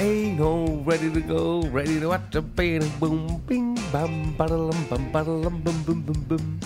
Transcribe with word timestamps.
ain't 0.00 0.40
all 0.40 0.78
ready 0.84 1.10
to 1.10 1.20
go, 1.20 1.62
ready 1.62 2.00
to 2.00 2.08
watch 2.08 2.34
a 2.34 2.42
bang, 2.42 2.86
boom, 3.00 3.42
bing, 3.46 3.74
bam, 3.92 4.34
ba-da-lum, 4.34 4.86
bum, 4.88 5.12
ba-da-lum, 5.12 5.60
bum, 5.62 5.82
bum, 5.84 6.02
bum, 6.02 6.24
bum. 6.28 6.60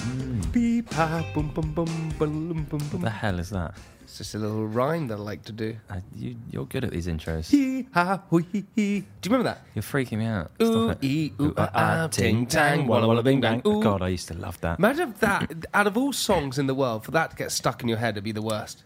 Beep, 0.53 0.92
ha, 0.92 1.24
boom, 1.35 1.51
bum, 1.54 1.72
bum, 1.72 2.12
ba-da-lum, 2.19 2.66
bum, 2.69 2.80
What 2.80 2.92
bum. 2.92 3.01
the 3.03 3.10
hell 3.10 3.38
is 3.38 3.51
that? 3.51 3.74
It's 4.03 4.19
just 4.19 4.35
a 4.35 4.38
little 4.38 4.66
rhyme 4.66 5.06
that 5.08 5.19
I 5.19 5.22
like 5.22 5.44
to 5.44 5.53
do. 5.53 5.76
Uh, 5.88 6.01
you, 6.16 6.35
you're 6.51 6.66
good 6.66 6.82
at 6.85 6.90
these 6.90 7.06
intros. 7.06 7.48
Hee, 7.48 7.87
ha, 7.94 8.22
hoo, 8.28 8.38
hee, 8.38 8.64
hee. 8.74 9.01
Do 9.01 9.31
you 9.31 9.37
remember 9.37 9.44
that? 9.44 9.62
You're 9.74 9.83
freaking 9.83 10.19
me 10.19 10.24
out. 10.24 10.51
Ooh, 10.60 10.90
it. 10.90 10.99
ee, 11.03 11.33
ooh, 11.40 11.54
ah, 11.56 11.71
ah, 11.74 12.06
ting, 12.08 12.47
tang, 12.47 12.88
walla, 12.88 13.06
walla, 13.06 13.22
bing, 13.22 13.40
bang. 13.40 13.62
Ooh. 13.67 13.81
God, 13.81 14.03
I 14.03 14.08
used 14.08 14.26
to 14.28 14.35
love 14.35 14.60
that. 14.62 14.78
Imagine 14.81 15.10
if 15.10 15.21
that, 15.21 15.67
out 15.72 15.87
of 15.87 15.97
all 15.97 16.12
songs 16.12 16.59
in 16.59 16.66
the 16.66 16.74
world, 16.74 17.05
for 17.05 17.12
that 17.12 17.30
to 17.30 17.37
get 17.37 17.52
stuck 17.52 17.83
in 17.83 17.88
your 17.88 17.98
head, 17.98 18.15
it'd 18.15 18.24
be 18.24 18.33
the 18.33 18.42
worst. 18.42 18.83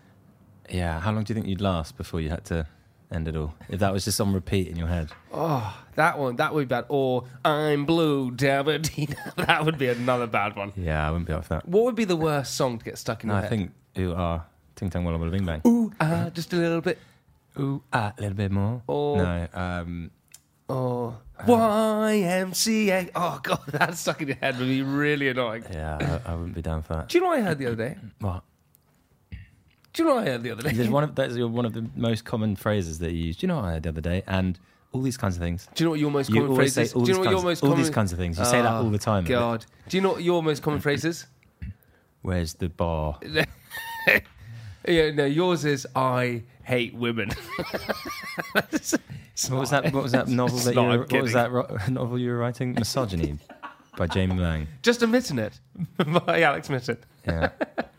Yeah, 0.69 1.01
how 1.01 1.13
long 1.13 1.25
do 1.25 1.33
you 1.33 1.35
think 1.35 1.47
you'd 1.47 1.61
last 1.61 1.97
before 1.97 2.21
you 2.21 2.29
had 2.29 2.45
to 2.47 2.67
end 3.13 3.29
it 3.29 3.37
all? 3.37 3.55
If 3.69 3.81
that 3.81 3.93
was 3.93 4.05
just 4.05 4.21
on 4.21 4.33
repeat 4.33 4.69
in 4.69 4.77
your 4.77 4.89
head. 4.89 5.11
Oh, 5.33 5.77
that 5.97 6.19
one, 6.19 6.37
that 6.37 6.53
would 6.55 6.69
be 6.69 6.73
bad. 6.75 6.87
Or 6.89 7.25
I'm 7.45 7.85
blue, 7.87 8.31
Dabadina. 8.33 9.35
that 9.47 9.65
would 9.65 9.79
be 9.79 9.89
another 9.89 10.27
bad 10.27 10.57
one. 10.57 10.73
Yeah, 10.77 11.07
I 11.07 11.11
wouldn't 11.11 11.27
be 11.27 11.33
up 11.33 11.45
for 11.45 11.55
that. 11.55 11.69
What 11.69 11.85
would 11.85 11.95
be 11.95 12.05
the 12.05 12.17
worst 12.17 12.55
song 12.55 12.79
to 12.79 12.85
get 12.85 12.99
stuck 12.99 13.23
in 13.25 13.29
No, 13.29 13.35
your 13.35 13.39
I 13.39 13.41
head? 13.43 13.51
think 13.51 13.71
ooh 13.99 14.15
ah 14.17 14.45
ting 14.77 14.91
tang 14.91 15.05
walla 15.05 15.19
walla 15.19 15.31
bing 15.31 15.45
bang. 15.45 15.63
Ooh, 15.67 15.93
ah, 16.01 16.31
just 16.33 16.53
a 16.53 16.57
little 16.57 16.81
bit. 16.81 16.99
Ooh 17.59 17.83
ah 17.93 18.13
a 18.19 18.21
little 18.21 18.37
bit 18.37 18.51
more. 18.51 18.83
Or- 18.87 19.17
no, 19.19 19.49
um, 19.55 20.11
Oh, 20.67 21.15
YMCA. 21.47 23.11
Oh, 23.15 23.39
God, 23.43 23.61
that 23.69 23.97
stuck 23.99 24.23
in 24.23 24.29
your 24.29 24.37
head 24.39 24.59
would 24.59 24.67
be 24.69 24.83
really 24.83 25.29
annoying. 25.29 25.65
yeah, 25.71 26.21
I, 26.27 26.33
I 26.33 26.35
wouldn't 26.35 26.55
be 26.55 26.63
down 26.63 26.83
for 26.83 26.95
that. 26.95 27.09
Do 27.11 27.19
you 27.19 27.23
know 27.25 27.29
what 27.31 27.39
I 27.39 27.43
heard 27.43 27.59
the 27.59 27.67
other 27.67 27.77
day? 27.77 27.97
What? 28.21 28.45
Do 29.95 30.03
you 30.03 30.09
know 30.09 30.17
what 30.17 30.27
I 30.29 30.31
heard 30.33 30.43
the 30.43 30.51
other 30.51 30.63
day? 30.63 30.73
There's 30.73 30.89
one 30.91 31.05
of 31.05 31.15
that's 31.15 31.35
your- 31.37 31.49
one 31.49 31.65
of 31.65 31.73
the 31.73 31.87
most 31.97 32.25
common 32.25 32.57
phrases 32.57 32.99
that 32.99 33.13
you 33.13 33.27
use. 33.27 33.37
Do 33.39 33.47
you 33.47 33.49
know 33.49 33.57
what 33.57 33.65
I 33.65 33.71
heard 33.73 33.85
the 33.85 33.89
other 33.91 34.01
day? 34.01 34.23
And 34.27 34.59
all 34.93 35.01
these 35.03 35.17
kinds 35.17 35.37
of 35.37 35.43
things. 35.43 35.69
Do 35.75 35.83
you 35.83 35.87
know 35.87 35.91
what 35.93 36.01
your 36.01 36.11
most 36.11 36.29
You 36.29 36.35
common 36.37 36.51
always 36.51 36.59
phrase 36.59 36.75
say 36.75 36.83
is? 36.83 36.93
all 36.95 37.03
Do 37.03 37.11
you 37.11 37.15
these 37.15 37.15
know 37.17 37.21
what 37.21 37.31
your 37.31 37.39
kinds, 37.39 37.45
most 37.45 37.63
all 37.63 37.69
common 37.71 37.83
these 37.85 37.91
kinds 37.95 38.13
of 38.13 38.19
things. 38.19 38.39
You 38.39 38.45
say 38.45 38.61
that 38.63 38.73
all 38.73 38.91
the 38.91 38.99
time. 38.99 39.25
Oh, 39.25 39.29
God. 39.29 39.67
Do 39.89 39.97
you 39.97 40.01
know 40.03 40.13
what 40.13 40.23
your 40.23 40.43
most 40.43 40.63
common 40.63 40.81
phrase 40.81 41.05
is? 41.05 41.27
Where's 42.23 42.55
the 42.55 42.69
bar? 42.69 43.19
Yeah, 44.87 45.13
no, 45.13 45.25
yours 45.25 45.65
is 45.65 45.87
I 45.97 46.43
hate 46.63 46.95
women. 46.95 47.31
What 48.53 49.61
was 49.61 49.71
that? 49.71 49.93
What 49.93 50.03
was 50.03 50.13
that 50.13 50.29
novel 50.29 50.59
that 50.59 50.75
you? 50.75 50.81
not, 50.81 50.87
Were, 50.91 50.99
what 50.99 51.11
was 51.23 51.33
kidding. 51.33 51.33
that 51.33 51.51
ro- 51.51 51.77
novel 51.89 52.19
you 52.19 52.31
were 52.31 52.37
writing? 52.39 52.75
Misogyny 52.75 53.39
by 53.97 54.07
Jamie 54.07 54.39
Laing. 54.41 54.67
Just 54.83 55.03
admitting 55.03 55.39
it 55.39 55.59
by 56.27 56.43
Alex 56.43 56.69
Mytton. 56.69 56.99
Yeah, 57.27 57.51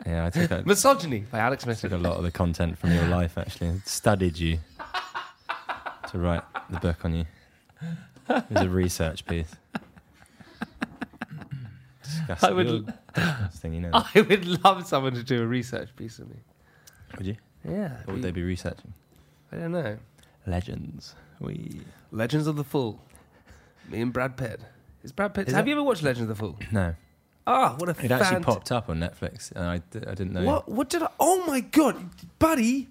yeah. 0.06 0.26
I 0.26 0.30
took 0.30 0.48
that. 0.50 0.66
Misogyny 0.66 1.20
by 1.30 1.38
Alex 1.38 1.64
Mytton. 1.64 1.80
took 1.80 1.92
a 1.92 1.96
lot 1.96 2.16
of 2.16 2.22
the 2.22 2.30
content 2.30 2.78
from 2.78 2.92
your 2.92 3.06
life. 3.06 3.36
Actually, 3.38 3.80
studied 3.84 4.38
you 4.38 4.58
to 6.10 6.18
write 6.18 6.42
the 6.70 6.78
book 6.80 7.04
on 7.04 7.14
you. 7.14 7.24
It 8.28 8.44
was 8.50 8.62
a 8.62 8.68
research 8.68 9.24
piece. 9.26 9.54
Disgusting. 12.02 12.48
I 12.48 12.52
would- 12.52 12.92
disgusting, 13.14 13.72
you 13.74 13.80
know. 13.80 13.90
I 13.92 14.20
would 14.20 14.64
love 14.64 14.86
someone 14.86 15.14
to 15.14 15.22
do 15.22 15.42
a 15.42 15.46
research 15.46 15.94
piece 15.96 16.18
of 16.18 16.28
me. 16.28 16.36
Would 17.18 17.26
you? 17.26 17.36
Yeah. 17.68 17.96
What 18.04 18.14
would 18.14 18.22
they 18.22 18.30
be 18.30 18.42
researching? 18.42 18.92
I 19.52 19.56
don't 19.56 19.72
know. 19.72 19.98
Legends. 20.46 21.14
We. 21.40 21.80
Legends 22.12 22.46
of 22.46 22.56
the 22.56 22.64
Fall. 22.64 23.00
Me 23.88 24.00
and 24.00 24.12
Brad 24.12 24.36
Pitt. 24.36 24.60
Is 25.02 25.12
Brad 25.12 25.34
Pitt? 25.34 25.48
Is 25.48 25.54
have 25.54 25.66
it- 25.66 25.70
you 25.70 25.76
ever 25.76 25.82
watched 25.82 26.02
Legend 26.02 26.30
of 26.30 26.36
the 26.36 26.42
Fall? 26.42 26.58
No, 26.72 26.94
Ah, 27.46 27.74
what 27.78 27.88
a 27.88 27.94
thing. 27.94 28.06
it 28.06 28.12
actually 28.12 28.42
popped 28.42 28.72
up 28.72 28.88
on 28.88 28.98
Netflix, 28.98 29.52
and 29.52 29.64
I, 29.64 29.78
d- 29.78 30.00
I 30.06 30.14
didn't 30.14 30.32
know. 30.32 30.44
What? 30.44 30.68
What 30.68 30.88
did 30.90 31.02
I? 31.02 31.08
Oh 31.20 31.44
my 31.46 31.60
god, 31.60 32.10
buddy! 32.38 32.88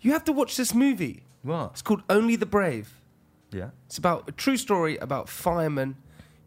You 0.00 0.12
have 0.12 0.24
to 0.24 0.32
watch 0.32 0.56
this 0.56 0.72
movie. 0.74 1.24
What? 1.42 1.70
It's 1.72 1.82
called 1.82 2.02
Only 2.08 2.36
the 2.36 2.46
Brave. 2.46 3.00
Yeah. 3.52 3.70
It's 3.86 3.98
about 3.98 4.28
a 4.28 4.32
true 4.32 4.56
story 4.56 4.96
about 4.98 5.28
firemen. 5.28 5.96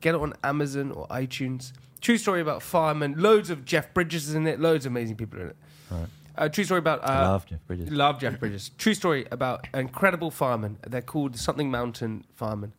Get 0.02 0.16
it 0.16 0.22
on 0.22 0.34
Amazon 0.44 0.92
or 0.92 1.08
iTunes. 1.08 1.74
True 2.02 2.18
story 2.18 2.40
about 2.40 2.62
firemen. 2.62 3.16
Loads 3.18 3.50
of 3.50 3.66
Jeff 3.66 3.94
Bridges 3.94 4.30
is 4.30 4.36
in 4.36 4.48
it. 4.48 4.60
Loads 4.60 4.86
of 4.86 4.92
amazing 4.94 5.16
people 5.18 5.40
in 5.42 5.48
it. 5.48 5.56
Right. 5.92 6.08
Uh, 6.38 6.48
true 6.48 6.64
story 6.64 6.78
about. 6.80 7.02
Uh, 7.04 7.08
I 7.12 7.22
love 7.28 7.46
Jeff 7.46 7.60
Bridges. 7.68 7.90
Love 7.92 8.20
Jeff 8.20 8.40
Bridges. 8.40 8.72
True 8.78 8.94
story 8.94 9.26
about 9.32 9.68
incredible 9.74 10.32
firemen. 10.32 10.78
They're 10.88 11.02
called 11.02 11.36
something 11.38 11.70
Mountain 11.70 12.24
Firemen, 12.36 12.72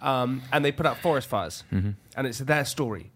um, 0.00 0.42
and 0.52 0.64
they 0.64 0.72
put 0.72 0.86
out 0.86 0.98
forest 0.98 1.28
fires, 1.28 1.64
Mm-hmm. 1.72 1.90
and 2.16 2.26
it's 2.26 2.38
their 2.38 2.64
story. 2.64 3.10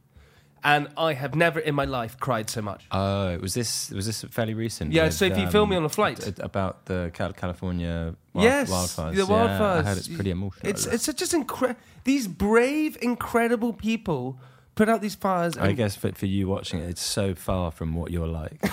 And 0.65 0.87
I 0.97 1.15
have 1.15 1.35
never 1.35 1.59
in 1.59 1.75
my 1.75 1.87
life 1.87 2.17
cried 2.21 2.49
so 2.49 2.63
much. 2.63 2.85
Oh, 2.93 3.37
was 3.39 3.53
this 3.55 3.91
was 3.91 4.07
this 4.07 4.23
fairly 4.31 4.55
recent? 4.55 4.93
Yeah, 4.93 5.07
with, 5.07 5.15
so 5.15 5.25
if 5.25 5.37
you 5.37 5.47
um, 5.47 5.51
film 5.51 5.71
me 5.71 5.77
on 5.77 5.85
a 5.85 5.89
flight, 5.89 6.39
about 6.39 6.87
the 6.87 7.11
California 7.15 8.15
wild, 8.33 8.45
yes, 8.45 8.71
wildfires. 8.71 9.17
the 9.17 9.27
Yeah, 9.27 9.75
I 9.79 9.83
heard 9.83 9.99
it's 9.99 10.07
pretty 10.07 10.31
emotional. 10.31 10.71
It's 10.71 10.87
it's 10.87 11.07
just 11.15 11.35
incredible. 11.35 11.81
These 12.05 12.29
brave, 12.29 12.97
incredible 13.03 13.73
people 13.73 14.39
put 14.77 14.89
out 14.89 15.01
these 15.03 15.17
fires. 15.17 15.59
I 15.59 15.73
guess 15.73 15.97
for, 15.97 16.13
for 16.13 16.27
you 16.27 16.47
watching 16.47 16.79
it, 16.79 16.89
it's 16.91 17.03
so 17.03 17.35
far 17.35 17.73
from 17.73 17.95
what 17.97 18.13
you're 18.13 18.29
like. 18.29 18.63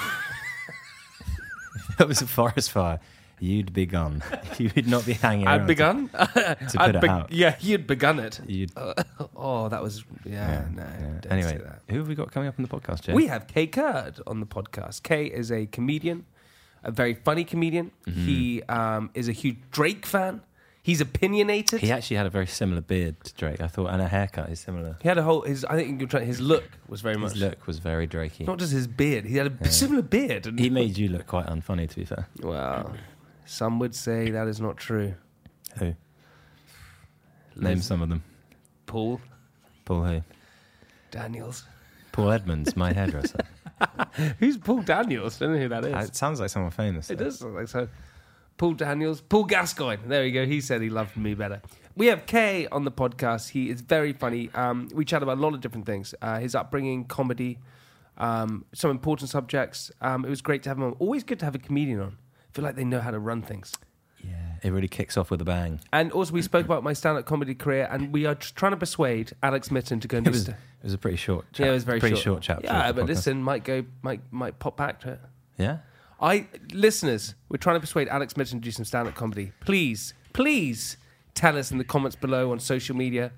It 2.00 2.08
was 2.08 2.22
a 2.22 2.28
forest 2.28 2.72
fire. 2.72 3.00
You'd 3.40 3.74
be 3.74 3.86
gone. 3.86 4.24
You 4.60 4.70
would 4.76 4.88
not 4.88 5.06
be 5.06 5.14
hanging. 5.14 5.48
I'd 5.48 5.66
begun. 5.66 6.10
to 6.10 6.18
put 6.26 6.78
I'd 6.82 6.96
it 6.96 7.02
be- 7.02 7.08
out. 7.08 7.32
Yeah, 7.32 7.56
you'd 7.62 7.88
begun 7.88 8.20
it. 8.20 8.42
You'd, 8.46 8.72
Oh, 9.36 9.70
that 9.70 9.82
was 9.82 10.04
yeah. 10.26 10.66
no, 10.74 10.84
yeah. 10.84 11.32
Anyway, 11.32 11.58
that. 11.64 11.82
who 11.90 12.00
have 12.00 12.08
we 12.10 12.16
got 12.16 12.32
coming 12.32 12.50
up 12.50 12.56
on 12.60 12.64
the 12.64 12.70
podcast, 12.70 13.04
Jay? 13.04 13.14
We 13.14 13.28
have 13.28 13.48
Kae 13.48 13.72
Kurd 13.72 14.20
on 14.28 14.42
the 14.42 14.46
podcast. 14.46 15.02
Kae 15.04 15.30
is 15.32 15.50
a 15.52 15.66
comedian, 15.68 16.26
a 16.84 16.92
very 16.92 17.14
funny 17.14 17.46
comedian. 17.46 17.92
Mm-hmm. 18.06 18.26
He 18.26 18.64
um, 18.64 19.12
is 19.14 19.30
a 19.30 19.32
huge 19.32 19.58
Drake 19.72 20.06
fan. 20.06 20.42
He's 20.82 21.00
opinionated. 21.02 21.82
He 21.82 21.92
actually 21.92 22.18
had 22.18 22.26
a 22.26 22.30
very 22.30 22.48
similar 22.48 22.82
beard 22.82 23.24
to 23.26 23.34
Drake. 23.36 23.62
I 23.62 23.68
thought, 23.68 23.88
and 23.92 24.02
a 24.02 24.08
haircut 24.08 24.50
is 24.50 24.60
similar. 24.60 24.98
He 25.02 25.08
had 25.08 25.18
a 25.18 25.24
whole. 25.24 25.42
His 25.44 25.64
I 25.66 25.76
think 25.76 26.00
you're 26.02 26.10
trying, 26.10 26.26
his 26.26 26.42
look 26.42 26.64
was 26.88 27.02
very 27.02 27.16
much 27.16 27.34
His 27.34 27.42
look 27.42 27.68
was 27.68 27.80
very 27.80 28.08
Drakey. 28.08 28.48
not 28.48 28.60
just 28.60 28.72
his 28.74 28.88
beard. 28.88 29.26
He 29.26 29.38
had 29.38 29.48
a 29.48 29.54
Yeah. 29.62 29.70
similar 29.70 30.02
beard. 30.02 30.48
And, 30.48 30.60
He 30.60 30.70
made 30.70 30.98
you 30.98 31.10
look 31.10 31.28
quite 31.28 31.46
unfunny, 31.48 31.88
to 31.90 31.96
be 31.96 32.06
fair. 32.06 32.28
well, 32.42 32.94
some 33.50 33.80
would 33.80 33.96
say 33.96 34.30
that 34.30 34.48
is 34.48 34.62
not 34.62 34.78
true. 34.78 35.16
Who? 35.80 35.96
Name 37.56 37.82
some 37.82 38.02
of 38.02 38.10
them. 38.10 38.24
Paul 38.86 39.20
Paul 39.86 40.04
who? 40.04 40.22
Daniels. 41.10 41.66
Paul 42.12 42.32
Edmonds, 42.32 42.76
my 42.76 42.94
hairdresser. 42.94 43.40
Who's 44.40 44.58
Paul 44.58 44.82
Daniels? 44.82 45.42
I 45.42 45.46
don't 45.46 45.56
know 45.56 45.62
who 45.62 45.70
that 45.70 45.86
is. 45.86 46.10
it 46.10 46.16
sounds 46.16 46.40
like 46.40 46.50
someone 46.50 46.72
famous. 46.72 47.10
It 47.10 47.18
though. 47.18 47.24
does 47.26 47.42
look 47.42 47.54
like 47.56 47.68
so. 47.68 47.88
Paul 48.58 48.74
Daniels, 48.74 49.22
Paul 49.22 49.46
Gascoigne. 49.46 50.02
There 50.06 50.24
we 50.24 50.32
go. 50.32 50.46
He 50.46 50.62
said 50.62 50.82
he 50.82 50.90
loved 50.90 51.16
me 51.18 51.34
better. 51.34 51.62
We 51.96 52.08
have 52.08 52.26
Kae 52.26 52.68
on 52.72 52.84
the 52.84 52.92
podcast. 52.92 53.50
He 53.50 53.70
is 53.70 53.82
very 53.82 54.14
funny. 54.14 54.50
Um, 54.54 54.90
we 54.94 55.06
chat 55.06 55.24
about 55.24 55.38
a 55.38 55.42
lot 55.42 55.54
of 55.54 55.62
different 55.62 55.86
things. 55.86 56.14
Uh, 56.22 56.40
his 56.40 56.56
upbringing, 56.56 57.06
comedy, 57.06 57.60
um, 58.18 58.66
some 58.74 58.92
important 58.92 59.30
subjects. 59.30 59.92
Um, 60.02 60.26
it 60.26 60.30
was 60.30 60.42
great 60.42 60.62
to 60.64 60.70
have 60.70 60.78
him 60.78 60.84
on. 60.84 60.92
Always 61.00 61.24
good 61.24 61.40
to 61.40 61.46
have 61.46 61.56
a 61.56 61.60
comedian 61.60 62.00
on. 62.02 62.18
I 62.50 62.52
feel 62.54 62.64
like 62.66 62.76
they 62.76 62.84
know 62.84 63.00
how 63.00 63.12
to 63.12 63.20
run 63.20 63.42
things. 63.42 63.74
Yeah, 64.24 64.34
it 64.64 64.72
really 64.72 64.88
kicks 64.90 65.16
off 65.18 65.32
with 65.32 65.40
a 65.42 65.46
bang. 65.46 65.80
And 65.94 66.12
also, 66.12 66.34
we 66.34 66.42
spoke 66.42 66.66
about 66.66 66.84
my 66.84 66.92
stand-up 66.94 67.26
comedy 67.26 67.56
career, 67.56 67.88
and 67.90 68.12
we 68.12 68.26
are 68.26 68.36
tr- 68.36 68.54
trying 68.56 68.72
to 68.74 68.78
persuade 68.78 69.32
Alex 69.42 69.70
Mytton 69.70 70.02
to 70.02 70.08
go 70.10 70.18
and 70.18 70.28
It 70.28 70.32
do. 70.32 70.34
was, 70.34 70.44
st- 70.46 70.58
it 70.58 70.84
was 70.84 70.94
a 70.94 70.98
pretty 70.98 71.16
short. 71.18 71.46
Chat, 71.54 71.66
yeah, 71.66 71.72
it 71.72 71.76
was 71.76 71.84
very 71.86 72.00
pretty 72.02 72.16
short. 72.16 72.44
short, 72.44 72.62
chat. 72.62 72.62
Yeah, 72.66 72.92
but 72.92 73.06
podcast. 73.06 73.08
listen, 73.08 73.44
might 73.44 73.64
go, 73.64 73.86
might 74.02 74.22
might 74.32 74.60
pop 74.60 74.76
back 74.76 75.00
to 75.02 75.12
it. 75.14 75.20
Yeah, 75.58 75.78
I 76.22 76.48
listeners, 76.74 77.36
we're 77.48 77.58
trying 77.58 77.78
to 77.78 77.80
persuade 77.80 78.10
Alex 78.10 78.36
Mitchell 78.36 78.60
to 78.60 78.64
do 78.64 78.72
some 78.72 78.84
stand-up 78.84 79.16
comedy. 79.16 79.54
Please, 79.62 80.14
please 80.34 80.98
tell 81.34 81.58
us 81.58 81.72
in 81.72 81.78
the 81.78 81.86
comments 81.86 82.18
below 82.18 82.52
on 82.52 82.60
social 82.60 82.96
media 82.98 83.32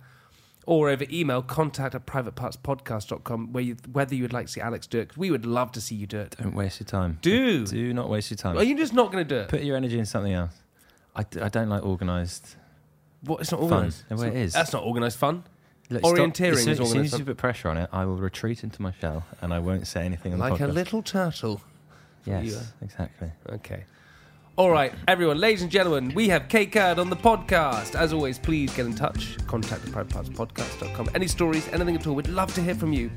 or 0.65 0.89
over 0.89 1.05
email 1.11 1.41
contact 1.41 1.95
at 1.95 2.05
privatepartspodcast.com 2.05 3.51
where 3.53 3.63
you, 3.63 3.75
whether 3.91 4.13
you 4.15 4.23
would 4.23 4.33
like 4.33 4.45
to 4.47 4.51
see 4.51 4.61
Alex 4.61 4.87
do 4.87 4.99
it. 4.99 5.17
we 5.17 5.31
would 5.31 5.45
love 5.45 5.71
to 5.73 5.81
see 5.81 5.95
you 5.95 6.07
do 6.07 6.19
it. 6.19 6.35
don't 6.41 6.53
waste 6.55 6.79
your 6.79 6.85
time. 6.87 7.17
Do. 7.21 7.65
Do 7.65 7.93
not 7.93 8.09
waste 8.09 8.29
your 8.31 8.37
time. 8.37 8.57
Are 8.57 8.63
you 8.63 8.77
just 8.77 8.93
not 8.93 9.11
going 9.11 9.25
to 9.27 9.35
do 9.35 9.41
it? 9.41 9.47
Put 9.49 9.61
your 9.63 9.75
energy 9.77 9.97
in 9.99 10.05
something 10.05 10.33
else. 10.33 10.53
I, 11.15 11.23
d- 11.23 11.41
I 11.41 11.49
don't 11.49 11.69
like 11.69 11.83
organised. 11.83 12.55
What? 13.23 13.41
It's 13.41 13.51
not 13.51 13.61
organised. 13.61 14.03
No, 14.09 14.15
It's 14.15 14.23
it 14.23 14.35
is. 14.35 14.53
That's 14.53 14.73
not 14.73 14.83
organised 14.83 15.17
fun. 15.17 15.43
Look, 15.89 16.03
Orienteering 16.03 16.57
stop- 16.57 16.69
as 16.69 16.77
soon, 16.77 16.81
as 16.81 16.91
soon 16.91 17.01
as 17.01 17.19
you 17.19 17.25
put 17.25 17.37
pressure 17.37 17.67
on 17.67 17.77
it, 17.77 17.89
I 17.91 18.05
will 18.05 18.15
retreat 18.17 18.63
into 18.63 18.81
my 18.81 18.91
shell 18.93 19.25
and 19.41 19.53
I 19.53 19.59
won't 19.59 19.87
say 19.87 20.05
anything 20.05 20.31
on 20.33 20.39
Like 20.39 20.59
the 20.59 20.67
a 20.67 20.67
little 20.67 21.01
turtle. 21.01 21.61
yes, 22.25 22.71
exactly. 22.81 23.31
Okay. 23.49 23.83
All 24.57 24.69
right, 24.69 24.93
everyone, 25.07 25.39
ladies 25.39 25.61
and 25.61 25.71
gentlemen, 25.71 26.11
we 26.13 26.27
have 26.27 26.49
Kate 26.49 26.71
Card 26.71 26.99
on 26.99 27.09
the 27.09 27.15
podcast. 27.15 27.95
As 27.95 28.11
always, 28.11 28.37
please 28.37 28.73
get 28.75 28.85
in 28.85 28.93
touch. 28.93 29.37
Contact 29.47 29.83
the 29.83 29.91
privatepartspodcast.com. 29.91 31.09
Any 31.15 31.27
stories, 31.27 31.67
anything 31.69 31.95
at 31.95 32.05
all, 32.05 32.15
we'd 32.15 32.27
love 32.27 32.53
to 32.55 32.61
hear 32.61 32.75
from 32.75 32.91
you. 32.91 33.09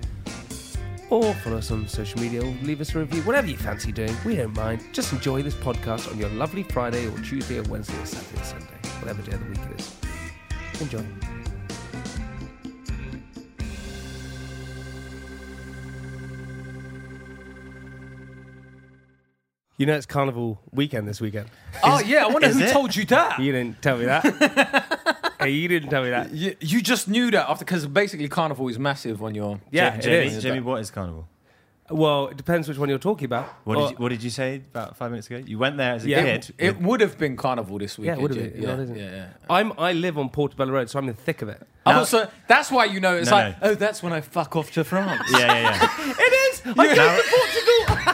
Or 1.11 1.35
follow 1.35 1.59
us 1.59 1.71
on 1.73 1.89
social 1.89 2.21
media 2.21 2.41
or 2.41 2.55
leave 2.63 2.81
us 2.81 2.95
a 2.95 3.01
review. 3.01 3.23
Whatever 3.23 3.49
you 3.49 3.57
fancy 3.57 3.91
doing, 3.91 4.17
we 4.25 4.37
don't 4.37 4.55
mind. 4.57 4.85
Just 4.93 5.13
enjoy 5.13 5.43
this 5.43 5.55
podcast 5.55 6.11
on 6.11 6.19
your 6.19 6.31
lovely 6.31 6.63
Friday 6.63 7.07
or 7.09 7.19
Tuesday 7.19 7.59
or 7.59 7.63
Wednesday 7.65 8.01
or 8.01 8.07
Saturday 8.07 8.41
or 8.41 8.45
Sunday, 8.45 8.89
whatever 9.01 9.23
day 9.23 9.33
of 9.33 9.41
the 9.41 9.51
week 9.51 9.71
it 9.73 9.81
is. 9.81 10.81
Enjoy. 10.81 11.05
You 19.77 19.87
know 19.87 19.95
it's 19.97 20.07
carnival 20.07 20.61
weekend 20.73 21.09
this 21.09 21.21
weekend. 21.21 21.49
Oh 21.83 22.01
yeah, 22.01 22.25
I 22.25 22.29
wonder 22.29 22.49
who 22.49 22.61
it? 22.61 22.71
told 22.73 22.95
you 22.95 23.05
that. 23.07 23.41
You 23.41 23.51
didn't 23.53 23.83
tell 23.83 23.99
me 23.99 24.05
that. 24.05 25.35
hey, 25.41 25.51
you 25.51 25.67
didn't 25.67 25.91
tell 25.91 26.05
me 26.05 26.11
that. 26.11 26.33
You, 26.33 26.55
you 26.61 26.81
just 26.81 27.09
knew 27.09 27.31
that 27.33 27.51
after 27.51 27.65
because 27.65 27.85
basically 27.87 28.29
carnival 28.29 28.69
is 28.69 28.79
massive 28.79 29.21
when 29.21 29.35
you're 29.35 29.61
Yeah, 29.73 29.97
Jamie, 29.97 30.27
it 30.27 30.33
is. 30.35 30.43
Jamie, 30.45 30.61
what 30.61 30.81
is 30.81 30.91
carnival? 30.93 31.27
Well, 31.91 32.29
it 32.29 32.39
depends 32.39 32.67
which 32.67 32.79
one 32.79 32.89
you're 32.89 32.99
talking 32.99 33.27
about. 33.27 33.47
What 33.65 33.77
Or- 33.77 33.81
did, 33.89 33.91
you, 33.91 33.97
what 34.03 34.09
did 34.11 34.23
you 34.23 34.31
say 34.31 34.57
about 34.57 34.97
five 34.97 35.11
minutes 35.11 35.27
ago? 35.27 35.43
You 35.45 35.59
went 35.59 35.77
there 35.77 35.93
as 35.95 36.05
a 36.07 36.09
Yeah. 36.09 36.23
kid. 36.23 36.55
It 36.57 36.81
would 36.81 37.01
have 37.03 37.19
been 37.19 37.37
carnival 37.37 37.77
this 37.79 37.99
Yeah, 37.99 38.15
weekend. 38.15 38.19
it 38.19 38.23
would 38.23 38.31
have 38.37 38.53
been. 38.55 38.63
Yeah, 38.63 38.69
Not, 38.71 38.79
isn't 38.85 38.97
it? 38.97 39.01
yeah, 39.01 39.11
yeah. 39.11 39.27
I'm. 39.51 39.73
I 39.77 39.93
live 39.93 40.17
on 40.17 40.31
Portobello 40.31 40.73
Road, 40.73 40.89
so 40.89 40.99
I'm 40.99 41.09
in 41.09 41.15
the 41.15 41.21
thick 41.21 41.43
of 41.43 41.49
it. 41.51 41.61
Oh, 41.85 41.91
now- 41.91 41.99
also 41.99 42.31
that's 42.47 42.71
why 42.71 42.87
you 42.87 43.01
know 43.01 43.17
it's 43.17 43.29
No, 43.29 43.37
like 43.37 43.61
no. 43.61 43.71
oh 43.71 43.75
that's 43.75 44.03
when 44.03 44.13
I 44.15 44.21
fuck 44.23 44.57
off 44.57 44.71
to 44.73 44.85
France. 44.85 45.29
yeah, 45.33 45.39
yeah, 45.41 45.61
yeah. 45.63 46.15
It 46.19 46.33
is. 46.55 46.63
I 46.65 46.87
came 46.87 46.97
Now- 46.97 47.17
to 47.17 47.23
Portugal. 47.97 48.14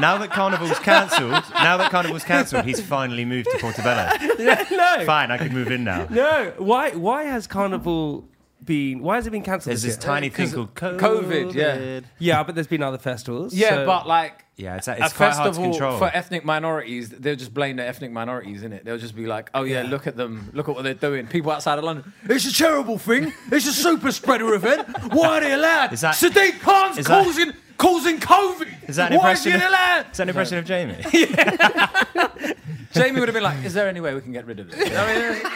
now 0.00 0.18
that 0.18 0.30
carnival's 0.30 0.78
cancelled, 0.80 1.30
now 1.54 1.76
that 1.76 1.90
carnival's 1.90 2.24
cancelled, 2.24 2.64
he's 2.64 2.80
finally 2.80 3.24
moved 3.24 3.48
to 3.50 3.58
Portobello. 3.58 4.10
no. 4.38 5.04
Fine, 5.04 5.30
I 5.30 5.38
can 5.38 5.52
move 5.52 5.70
in 5.70 5.84
now. 5.84 6.06
No. 6.10 6.52
Why? 6.58 6.90
Why 6.92 7.24
has 7.24 7.46
carnival 7.46 8.28
been? 8.64 9.00
Why 9.00 9.16
has 9.16 9.26
it 9.26 9.30
been 9.30 9.42
cancelled? 9.42 9.70
There's 9.70 9.82
this 9.82 9.96
this 9.96 10.04
year? 10.04 10.12
tiny 10.14 10.28
thing 10.30 10.50
called 10.52 10.74
COVID, 10.74 11.54
yeah. 11.54 12.00
Yeah, 12.18 12.42
but 12.42 12.54
there's 12.54 12.66
been 12.66 12.82
other 12.82 12.98
festivals. 12.98 13.54
Yeah, 13.54 13.70
so- 13.70 13.86
but 13.86 14.06
like 14.06 14.44
Yeah, 14.58 14.74
it's, 14.76 14.88
it's 14.88 15.12
a 15.12 15.14
quite 15.14 15.34
hard 15.34 15.54
to 15.54 15.60
control. 15.60 15.98
for 15.98 16.06
ethnic 16.12 16.44
minorities, 16.44 17.10
they'll 17.10 17.36
just 17.36 17.54
blame 17.54 17.76
the 17.76 17.86
ethnic 17.86 18.10
minorities 18.10 18.64
in 18.64 18.72
it. 18.72 18.84
They'll 18.84 18.98
just 18.98 19.14
be 19.14 19.24
like, 19.24 19.50
"Oh 19.54 19.62
yeah, 19.62 19.82
look 19.82 20.08
at 20.08 20.16
them, 20.16 20.50
look 20.52 20.68
at 20.68 20.74
what 20.74 20.82
they're 20.82 20.94
doing." 20.94 21.28
People 21.28 21.52
outside 21.52 21.78
of 21.78 21.84
London, 21.84 22.12
it's 22.24 22.44
a 22.44 22.52
terrible 22.52 22.98
thing. 22.98 23.32
It's 23.52 23.68
a 23.68 23.72
super 23.72 24.10
spreader 24.10 24.52
event. 24.54 24.88
Why 25.14 25.28
are 25.38 25.40
they 25.40 25.52
allowed? 25.52 25.92
Is 25.92 26.00
that- 26.00 26.16
Sadiq 26.16 26.58
Khan's 26.58 26.98
is 26.98 27.06
that- 27.06 27.24
causing 27.24 27.52
causing 27.76 28.18
COVID. 28.18 28.88
Is 28.88 28.96
that 28.96 29.12
an 29.12 29.18
Why 29.18 29.30
is 29.30 29.46
impression? 29.46 29.60
he 29.60 29.64
Of, 29.64 29.70
allowed? 29.70 30.06
is 30.10 30.16
that 30.16 30.22
an 30.24 30.28
impression 30.30 30.58
of 30.58 30.64
Jamie? 30.64 30.96
Jamie 32.92 33.20
would 33.20 33.28
have 33.28 33.34
been 33.34 33.44
like, 33.44 33.64
"Is 33.64 33.74
there 33.74 33.86
any 33.88 34.00
way 34.00 34.12
we 34.14 34.20
can 34.22 34.32
get 34.32 34.44
rid 34.44 34.58
of 34.58 34.70
this?" 34.72 34.90
I 34.96 35.06
mean, 35.06 35.46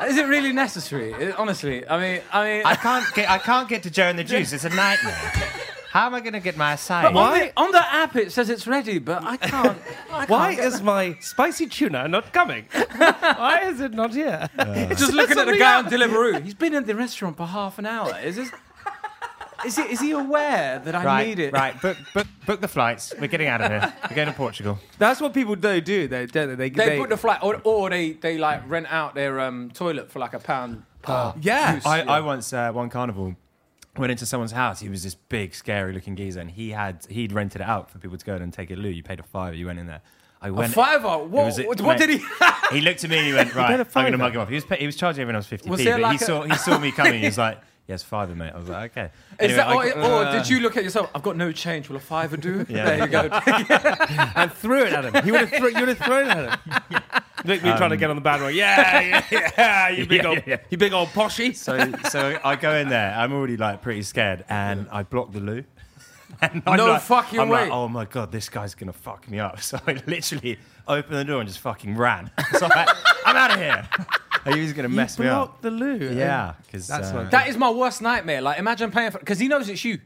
uh, 0.00 0.04
is 0.06 0.16
it 0.16 0.28
really 0.28 0.52
necessary? 0.52 1.12
It- 1.12 1.34
honestly, 1.36 1.88
I 1.88 1.98
mean, 2.00 2.20
I 2.32 2.44
mean, 2.44 2.62
I 2.64 2.76
can't 2.76 3.12
get. 3.14 3.28
I 3.28 3.38
can't 3.38 3.68
get 3.68 3.82
to 3.82 3.90
Joe 3.90 4.04
and 4.04 4.16
the 4.18 4.22
Juice. 4.24 4.52
It's 4.52 4.62
a 4.64 4.68
nightmare. 4.68 5.32
How 5.92 6.06
am 6.06 6.14
I 6.14 6.20
going 6.20 6.32
to 6.32 6.40
get 6.40 6.56
my 6.56 6.74
side? 6.76 7.14
on 7.14 7.38
the, 7.38 7.52
on 7.54 7.70
the 7.70 7.94
app 7.94 8.16
it 8.16 8.32
says 8.32 8.48
it's 8.48 8.66
ready, 8.66 8.98
but 8.98 9.22
I 9.22 9.36
can't. 9.36 9.76
I 10.10 10.24
Why 10.26 10.54
can't. 10.54 10.66
is 10.66 10.80
my 10.80 11.18
spicy 11.20 11.66
tuna 11.66 12.08
not 12.08 12.32
coming? 12.32 12.64
Why 12.96 13.60
is 13.64 13.78
it 13.78 13.92
not 13.92 14.14
here? 14.14 14.48
just 14.96 15.12
looking 15.12 15.38
at 15.38 15.46
the 15.46 15.58
guy 15.58 15.80
up. 15.80 15.84
on 15.84 15.92
Deliveroo? 15.92 16.42
He's 16.42 16.54
been 16.54 16.72
in 16.72 16.84
the 16.84 16.94
restaurant 16.96 17.36
for 17.36 17.46
half 17.46 17.78
an 17.78 17.84
hour. 17.84 18.18
Is 18.24 18.36
this? 18.36 18.50
Is 19.66 19.76
he, 19.76 19.82
is 19.82 20.00
he 20.00 20.10
aware 20.12 20.78
that 20.78 20.94
I 20.94 21.04
right, 21.04 21.26
need 21.28 21.38
it? 21.38 21.52
right. 21.52 21.78
Book, 21.82 21.98
book, 22.14 22.26
book 22.46 22.60
the 22.62 22.68
flights. 22.68 23.12
We're 23.20 23.26
getting 23.26 23.48
out 23.48 23.60
of 23.60 23.70
here. 23.70 23.92
We're 24.08 24.16
going 24.16 24.28
to 24.28 24.34
Portugal. 24.34 24.78
That's 24.98 25.20
what 25.20 25.34
people 25.34 25.56
do, 25.56 25.78
do 25.82 26.08
they? 26.08 26.24
Don't 26.24 26.56
they? 26.56 26.70
They, 26.70 26.98
book 26.98 27.10
the 27.10 27.18
flight, 27.18 27.40
or, 27.42 27.60
or 27.64 27.90
they, 27.90 28.12
they 28.12 28.38
like 28.38 28.68
rent 28.68 28.86
out 28.88 29.14
their 29.14 29.40
um, 29.40 29.70
toilet 29.74 30.10
for 30.10 30.20
like 30.20 30.32
a 30.32 30.40
pound. 30.40 30.84
per 31.02 31.34
yeah. 31.42 31.74
use. 31.74 31.84
I, 31.84 32.02
Yeah. 32.02 32.12
I 32.12 32.20
once 32.20 32.50
uh, 32.54 32.72
one 32.72 32.88
carnival 32.88 33.36
went 33.96 34.10
into 34.10 34.24
someone's 34.26 34.52
house. 34.52 34.80
He 34.80 34.88
was 34.88 35.02
this 35.02 35.14
big, 35.14 35.54
scary 35.54 35.92
looking 35.92 36.16
geezer, 36.16 36.40
and 36.40 36.50
he 36.50 36.70
had 36.70 37.06
he'd 37.08 37.32
rented 37.32 37.60
it 37.60 37.66
out 37.66 37.90
for 37.90 37.98
people 37.98 38.16
to 38.16 38.24
go 38.24 38.36
in 38.36 38.42
and 38.42 38.52
take 38.52 38.70
a 38.70 38.74
loo. 38.74 38.88
You 38.88 39.02
paid 39.02 39.20
a 39.20 39.22
fiver. 39.22 39.54
You 39.56 39.66
went 39.66 39.78
in 39.78 39.86
there. 39.86 40.00
I 40.40 40.48
a 40.48 40.52
went. 40.52 40.72
fiver. 40.72 41.18
What, 41.18 41.30
was 41.46 41.58
a- 41.58 41.66
what, 41.66 41.80
what 41.80 41.98
mate, 41.98 42.06
did 42.06 42.20
he? 42.20 42.26
He 42.72 42.80
looked 42.80 43.04
at 43.04 43.10
me 43.10 43.18
and 43.18 43.26
he 43.26 43.32
went, 43.32 43.54
"Right, 43.54 43.68
paid 43.68 43.80
a 43.80 43.86
I'm 43.94 44.02
going 44.04 44.12
to 44.12 44.18
mug 44.18 44.34
him 44.34 44.40
off." 44.40 44.48
He 44.48 44.54
was 44.54 44.64
pay, 44.64 44.76
he 44.76 44.86
was 44.86 44.96
charging 44.96 45.20
everyone 45.22 45.36
else 45.36 45.46
fifty 45.46 45.68
p, 45.70 45.84
but 45.84 46.00
like 46.00 46.18
he 46.18 46.24
a- 46.24 46.26
saw 46.26 46.42
he 46.42 46.54
saw 46.56 46.78
me 46.78 46.90
coming. 46.90 47.20
He 47.20 47.26
was 47.26 47.38
like, 47.38 47.58
"Yes, 47.92 48.02
fiver, 48.02 48.34
mate." 48.34 48.52
I 48.54 48.58
was 48.58 48.68
like, 48.68 48.90
"Okay." 48.96 49.10
Is 49.40 49.52
Anyway, 49.52 49.56
that, 49.90 49.96
I- 49.96 50.08
or, 50.08 50.26
or 50.28 50.32
did 50.32 50.48
you 50.48 50.60
look 50.60 50.76
at 50.76 50.84
yourself? 50.84 51.10
I've 51.14 51.22
got 51.22 51.36
no 51.36 51.52
change. 51.52 51.88
Will 51.88 51.96
a 51.96 52.00
fiver 52.00 52.36
do? 52.36 52.66
Yeah. 52.72 52.84
There 52.84 52.98
you 53.00 53.06
go. 53.08 53.28
and 54.36 54.52
threw 54.52 54.82
it 54.84 54.92
at 54.92 55.04
him. 55.04 55.24
He 55.24 55.30
would 55.30 55.40
have 55.42 55.50
thro- 55.50 55.68
you 55.68 55.80
would 55.80 55.88
have 55.88 55.98
thrown 55.98 56.26
it 56.30 56.36
at 56.36 56.60
him. 56.60 57.12
Look, 57.44 57.62
me 57.62 57.70
trying 57.70 57.90
to 57.90 57.96
um, 57.96 57.98
get 57.98 58.10
on 58.10 58.16
the 58.16 58.22
bandwagon. 58.22 58.56
Yeah, 58.56 59.00
yeah, 59.30 59.50
yeah. 59.58 59.88
You 59.88 60.06
big 60.06 60.22
Yeah, 60.22 60.28
old, 60.28 60.38
yeah, 60.38 60.42
yeah. 60.46 60.56
you 60.70 60.78
big 60.78 60.92
old 60.92 61.08
poshy. 61.08 61.54
So, 61.56 61.92
so 62.08 62.38
I 62.44 62.54
go 62.56 62.74
in 62.76 62.88
there. 62.88 63.12
I'm 63.14 63.32
already 63.32 63.56
like 63.56 63.82
pretty 63.82 64.02
scared, 64.02 64.44
and 64.48 64.86
I 64.92 65.02
block 65.02 65.32
the 65.32 65.40
loo. 65.40 65.64
And 66.42 66.62
I'm 66.66 66.76
No 66.76 66.86
like- 66.86 67.02
fucking 67.02 67.38
I'm 67.40 67.48
way. 67.48 67.62
Like, 67.62 67.70
oh 67.72 67.88
my 67.88 68.04
god, 68.04 68.32
this 68.32 68.48
guy's 68.48 68.74
gonna 68.74 68.92
fuck 68.92 69.28
me 69.30 69.38
up. 69.38 69.60
So 69.62 69.78
I 69.86 69.92
literally 70.06 70.58
opened 70.88 71.16
the 71.16 71.24
door 71.24 71.40
and 71.40 71.48
just 71.48 71.60
fucking 71.60 71.96
ran. 71.96 72.30
So 72.58 72.66
I'm 72.66 72.70
like, 72.70 72.88
I'm 73.24 73.36
out 73.36 73.52
of 73.52 73.58
here. 73.58 73.88
He 74.54 74.60
was 74.60 74.72
gonna 74.72 74.88
mess 74.88 75.20
me 75.20 75.26
Block 75.26 75.50
up. 75.50 75.62
the 75.62 75.70
loo. 75.70 76.12
Yeah, 76.16 76.54
because 76.66 76.88
That's 76.88 77.10
uh, 77.10 77.22
not 77.22 77.30
that 77.30 77.46
is 77.48 77.56
my 77.56 77.70
worst 77.70 78.02
nightmare. 78.02 78.40
Like, 78.42 78.58
imagine 78.58 78.90
paying 78.90 79.12
for 79.12 79.18
because 79.20 79.38
he 79.38 79.46
knows 79.46 79.68
it's 79.68 79.84
you. 79.84 80.00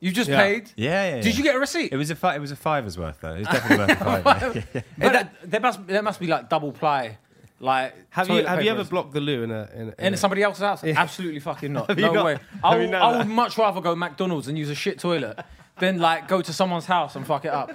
You 0.00 0.10
just 0.10 0.28
Yeah. 0.28 0.42
paid. 0.42 0.72
yeah, 0.76 0.90
yeah, 1.10 1.16
yeah. 1.16 1.22
Did 1.22 1.38
you 1.38 1.44
get 1.44 1.54
a 1.54 1.58
receipt? 1.60 1.92
It 1.92 1.96
was 1.96 2.10
a 2.10 2.16
fi- 2.16 2.34
it 2.34 2.40
was 2.40 2.50
a 2.50 2.56
fiver's 2.56 2.98
worth 2.98 3.20
though. 3.20 3.34
It 3.34 3.38
was 3.38 3.46
definitely 3.48 3.86
worth 3.86 4.00
a 4.00 4.04
fiver. 4.24 4.64
Yeah. 4.74 4.80
But 4.98 5.14
uh, 5.14 5.24
there 5.44 5.60
must 5.60 5.86
there 5.86 6.02
must 6.02 6.18
be 6.18 6.26
like 6.26 6.48
double 6.48 6.72
ply, 6.72 7.16
like 7.60 7.94
Have 8.10 8.26
you 8.28 8.34
toilet 8.42 8.48
have 8.48 8.64
you 8.64 8.70
ever 8.72 8.82
blocked 8.82 9.12
the 9.12 9.20
loo 9.20 9.44
in 9.44 9.52
a 9.52 9.68
in, 9.74 9.94
a- 9.96 10.06
in 10.06 10.14
a- 10.14 10.16
somebody 10.16 10.42
else's 10.42 10.62
house? 10.64 10.82
Absolutely 10.82 11.38
fucking 11.40 11.72
not. 11.72 11.96
No 11.96 12.12
got- 12.12 12.24
way. 12.24 12.38
I, 12.64 12.76
you 12.80 12.92
I 12.92 13.18
would 13.18 13.28
much 13.28 13.56
rather 13.56 13.80
go 13.80 13.94
McDonald's 13.94 14.48
and 14.48 14.58
use 14.58 14.68
a 14.68 14.74
shit 14.74 14.98
toilet 14.98 15.38
than 15.78 15.98
like 15.98 16.28
go 16.28 16.42
to 16.42 16.52
someone's 16.52 16.86
house 16.86 17.16
and 17.16 17.26
fuck 17.26 17.44
it 17.44 17.52
up. 17.52 17.70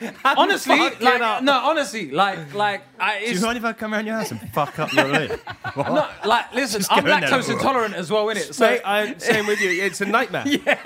honestly, 0.24 0.78
like 0.78 1.20
up? 1.20 1.42
no, 1.42 1.52
honestly, 1.52 2.10
like 2.10 2.54
like 2.54 2.82
I, 2.98 3.18
Do 3.20 3.26
you 3.26 3.32
it's, 3.32 3.42
mind 3.42 3.58
if 3.58 3.64
I 3.64 3.72
come 3.72 3.92
around 3.92 4.06
your 4.06 4.16
house 4.16 4.30
and 4.30 4.40
fuck 4.52 4.78
up 4.78 4.92
your 4.92 5.06
loo? 5.08 5.28
What? 5.74 5.76
no, 5.76 6.08
like 6.24 6.54
listen, 6.54 6.80
Just 6.80 6.92
I'm 6.92 7.04
go 7.04 7.14
in 7.14 7.20
there, 7.20 7.30
lactose 7.30 7.50
intolerant 7.52 7.94
as 7.94 8.10
well, 8.10 8.26
innit? 8.26 8.54
So. 8.54 8.66
Mate, 8.66 8.80
I'm 8.84 9.18
same 9.18 9.46
with 9.46 9.60
you. 9.60 9.70
It's 9.70 10.00
a 10.00 10.06
nightmare. 10.06 10.44
yeah. 10.46 10.78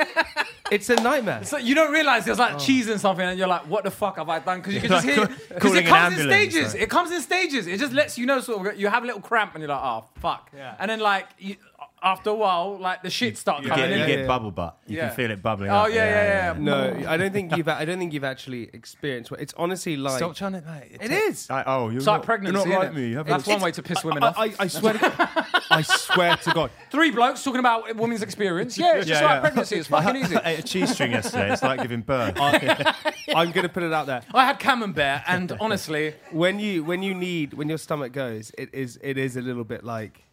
It's 0.71 0.89
a 0.91 0.97
nightmare. 0.97 1.45
so 1.45 1.59
you 1.59 1.75
don't 1.75 1.93
realize 1.93 2.25
there's 2.25 2.39
like 2.39 2.55
oh. 2.55 2.59
cheese 2.59 2.89
in 2.89 2.99
something, 2.99 3.27
and 3.27 3.39
you're 3.39 3.47
like, 3.47 3.69
"What 3.69 3.85
the 3.85 3.91
fuck 3.91 4.17
have 4.17 4.29
I 4.29 4.39
done?" 4.39 4.61
Because 4.61 4.75
you 4.75 4.81
can 4.81 4.91
just 4.91 5.07
hear, 5.07 5.17
ca- 5.17 5.27
because 5.27 5.61
calling 5.61 5.77
it 5.77 5.81
an 5.81 5.87
comes 5.87 6.15
in 6.15 6.21
ambulance, 6.21 6.53
stages. 6.53 6.73
like- 6.75 6.83
It 6.83 6.91
comes 6.91 7.11
in 7.13 7.21
stages. 7.21 7.67
It 7.67 7.79
just 7.79 7.93
lets 7.93 8.19
you 8.19 8.27
know, 8.27 8.41
sort 8.41 8.67
of, 8.67 8.81
you 8.81 8.89
have 8.89 9.03
a 9.03 9.07
little 9.07 9.21
cramp, 9.21 9.55
and 9.55 9.61
you're 9.61 9.69
like, 9.69 9.83
"Oh 9.83 10.07
fuck," 10.21 10.51
Yeah. 10.57 10.75
and 10.79 10.91
then 10.91 11.01
like 11.01 11.29
you, 11.39 11.57
after 12.05 12.31
a 12.31 12.35
while, 12.35 12.79
like 12.79 13.03
the 13.03 13.11
shit 13.11 13.37
start 13.39 13.63
You 13.63 13.71
coming 13.71 13.85
get, 13.87 13.93
in. 13.93 13.99
you 13.99 14.05
yeah, 14.05 14.11
get 14.11 14.19
yeah. 14.21 14.27
bubble 14.27 14.51
butt. 14.51 14.79
You 14.87 14.99
Yeah. 14.99 15.07
can 15.09 15.17
feel 15.17 15.31
it 15.31 15.43
bubbling 15.43 15.71
Oh, 15.71 15.75
up. 15.77 15.89
yeah, 15.89 15.95
yeah, 15.95 16.53
yeah. 16.53 16.59
No, 16.59 17.09
I 17.09 17.17
don't 17.17 17.33
think 17.33 17.57
you've. 17.57 17.67
I 17.69 17.85
don't 17.85 17.99
think 17.99 18.13
you've 18.13 18.23
actually 18.25 18.69
experienced. 18.73 19.31
what- 19.31 19.41
It's 19.41 19.55
honestly 19.57 19.97
like. 19.97 20.19
Stop 20.19 20.37
trying 20.37 20.53
to. 20.53 20.63
Like, 20.67 20.99
It 21.01 21.11
is. 21.11 21.49
Like, 21.51 21.65
oh, 21.67 21.89
you're 21.89 21.99
It's 21.99 22.07
like 22.07 22.19
not, 22.19 22.25
pregnancy. 22.27 22.59
You're 22.59 22.69
not 22.69 22.79
like 22.85 22.91
innit? 22.93 22.95
me. 22.95 23.09
You 23.09 23.17
have 23.17 23.27
That's 23.27 23.47
a- 23.47 23.51
one 23.51 23.61
way 23.63 23.71
to 23.73 23.83
piss 23.83 24.05
women 24.05 24.23
I, 24.23 24.27
off. 24.29 24.39
I, 24.39 24.53
I 24.61 24.67
swear. 24.69 24.93
To 24.93 24.99
God, 24.99 25.47
I 25.71 25.83
swear 25.83 26.37
to 26.37 26.51
God. 26.53 26.71
Three 26.91 27.11
blokes 27.11 27.43
talking 27.43 27.61
about 27.61 27.91
a 27.91 27.95
woman's 27.95 28.23
experience. 28.23 28.77
Yeah, 28.79 28.97
it's 28.97 29.07
just 29.07 29.21
Yeah, 29.23 29.27
like 29.27 29.37
yeah. 29.37 29.41
pregnancy. 29.41 29.77
It's 29.77 29.89
fucking 29.95 30.17
easy. 30.17 30.37
I 30.37 30.51
ate 30.51 30.59
a 30.59 30.63
cheese 30.63 30.93
string 30.93 31.13
yesterday. 31.13 31.53
It's 31.53 31.63
like 31.63 31.81
giving 31.81 32.03
birth. 32.03 32.35
I'm 32.39 33.51
going 33.53 33.63
to 33.63 33.69
put 33.69 33.83
it 33.83 33.93
out 33.93 34.07
there. 34.07 34.23
I 34.33 34.45
had 34.45 34.59
camembert, 34.59 35.23
and 35.27 35.53
honestly, 35.61 36.15
When 36.31 36.59
you 36.61 36.85
when 36.85 37.03
you 37.03 37.15
need 37.15 37.55
when 37.55 37.69
your 37.69 37.79
stomach 37.79 38.13
goes, 38.13 38.53
it 38.59 38.69
is 38.75 38.99
it 39.03 39.17
is 39.19 39.37
a 39.37 39.41
little 39.43 39.65
bit 39.65 39.85
like 39.85 40.25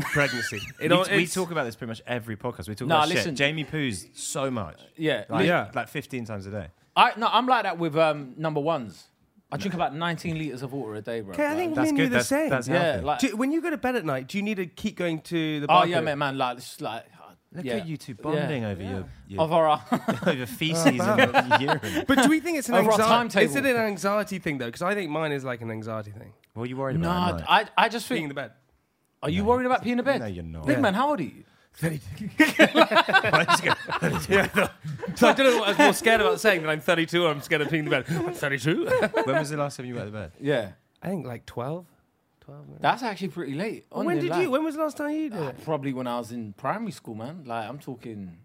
pregnancy. 0.00 0.60
It, 0.80 0.90
we, 0.90 0.96
all- 0.96 1.04
we 1.04 1.14
it's- 1.24 1.34
talk 1.34 1.50
about 1.50 1.64
this 1.64 1.76
pretty 1.76 1.90
much 1.90 2.02
every 2.06 2.36
podcast. 2.36 2.68
We 2.68 2.74
talk 2.74 2.88
Nah, 2.88 2.98
about 2.98 3.08
listen. 3.08 3.30
shit. 3.32 3.34
Jamie 3.36 3.64
poos 3.64 4.08
so 4.16 4.50
much. 4.50 4.80
yeah, 4.96 5.24
Like, 5.28 5.46
Yeah. 5.46 5.70
like 5.74 5.88
15 5.88 6.24
times 6.24 6.46
a 6.46 6.50
day. 6.50 6.66
I 6.96 7.12
no, 7.16 7.28
I'm 7.30 7.46
like 7.46 7.62
that 7.64 7.78
with 7.78 7.96
um, 7.96 8.34
number 8.36 8.60
ones. 8.60 9.08
I 9.50 9.58
drink 9.58 9.74
about 9.74 9.94
19 9.94 10.38
liters 10.38 10.62
of 10.62 10.72
water 10.72 10.94
a 10.94 11.02
day, 11.02 11.20
bro. 11.20 11.34
Okay, 11.34 11.44
I 11.44 11.48
Like, 11.50 11.58
think 11.58 11.74
That's 11.74 11.84
me 11.84 11.88
and 11.90 11.98
good. 11.98 12.02
you 12.04 12.08
the 12.08 12.16
That's, 12.16 12.28
same. 12.28 12.48
that's 12.50 12.68
yeah, 12.68 12.82
healthy. 12.92 13.04
like 13.04 13.18
Do- 13.18 13.36
when 13.36 13.52
you 13.52 13.60
go 13.60 13.68
to 13.70 13.76
bed 13.76 13.96
at 13.96 14.04
night, 14.04 14.28
do 14.28 14.38
you 14.38 14.42
need 14.42 14.56
to 14.56 14.66
keep 14.66 14.96
going 14.96 15.20
to 15.22 15.60
the 15.60 15.66
oh 15.66 15.68
bathroom? 15.68 15.90
yeah, 15.92 16.00
man, 16.00 16.18
man, 16.18 16.38
like 16.38 16.56
it's 16.58 16.80
like 16.80 17.04
Look 17.54 17.66
yeah. 17.66 17.74
at 17.74 17.86
you 17.86 17.98
two 17.98 18.14
bonding 18.14 18.64
over 18.64 18.82
your, 18.82 19.04
your 19.28 19.42
of 19.42 19.52
our 19.52 19.78
over 20.26 20.46
feces 20.46 20.86
and 20.86 21.60
urine. 21.62 22.04
But 22.08 22.22
do 22.22 22.30
we 22.30 22.40
think 22.40 22.56
it's 22.56 22.70
an 22.70 22.76
Over 22.76 22.92
our 22.92 23.00
anxiety? 23.00 23.10
timetable. 23.12 23.44
Is 23.44 23.56
it 23.56 23.66
an 23.66 23.76
anxiety 23.76 24.38
thing 24.38 24.56
though? 24.56 24.66
Because 24.66 24.80
I 24.80 24.94
think 24.94 25.10
mine 25.10 25.32
is 25.32 25.44
like 25.44 25.60
an 25.60 25.70
anxiety 25.70 26.12
thing. 26.12 26.32
What 26.54 26.62
are 26.62 26.66
you 26.66 26.78
worried 26.78 26.96
about? 26.96 27.40
at 27.42 27.48
night? 27.50 27.68
I 27.76 27.84
I 27.84 27.88
just 27.90 28.08
Being 28.08 28.22
in 28.24 28.28
think. 28.30 28.36
the 28.36 28.40
bed. 28.42 28.52
Are 29.22 29.30
you 29.30 29.44
worried 29.44 29.66
about 29.66 29.84
peeing 29.84 29.98
in 29.98 30.04
bed? 30.04 30.20
No, 30.20 30.26
you're 30.26 30.42
not. 30.44 30.66
Big 30.66 30.76
Yeah. 30.76 30.80
man, 30.82 30.94
how 30.94 31.10
old 31.10 31.20
are 31.20 31.24
you? 31.24 31.44
yeah. 34.28 34.68
So 35.14 35.28
I 35.28 35.32
don't 35.34 35.46
know 35.46 35.58
what 35.58 35.66
I 35.66 35.70
was 35.70 35.78
more 35.78 35.92
scared 35.92 36.20
about 36.22 36.40
saying 36.40 36.62
that 36.62 36.70
I'm 36.70 36.80
32 36.80 37.24
or 37.24 37.30
I'm 37.30 37.40
scared 37.42 37.60
of 37.62 37.70
being 37.70 37.84
in 37.84 37.90
the 37.90 38.02
bed. 38.02 38.04
I'm 38.10 38.32
32. 38.32 38.86
when 39.24 39.38
was 39.38 39.50
the 39.50 39.56
last 39.58 39.76
time 39.76 39.86
you 39.86 39.94
went 39.94 40.06
to 40.06 40.12
bed? 40.12 40.32
Yeah, 40.40 40.70
I 41.02 41.08
think 41.08 41.26
like 41.26 41.44
12. 41.46 41.84
12 42.40 42.66
maybe. 42.68 42.78
that's 42.80 43.02
actually 43.02 43.28
pretty 43.28 43.54
late. 43.54 43.84
when 43.90 44.06
Only 44.06 44.20
did 44.20 44.30
like- 44.30 44.42
you? 44.42 44.50
When 44.50 44.64
was 44.64 44.74
the 44.76 44.82
last 44.82 44.96
time 44.96 45.10
you 45.10 45.30
did 45.30 45.38
uh, 45.38 45.48
it? 45.48 45.64
Probably 45.64 45.92
when 45.92 46.06
I 46.06 46.18
was 46.18 46.32
in 46.32 46.52
primary 46.54 46.92
school, 46.92 47.14
man. 47.14 47.44
Like 47.46 47.68
I'm 47.68 47.78
talking, 47.78 48.36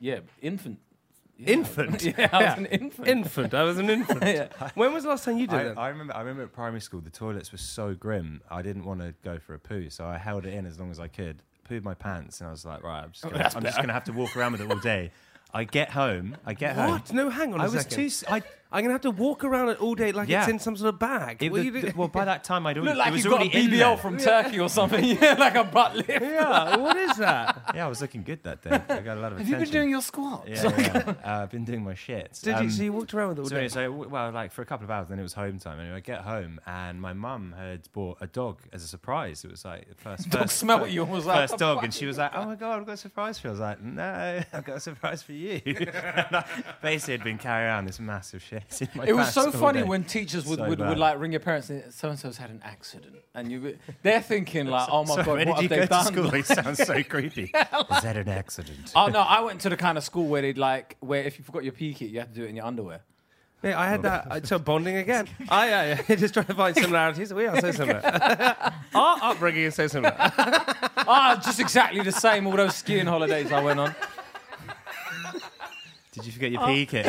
yeah, 0.00 0.20
infant. 0.42 0.78
Yeah. 1.38 1.50
Infant. 1.50 2.02
yeah, 2.18 2.28
I 2.32 2.44
was 2.44 2.58
an 2.58 2.66
infant. 2.66 3.08
Infant. 3.08 3.54
I 3.54 3.62
was 3.64 3.78
an 3.78 3.90
infant. 3.90 4.22
yeah. 4.24 4.48
When 4.74 4.92
was 4.94 5.02
the 5.02 5.10
last 5.10 5.24
time 5.24 5.38
you 5.38 5.46
did 5.46 5.58
I, 5.58 5.62
it? 5.64 5.78
I 5.78 5.88
remember. 5.88 6.16
I 6.16 6.20
remember 6.20 6.44
at 6.44 6.52
primary 6.52 6.80
school, 6.80 7.00
the 7.00 7.10
toilets 7.10 7.52
were 7.52 7.58
so 7.58 7.94
grim. 7.94 8.40
I 8.50 8.62
didn't 8.62 8.84
want 8.84 9.00
to 9.00 9.14
go 9.22 9.38
for 9.38 9.54
a 9.54 9.58
poo, 9.58 9.90
so 9.90 10.06
I 10.06 10.16
held 10.16 10.46
it 10.46 10.54
in 10.54 10.64
as 10.66 10.80
long 10.80 10.90
as 10.90 10.98
I 10.98 11.08
could. 11.08 11.42
Pooed 11.68 11.82
my 11.82 11.94
pants, 11.94 12.40
and 12.40 12.48
I 12.48 12.52
was 12.52 12.64
like, 12.64 12.82
right, 12.82 13.02
I'm 13.02 13.10
just 13.10 13.26
oh, 13.26 13.30
gonna, 13.30 13.50
I'm 13.54 13.62
just 13.62 13.76
gonna 13.76 13.92
have 13.92 14.04
to 14.04 14.12
walk 14.12 14.36
around 14.36 14.52
with 14.52 14.62
it 14.62 14.70
all 14.70 14.78
day. 14.78 15.10
I 15.52 15.64
get 15.64 15.90
home. 15.90 16.36
I 16.44 16.54
get 16.54 16.76
home. 16.76 16.90
What? 16.90 17.12
No, 17.12 17.28
hang 17.28 17.54
on 17.54 17.60
a 17.60 17.64
I 17.64 17.66
was 17.66 17.82
second. 17.82 17.96
too. 17.96 18.06
s- 18.06 18.24
I 18.28 18.42
I'm 18.72 18.82
gonna 18.82 18.94
have 18.94 19.00
to 19.02 19.10
walk 19.12 19.44
around 19.44 19.68
it 19.70 19.80
all 19.80 19.94
day 19.94 20.10
like 20.12 20.28
Yeah. 20.28 20.40
it's 20.40 20.50
in 20.50 20.58
some 20.58 20.76
sort 20.76 20.88
of 20.92 20.98
bag. 20.98 21.42
It 21.42 21.50
what 21.52 21.58
was- 21.58 21.64
you 21.66 21.70
doing? 21.80 21.96
well, 21.96 22.08
by 22.08 22.24
that 22.24 22.42
time, 22.44 22.66
I'd 22.66 22.76
already. 22.76 22.90
Look 22.90 22.98
like 22.98 23.08
it 23.08 23.12
was 23.12 23.22
he's 23.22 23.30
got 23.32 23.40
a 23.42 23.44
already 23.44 23.58
in 23.64 23.70
there. 23.70 23.86
BBL 23.96 24.00
from 24.00 24.18
Turkey 24.18 24.58
or 24.60 24.68
something. 24.68 25.04
yeah, 25.20 25.34
like 25.38 25.54
a 25.54 25.64
butt 25.64 25.94
lift. 25.96 26.08
yeah, 26.10 26.76
what 26.76 26.96
is 26.96 27.16
that? 27.18 27.70
Yeah, 27.74 27.86
I 27.86 27.88
was 27.88 28.00
looking 28.00 28.22
good 28.24 28.42
that 28.42 28.62
day. 28.62 28.70
I 28.88 29.00
got 29.00 29.16
a 29.16 29.20
lot 29.20 29.32
of 29.32 29.38
Have 29.38 29.46
attention. 29.46 29.50
you 29.50 29.56
been 29.58 29.70
doing 29.70 29.90
your 29.90 30.02
squats? 30.02 30.48
Yeah, 30.48 30.62
yeah. 30.78 31.14
uh, 31.24 31.42
I've 31.42 31.50
been 31.50 31.64
doing 31.64 31.84
my 31.84 31.94
shit. 31.94 32.38
Did 32.42 32.54
Um, 32.54 32.64
you? 32.64 32.70
So 32.70 32.82
you 32.82 32.92
walked 32.92 33.14
around 33.14 33.28
with 33.30 33.38
it 33.38 33.40
all 33.42 33.48
So, 33.48 33.54
day. 33.54 33.60
anyway, 33.66 33.68
so 33.68 33.92
well, 34.08 34.30
like 34.32 34.52
for 34.52 34.62
a 34.62 34.66
couple 34.66 34.84
of 34.84 34.90
hours, 34.90 35.08
then 35.08 35.18
it 35.18 35.22
was 35.22 35.34
home 35.34 35.58
time. 35.58 35.78
Anyway, 35.80 35.96
I 35.96 36.00
get 36.00 36.22
home 36.22 36.60
and 36.66 37.00
my 37.00 37.12
mum 37.12 37.54
had 37.56 37.88
bought 37.92 38.18
a 38.20 38.26
dog 38.26 38.58
as 38.72 38.82
a 38.82 38.88
surprise. 38.88 39.44
It 39.44 39.50
was 39.50 39.64
like 39.64 39.88
the 39.88 39.94
first 39.94 40.28
Dog 40.28 40.42
first, 40.42 40.56
smelt 40.58 40.90
you 40.90 41.02
and 41.04 41.12
was 41.12 41.24
like, 41.24 41.48
first 41.48 41.58
dog, 41.58 41.84
and 41.84 41.94
she 41.94 42.06
was 42.06 42.18
like, 42.18 42.32
"Oh 42.34 42.44
my 42.46 42.56
god, 42.56 42.80
I've 42.80 42.86
got 42.86 42.92
a 42.92 42.96
surprise 42.96 43.38
for 43.38 43.46
you." 43.46 43.50
I 43.50 43.52
was 43.52 43.60
like, 43.60 43.82
"No, 43.82 44.42
I've 44.52 44.64
got 44.64 44.76
a 44.76 44.80
surprise 44.80 45.22
for 45.22 45.32
you." 45.32 45.60
Basically, 46.82 47.14
had 47.14 47.24
been 47.24 47.38
carrying 47.38 47.66
around 47.68 47.86
this 47.86 48.00
massive 48.00 48.42
shit. 48.42 48.55
In 48.80 48.88
my 48.94 49.04
It 49.06 49.12
was 49.14 49.32
so 49.32 49.50
funny 49.50 49.80
day. 49.82 49.86
when 49.88 50.04
teachers 50.04 50.46
would, 50.46 50.58
So 50.58 50.68
would, 50.68 50.78
would 50.78 50.88
bad. 50.88 50.98
like 50.98 51.18
ring 51.20 51.32
your 51.32 51.40
parents 51.40 51.70
and 51.70 51.92
so 51.92 52.08
and 52.10 52.18
so's 52.18 52.36
had 52.36 52.50
an 52.50 52.60
accident, 52.64 53.16
and 53.34 53.50
you 53.50 53.78
they're 54.02 54.20
thinking 54.22 54.66
like, 54.66 54.88
oh 54.92 55.04
my 55.04 55.16
So 55.16 55.22
god, 55.24 55.38
when 55.38 55.48
what 55.48 55.60
did 55.60 55.62
have 55.62 55.62
you 55.62 55.68
they 55.68 55.76
go 55.76 55.82
to 55.82 55.88
done? 55.88 56.04
school? 56.06 56.34
It 56.34 56.46
sounds 56.46 56.78
so 56.84 57.02
creepy. 57.08 57.44
Is 57.44 58.02
that 58.02 58.16
an 58.16 58.28
accident? 58.28 58.92
Oh 58.94 59.08
no, 59.08 59.20
I 59.20 59.40
went 59.40 59.60
to 59.62 59.68
the 59.68 59.76
kind 59.76 59.98
of 59.98 60.04
school 60.04 60.26
where 60.26 60.42
they'd 60.42 60.58
like 60.58 60.96
where 61.00 61.22
if 61.24 61.38
you 61.38 61.44
forgot 61.44 61.64
your 61.64 61.72
pee 61.72 61.94
kit, 61.94 62.10
you 62.10 62.18
had 62.20 62.28
to 62.34 62.40
do 62.40 62.44
it 62.44 62.50
in 62.50 62.56
your 62.56 62.64
underwear. 62.66 63.00
Yeah, 63.62 63.80
I 63.80 63.86
had 63.88 64.02
that. 64.02 64.26
I- 64.30 64.40
So 64.42 64.58
bonding 64.58 64.96
again. 64.96 65.26
I 65.48 65.68
yeah, 65.68 66.02
yeah, 66.08 66.14
just 66.16 66.34
trying 66.34 66.46
to 66.46 66.54
find 66.54 66.76
similarities. 66.76 67.32
We 67.32 67.46
are 67.46 67.58
so 67.60 67.72
similar. 67.72 68.00
Our 68.94 69.18
upbringing 69.22 69.62
is 69.64 69.74
so 69.74 69.86
similar. 69.86 70.14
Ah, 70.18 71.40
just 71.44 71.58
exactly 71.58 72.02
the 72.02 72.12
same. 72.12 72.46
All 72.46 72.54
those 72.56 72.74
skiing 72.76 73.06
holidays 73.06 73.50
I 73.50 73.62
went 73.62 73.80
on. 73.80 73.94
Did 76.12 76.24
you 76.26 76.32
forget 76.32 76.50
your 76.52 76.62
Oh. 76.62 76.66
pee 76.66 76.86
kit? 76.86 77.06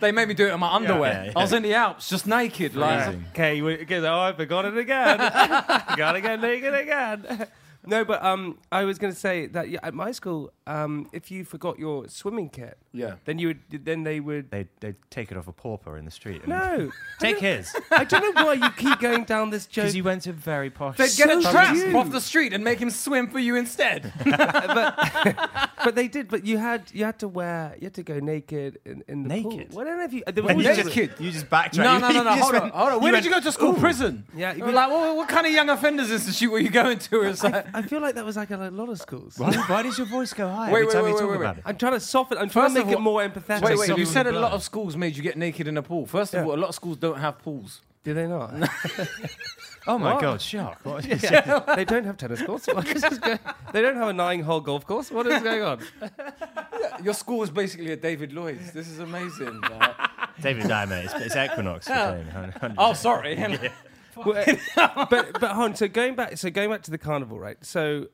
They 0.00 0.12
made 0.12 0.28
me 0.28 0.34
do 0.34 0.46
it 0.46 0.52
in 0.52 0.60
my 0.60 0.74
underwear. 0.74 1.12
yeah, 1.12 1.24
yeah. 1.26 1.32
I 1.36 1.40
was 1.42 1.52
in 1.52 1.62
the 1.62 1.74
Alps, 1.74 2.08
just 2.08 2.26
naked. 2.26 2.74
Like, 2.74 3.04
Freezing. 3.04 3.24
Okay, 3.30 3.62
we, 3.62 3.74
okay, 3.82 3.98
oh, 4.00 4.20
I 4.20 4.32
forgot 4.32 4.64
it 4.64 4.76
again. 4.76 5.18
Gotta 5.96 6.20
get 6.20 6.40
naked 6.40 6.74
again. 6.74 7.46
No, 7.86 8.04
but 8.04 8.22
um, 8.24 8.58
I 8.72 8.84
was 8.84 8.98
going 8.98 9.12
to 9.12 9.18
say 9.18 9.46
that 9.48 9.68
yeah, 9.68 9.78
at 9.82 9.94
my 9.94 10.10
school, 10.12 10.52
um, 10.66 11.08
if 11.12 11.30
you 11.30 11.44
forgot 11.44 11.78
your 11.78 12.08
swimming 12.08 12.48
kit, 12.48 12.78
yeah. 12.92 13.14
then 13.24 13.38
you 13.38 13.48
would, 13.48 13.84
then 13.84 14.02
they 14.04 14.20
would. 14.20 14.50
They 14.50 14.66
they 14.80 14.94
take 15.10 15.30
it 15.30 15.36
off 15.36 15.48
a 15.48 15.52
pauper 15.52 15.96
in 15.98 16.04
the 16.04 16.10
street. 16.10 16.40
and 16.42 16.48
No, 16.48 16.90
take 17.20 17.38
his 17.38 17.74
I 17.90 18.04
don't 18.04 18.34
know 18.34 18.44
why 18.46 18.54
you 18.54 18.70
keep 18.70 18.98
going 19.00 19.24
down 19.24 19.50
this 19.50 19.66
joke. 19.74 19.84
because 19.84 19.96
you 19.96 20.04
went 20.04 20.22
to 20.22 20.32
very 20.32 20.70
posh. 20.70 20.96
They'd 20.96 21.14
get 21.16 21.30
a 21.30 21.42
So 21.42 21.50
tramp 21.52 21.76
cute. 21.76 21.94
off 21.94 22.10
the 22.10 22.20
street 22.20 22.52
and 22.52 22.64
make 22.64 22.78
him 22.78 22.90
swim 22.90 23.28
for 23.28 23.38
you 23.38 23.56
instead. 23.56 24.12
but 24.24 25.94
they 25.94 26.08
did. 26.08 26.28
But 26.28 26.44
you 26.46 26.58
had 26.58 26.90
you 26.92 27.04
had 27.04 27.18
to 27.20 27.28
wear 27.28 27.74
you 27.78 27.84
had 27.86 27.94
to 27.94 28.02
go 28.02 28.18
naked 28.20 28.78
in, 28.84 29.02
in 29.08 29.22
the 29.24 29.28
Naked? 29.28 29.70
pool. 29.70 29.78
Well, 29.78 29.86
I 29.86 29.90
don't 29.90 29.98
know 29.98 30.04
if 30.04 30.12
you. 30.12 30.22
There 30.26 30.44
And 30.46 30.56
was 30.56 30.64
you 30.64 30.70
always- 30.70 30.84
just, 30.84 30.96
Naked? 30.96 31.20
you 31.20 31.30
just 31.30 31.48
backtrack. 31.50 31.76
no, 31.84 31.98
no, 31.98 32.08
no, 32.10 32.22
no. 32.22 32.30
just 32.36 32.40
Hold 32.42 32.54
on, 32.54 32.60
went- 32.62 32.74
hold 32.74 32.92
on. 32.92 33.00
Where 33.00 33.10
you 33.12 33.16
did 33.20 33.24
you 33.26 33.30
go 33.32 33.40
to 33.40 33.52
school? 33.52 33.70
"Ooh." 33.76 33.84
Prison. 33.84 34.24
Yeah, 34.34 34.54
you 34.54 34.64
We're 34.64 34.72
like, 34.72 34.88
what, 34.90 35.16
what 35.16 35.28
kind 35.28 35.46
of 35.46 35.52
young 35.52 35.68
offenders 35.68 36.10
institute 36.10 36.50
were 36.50 36.58
you 36.58 36.70
going 36.70 36.98
to? 36.98 37.22
It's 37.22 37.42
like, 37.44 37.66
I 37.74 37.82
feel 37.82 38.00
like 38.00 38.14
that 38.14 38.24
was 38.24 38.36
like 38.36 38.50
a 38.50 38.56
lot 38.56 38.88
of 38.88 38.98
schools. 39.00 39.34
Why, 39.38 39.52
why 39.66 39.82
does 39.82 39.98
your 39.98 40.06
voice 40.06 40.32
go 40.32 40.48
high 40.48 40.70
Wait, 40.72 40.82
every 40.82 40.86
wait, 40.86 40.92
time 40.92 41.02
wait, 41.04 41.08
you 41.10 41.14
wait, 41.16 41.20
talk 41.20 41.30
wait, 41.30 41.36
about 41.36 41.56
wait. 41.56 41.60
it? 41.60 41.68
I'm 41.68 41.76
trying 41.76 41.92
to 41.92 42.00
soften. 42.00 42.38
I'm 42.38 42.48
trying 42.48 42.66
First 42.66 42.74
to 42.76 42.80
of 42.82 42.86
make 42.86 42.92
it 42.92 42.96
all- 42.96 43.02
more 43.02 43.20
empathetic. 43.20 43.62
wait, 43.62 43.78
Like 43.78 43.88
wait. 43.90 43.98
You 43.98 44.06
said 44.06 44.26
a 44.26 44.32
lot 44.32 44.52
of 44.52 44.62
schools 44.62 44.96
made 44.96 45.16
you 45.16 45.22
get 45.22 45.36
naked 45.36 45.66
in 45.68 45.76
a 45.76 45.82
pool. 45.82 46.06
First 46.06 46.34
of 46.34 46.40
Yeah. 46.44 46.50
all, 46.50 46.54
a 46.56 46.60
lot 46.60 46.68
of 46.68 46.74
schools 46.74 46.96
don't 46.98 47.18
have 47.18 47.38
pools. 47.40 47.82
Do 48.04 48.14
they 48.14 48.26
not? 48.26 48.52
Oh 49.86 49.98
my 49.98 50.14
What? 50.14 50.22
god, 50.22 50.40
shock! 50.40 50.80
What 50.82 51.04
is 51.04 51.20
they 51.76 51.84
don't 51.84 52.04
have 52.04 52.16
tennis 52.16 52.40
courts. 52.40 52.66
What 52.68 52.86
is 52.88 53.02
this 53.02 53.18
go- 53.18 53.36
they 53.72 53.82
don't 53.82 53.96
have 53.96 54.08
a 54.08 54.14
nine-hole 54.14 54.60
golf 54.62 54.86
course. 54.86 55.10
What 55.10 55.26
is 55.26 55.42
going 55.42 55.60
on? 55.62 55.78
Your 57.02 57.12
school 57.12 57.42
is 57.42 57.50
basically 57.50 57.92
a 57.92 57.96
David 57.96 58.32
Lloyd's. 58.32 58.72
This 58.72 58.88
is 58.88 58.98
amazing. 58.98 59.60
like- 59.60 59.94
David 60.40 60.68
Diamond, 60.68 61.04
it's, 61.04 61.14
it's 61.14 61.36
Equinox. 61.36 61.86
we're 61.86 61.94
playing, 61.96 62.26
hun- 62.28 62.54
hun- 62.62 62.74
oh, 62.78 62.94
sorry. 62.94 63.36
Well, 64.16 64.44
but 65.10 65.40
but 65.40 65.52
hon, 65.52 65.74
so 65.74 65.88
going 65.88 66.14
back, 66.14 66.36
so 66.36 66.50
going 66.50 66.70
back 66.70 66.82
to 66.82 66.90
the 66.90 66.98
carnival, 66.98 67.38
right? 67.38 67.56
So, 67.64 68.08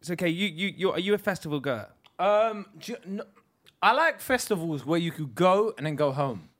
so 0.00 0.12
okay, 0.14 0.28
you 0.28 0.48
you 0.48 0.74
you 0.76 0.92
are 0.92 1.00
you 1.00 1.14
a 1.14 1.18
festival 1.18 1.60
goer? 1.60 1.88
Um, 2.18 2.66
do 2.78 2.92
you, 2.92 2.98
no, 3.06 3.24
I 3.82 3.92
like 3.92 4.20
festivals 4.20 4.84
where 4.84 5.00
you 5.00 5.10
could 5.10 5.34
go 5.34 5.72
and 5.76 5.86
then 5.86 5.96
go 5.96 6.12
home. 6.12 6.50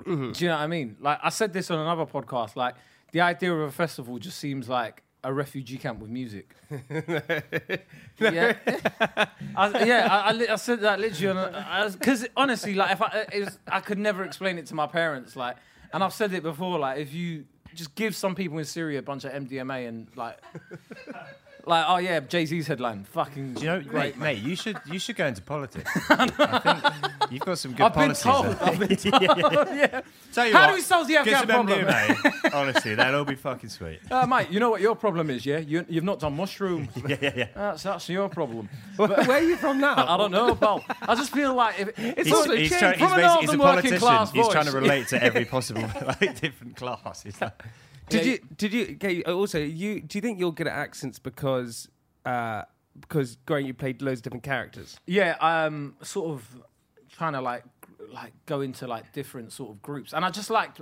Mm-hmm. 0.00 0.32
Do 0.32 0.44
you 0.44 0.50
know 0.50 0.56
what 0.56 0.62
I 0.62 0.66
mean? 0.66 0.96
Like 1.00 1.18
I 1.22 1.30
said 1.30 1.52
this 1.52 1.70
on 1.70 1.78
another 1.78 2.04
podcast. 2.04 2.56
Like 2.56 2.74
the 3.12 3.20
idea 3.22 3.52
of 3.52 3.60
a 3.60 3.72
festival 3.72 4.18
just 4.18 4.38
seems 4.38 4.68
like 4.68 5.02
a 5.22 5.32
refugee 5.32 5.78
camp 5.78 6.00
with 6.00 6.10
music. 6.10 6.54
yeah, 6.70 8.54
I, 9.56 9.84
yeah. 9.84 10.08
I, 10.10 10.32
I, 10.32 10.52
I 10.52 10.56
said 10.56 10.80
that 10.80 11.00
literally 11.00 11.92
because 11.92 12.26
honestly, 12.36 12.74
like 12.74 12.92
if 12.92 13.02
I, 13.02 13.26
it 13.32 13.44
was, 13.44 13.58
I 13.66 13.80
could 13.80 13.98
never 13.98 14.22
explain 14.24 14.58
it 14.58 14.66
to 14.66 14.74
my 14.74 14.86
parents. 14.86 15.34
Like, 15.34 15.56
and 15.92 16.04
I've 16.04 16.12
said 16.12 16.32
it 16.34 16.42
before. 16.42 16.78
Like 16.78 16.98
if 16.98 17.14
you 17.14 17.46
just 17.74 17.94
give 17.94 18.16
some 18.16 18.34
people 18.34 18.58
in 18.58 18.64
Syria 18.64 18.98
a 18.98 19.02
bunch 19.02 19.24
of 19.24 19.32
MDMA 19.32 19.88
and 19.88 20.06
like. 20.16 20.38
Like 21.66 21.84
oh 21.88 21.96
yeah, 21.96 22.20
Jay 22.20 22.44
Z's 22.44 22.66
headline, 22.66 23.04
fucking 23.04 23.54
Do 23.54 23.60
you 23.62 23.66
know, 23.68 23.80
great. 23.80 24.18
mate, 24.18 24.36
mate, 24.36 24.42
you 24.42 24.54
should 24.54 24.76
you 24.86 24.98
should 24.98 25.16
go 25.16 25.26
into 25.26 25.40
politics. 25.40 25.90
I 26.10 26.26
think 26.58 27.32
you've 27.32 27.40
got 27.42 27.58
some 27.58 27.72
good 27.72 27.84
I've 27.84 27.94
been 27.94 28.14
policies. 28.14 28.22
told. 28.22 28.46
there. 28.46 28.62
I've 28.62 28.78
been 28.78 28.96
told. 28.96 29.22
yeah. 29.76 30.00
Tell 30.34 30.46
you 30.46 30.52
How 30.52 30.60
what, 30.62 30.68
do 30.68 30.74
we 30.74 30.80
solve 30.82 31.06
the 31.06 31.14
get 31.14 31.28
Afghan 31.28 31.38
some 31.38 31.66
problem? 31.66 31.86
MDMA. 31.86 32.54
Honestly, 32.54 32.94
that'll 32.94 33.20
all 33.20 33.24
be 33.24 33.34
fucking 33.34 33.70
sweet. 33.70 34.00
Uh, 34.10 34.26
mate, 34.26 34.50
you 34.50 34.60
know 34.60 34.68
what 34.70 34.82
your 34.82 34.94
problem 34.94 35.30
is, 35.30 35.46
yeah? 35.46 35.58
You, 35.58 35.86
you've 35.88 36.04
not 36.04 36.20
done 36.20 36.36
mushrooms. 36.36 36.90
Yeah, 37.08 37.16
yeah, 37.20 37.32
yeah. 37.34 37.46
That's, 37.54 37.82
that's 37.84 38.08
your 38.10 38.28
problem. 38.28 38.68
But 38.98 39.26
Where 39.26 39.38
are 39.38 39.42
you 39.42 39.56
from 39.56 39.80
now? 39.80 39.94
I 39.96 40.16
don't 40.18 40.32
know, 40.32 40.54
pal. 40.54 40.84
I 41.02 41.14
just 41.14 41.32
feel 41.32 41.54
like 41.54 41.80
if, 41.80 41.98
it's 41.98 42.28
He's, 42.28 42.32
also 42.36 42.54
he's, 42.54 42.68
trying, 42.76 42.98
from 42.98 43.08
he's, 43.08 43.10
an 43.12 43.20
basically, 43.20 43.40
he's 43.46 43.54
a 43.54 43.58
working 43.58 43.60
politician. 43.60 43.98
class 43.98 44.32
He's 44.32 44.48
trying 44.48 44.66
to 44.66 44.72
relate 44.72 45.08
to 45.08 45.22
every 45.22 45.44
possible 45.44 45.82
like, 46.06 46.40
different 46.40 46.76
class. 46.76 47.22
He's 47.22 47.40
like, 47.40 47.62
Did 48.08 48.26
you 48.26 48.38
did 48.56 48.72
you 48.72 48.82
okay? 48.94 49.22
Also, 49.22 49.58
you 49.58 50.00
do 50.00 50.18
you 50.18 50.22
think 50.22 50.38
you're 50.38 50.52
good 50.52 50.66
at 50.66 50.74
accents 50.74 51.18
because 51.18 51.88
uh, 52.24 52.62
because 53.00 53.36
growing 53.46 53.66
you 53.66 53.74
played 53.74 54.02
loads 54.02 54.20
of 54.20 54.24
different 54.24 54.44
characters? 54.44 54.96
Yeah, 55.06 55.36
um, 55.40 55.96
sort 56.02 56.30
of 56.30 56.62
trying 57.10 57.32
to 57.32 57.40
like 57.40 57.64
like 58.12 58.32
go 58.46 58.60
into 58.60 58.86
like 58.86 59.12
different 59.12 59.52
sort 59.52 59.70
of 59.70 59.82
groups, 59.82 60.12
and 60.12 60.24
I 60.24 60.30
just 60.30 60.50
liked 60.50 60.80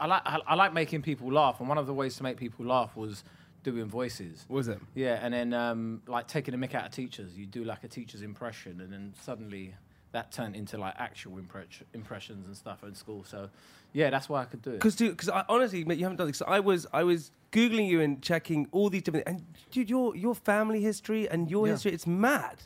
I 0.00 0.06
like 0.06 0.22
I, 0.24 0.38
I 0.46 0.54
like 0.54 0.72
making 0.72 1.02
people 1.02 1.32
laugh, 1.32 1.60
and 1.60 1.68
one 1.68 1.78
of 1.78 1.86
the 1.86 1.94
ways 1.94 2.16
to 2.16 2.22
make 2.22 2.36
people 2.36 2.66
laugh 2.66 2.96
was 2.96 3.24
doing 3.62 3.86
voices. 3.86 4.44
Was 4.48 4.68
it? 4.68 4.80
Yeah, 4.94 5.20
and 5.22 5.32
then 5.32 5.54
um, 5.54 6.02
like 6.06 6.26
taking 6.26 6.54
a 6.54 6.58
mick 6.58 6.74
out 6.74 6.86
of 6.86 6.90
teachers, 6.90 7.36
you 7.38 7.46
do 7.46 7.64
like 7.64 7.84
a 7.84 7.88
teacher's 7.88 8.22
impression, 8.22 8.80
and 8.80 8.92
then 8.92 9.14
suddenly 9.22 9.74
that 10.12 10.30
turned 10.32 10.54
into 10.56 10.78
like 10.78 10.94
actual 10.98 11.32
impre- 11.38 11.64
impressions 11.94 12.46
and 12.46 12.56
stuff 12.56 12.82
in 12.84 12.94
school. 12.94 13.24
So 13.24 13.48
yeah, 13.92 14.10
that's 14.10 14.28
why 14.28 14.42
I 14.42 14.44
could 14.46 14.62
do 14.62 14.70
it. 14.70 14.74
Because 14.74 14.96
because 14.96 15.28
I 15.28 15.44
honestly, 15.48 15.84
mate, 15.84 15.98
you 15.98 16.04
haven't 16.04 16.18
done 16.18 16.28
this. 16.28 16.38
So 16.38 16.46
I 16.46 16.60
was 16.60 16.86
I 16.92 17.02
was 17.02 17.30
googling 17.50 17.88
you 17.88 18.00
and 18.00 18.22
checking 18.22 18.66
all 18.72 18.88
these 18.88 19.02
different 19.02 19.26
and 19.26 19.44
dude, 19.70 19.90
your 19.90 20.14
your 20.16 20.34
family 20.34 20.80
history 20.80 21.28
and 21.28 21.50
your 21.50 21.66
Yeah. 21.66 21.72
history, 21.74 21.92
it's 21.92 22.06
mad. 22.06 22.56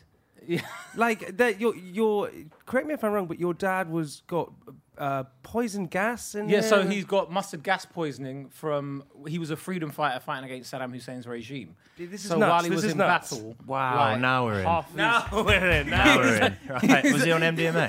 Yeah. 0.46 0.60
Like 0.94 1.36
that, 1.38 1.60
your 1.60 1.74
your. 1.74 2.30
Correct 2.66 2.86
me 2.86 2.94
if 2.94 3.02
I'm 3.02 3.10
wrong, 3.12 3.26
but 3.26 3.40
your 3.40 3.52
dad 3.54 3.90
was 3.90 4.22
got 4.28 4.52
uh, 4.98 5.24
poison 5.42 5.86
gas 5.86 6.34
in 6.34 6.48
Yeah, 6.48 6.60
so 6.62 6.86
he's 6.86 7.04
got 7.04 7.30
mustard 7.30 7.62
gas 7.62 7.84
poisoning 7.84 8.48
from 8.48 9.04
he 9.28 9.38
was 9.38 9.50
a 9.50 9.56
freedom 9.56 9.90
fighter 9.90 10.20
fighting 10.20 10.44
against 10.50 10.72
Saddam 10.72 10.92
Hussein's 10.92 11.26
regime. 11.26 11.76
Dude, 11.96 12.10
this 12.10 12.22
is 12.24 12.30
so 12.30 12.38
nuts. 12.38 12.50
while 12.50 12.62
he 12.62 12.68
This 12.70 12.76
was 12.76 12.84
is 12.86 12.92
in 12.92 12.98
nuts. 12.98 13.30
battle, 13.32 13.56
Wow, 13.66 13.96
like, 13.96 14.20
now 14.20 14.44
we're 14.46 14.58
in. 14.60 14.64
half 14.66 14.86
his- 14.88 14.96
Now 14.96 15.26
we're 15.32 15.70
in. 15.70 15.90
now 15.90 16.16
we're 16.18 16.36
in. 16.42 16.56
Right. 16.68 17.04
Was 17.12 17.22
he 17.24 17.32
on 17.32 17.40
MDMA? 17.42 17.86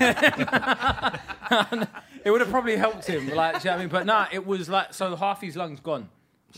it 2.24 2.30
would 2.30 2.40
have 2.40 2.50
probably 2.50 2.76
helped 2.76 3.06
him. 3.06 3.28
Like, 3.34 3.60
do 3.62 3.68
you 3.68 3.72
know 3.72 3.76
what 3.76 3.78
I 3.78 3.78
mean? 3.78 3.88
But 3.88 4.06
nah, 4.06 4.26
it 4.32 4.46
was 4.46 4.68
like 4.68 4.92
so 4.94 5.16
half 5.16 5.40
his 5.40 5.56
lungs 5.56 5.80
gone, 5.80 6.08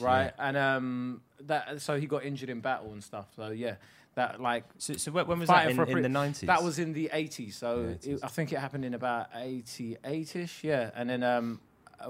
right? 0.01 0.33
And 0.39 0.57
um, 0.57 1.21
that 1.47 1.81
so 1.81 1.99
he 1.99 2.07
got 2.07 2.25
injured 2.25 2.51
in 2.51 2.61
battle 2.61 2.93
and 2.93 3.03
stuff. 3.03 3.27
So 3.37 3.51
yeah, 3.51 3.75
that 4.21 4.41
like 4.41 4.65
So, 4.79 4.95
so 4.95 5.11
when 5.11 5.39
was 5.39 5.49
that? 5.49 5.71
In, 5.71 5.81
in 5.89 6.03
the 6.03 6.09
90s? 6.09 6.47
That 6.47 6.63
was 6.63 6.79
in 6.79 6.93
the 6.93 7.11
80s. 7.13 7.55
So 7.55 7.79
80s. 7.79 8.07
It, 8.07 8.21
I 8.23 8.29
think 8.29 8.53
it 8.53 8.59
happened 8.59 8.85
in 8.85 8.95
about 8.95 9.33
88ish. 9.33 10.63
Yeah, 10.63 10.91
and 10.95 11.09
then 11.09 11.23
um, 11.23 11.61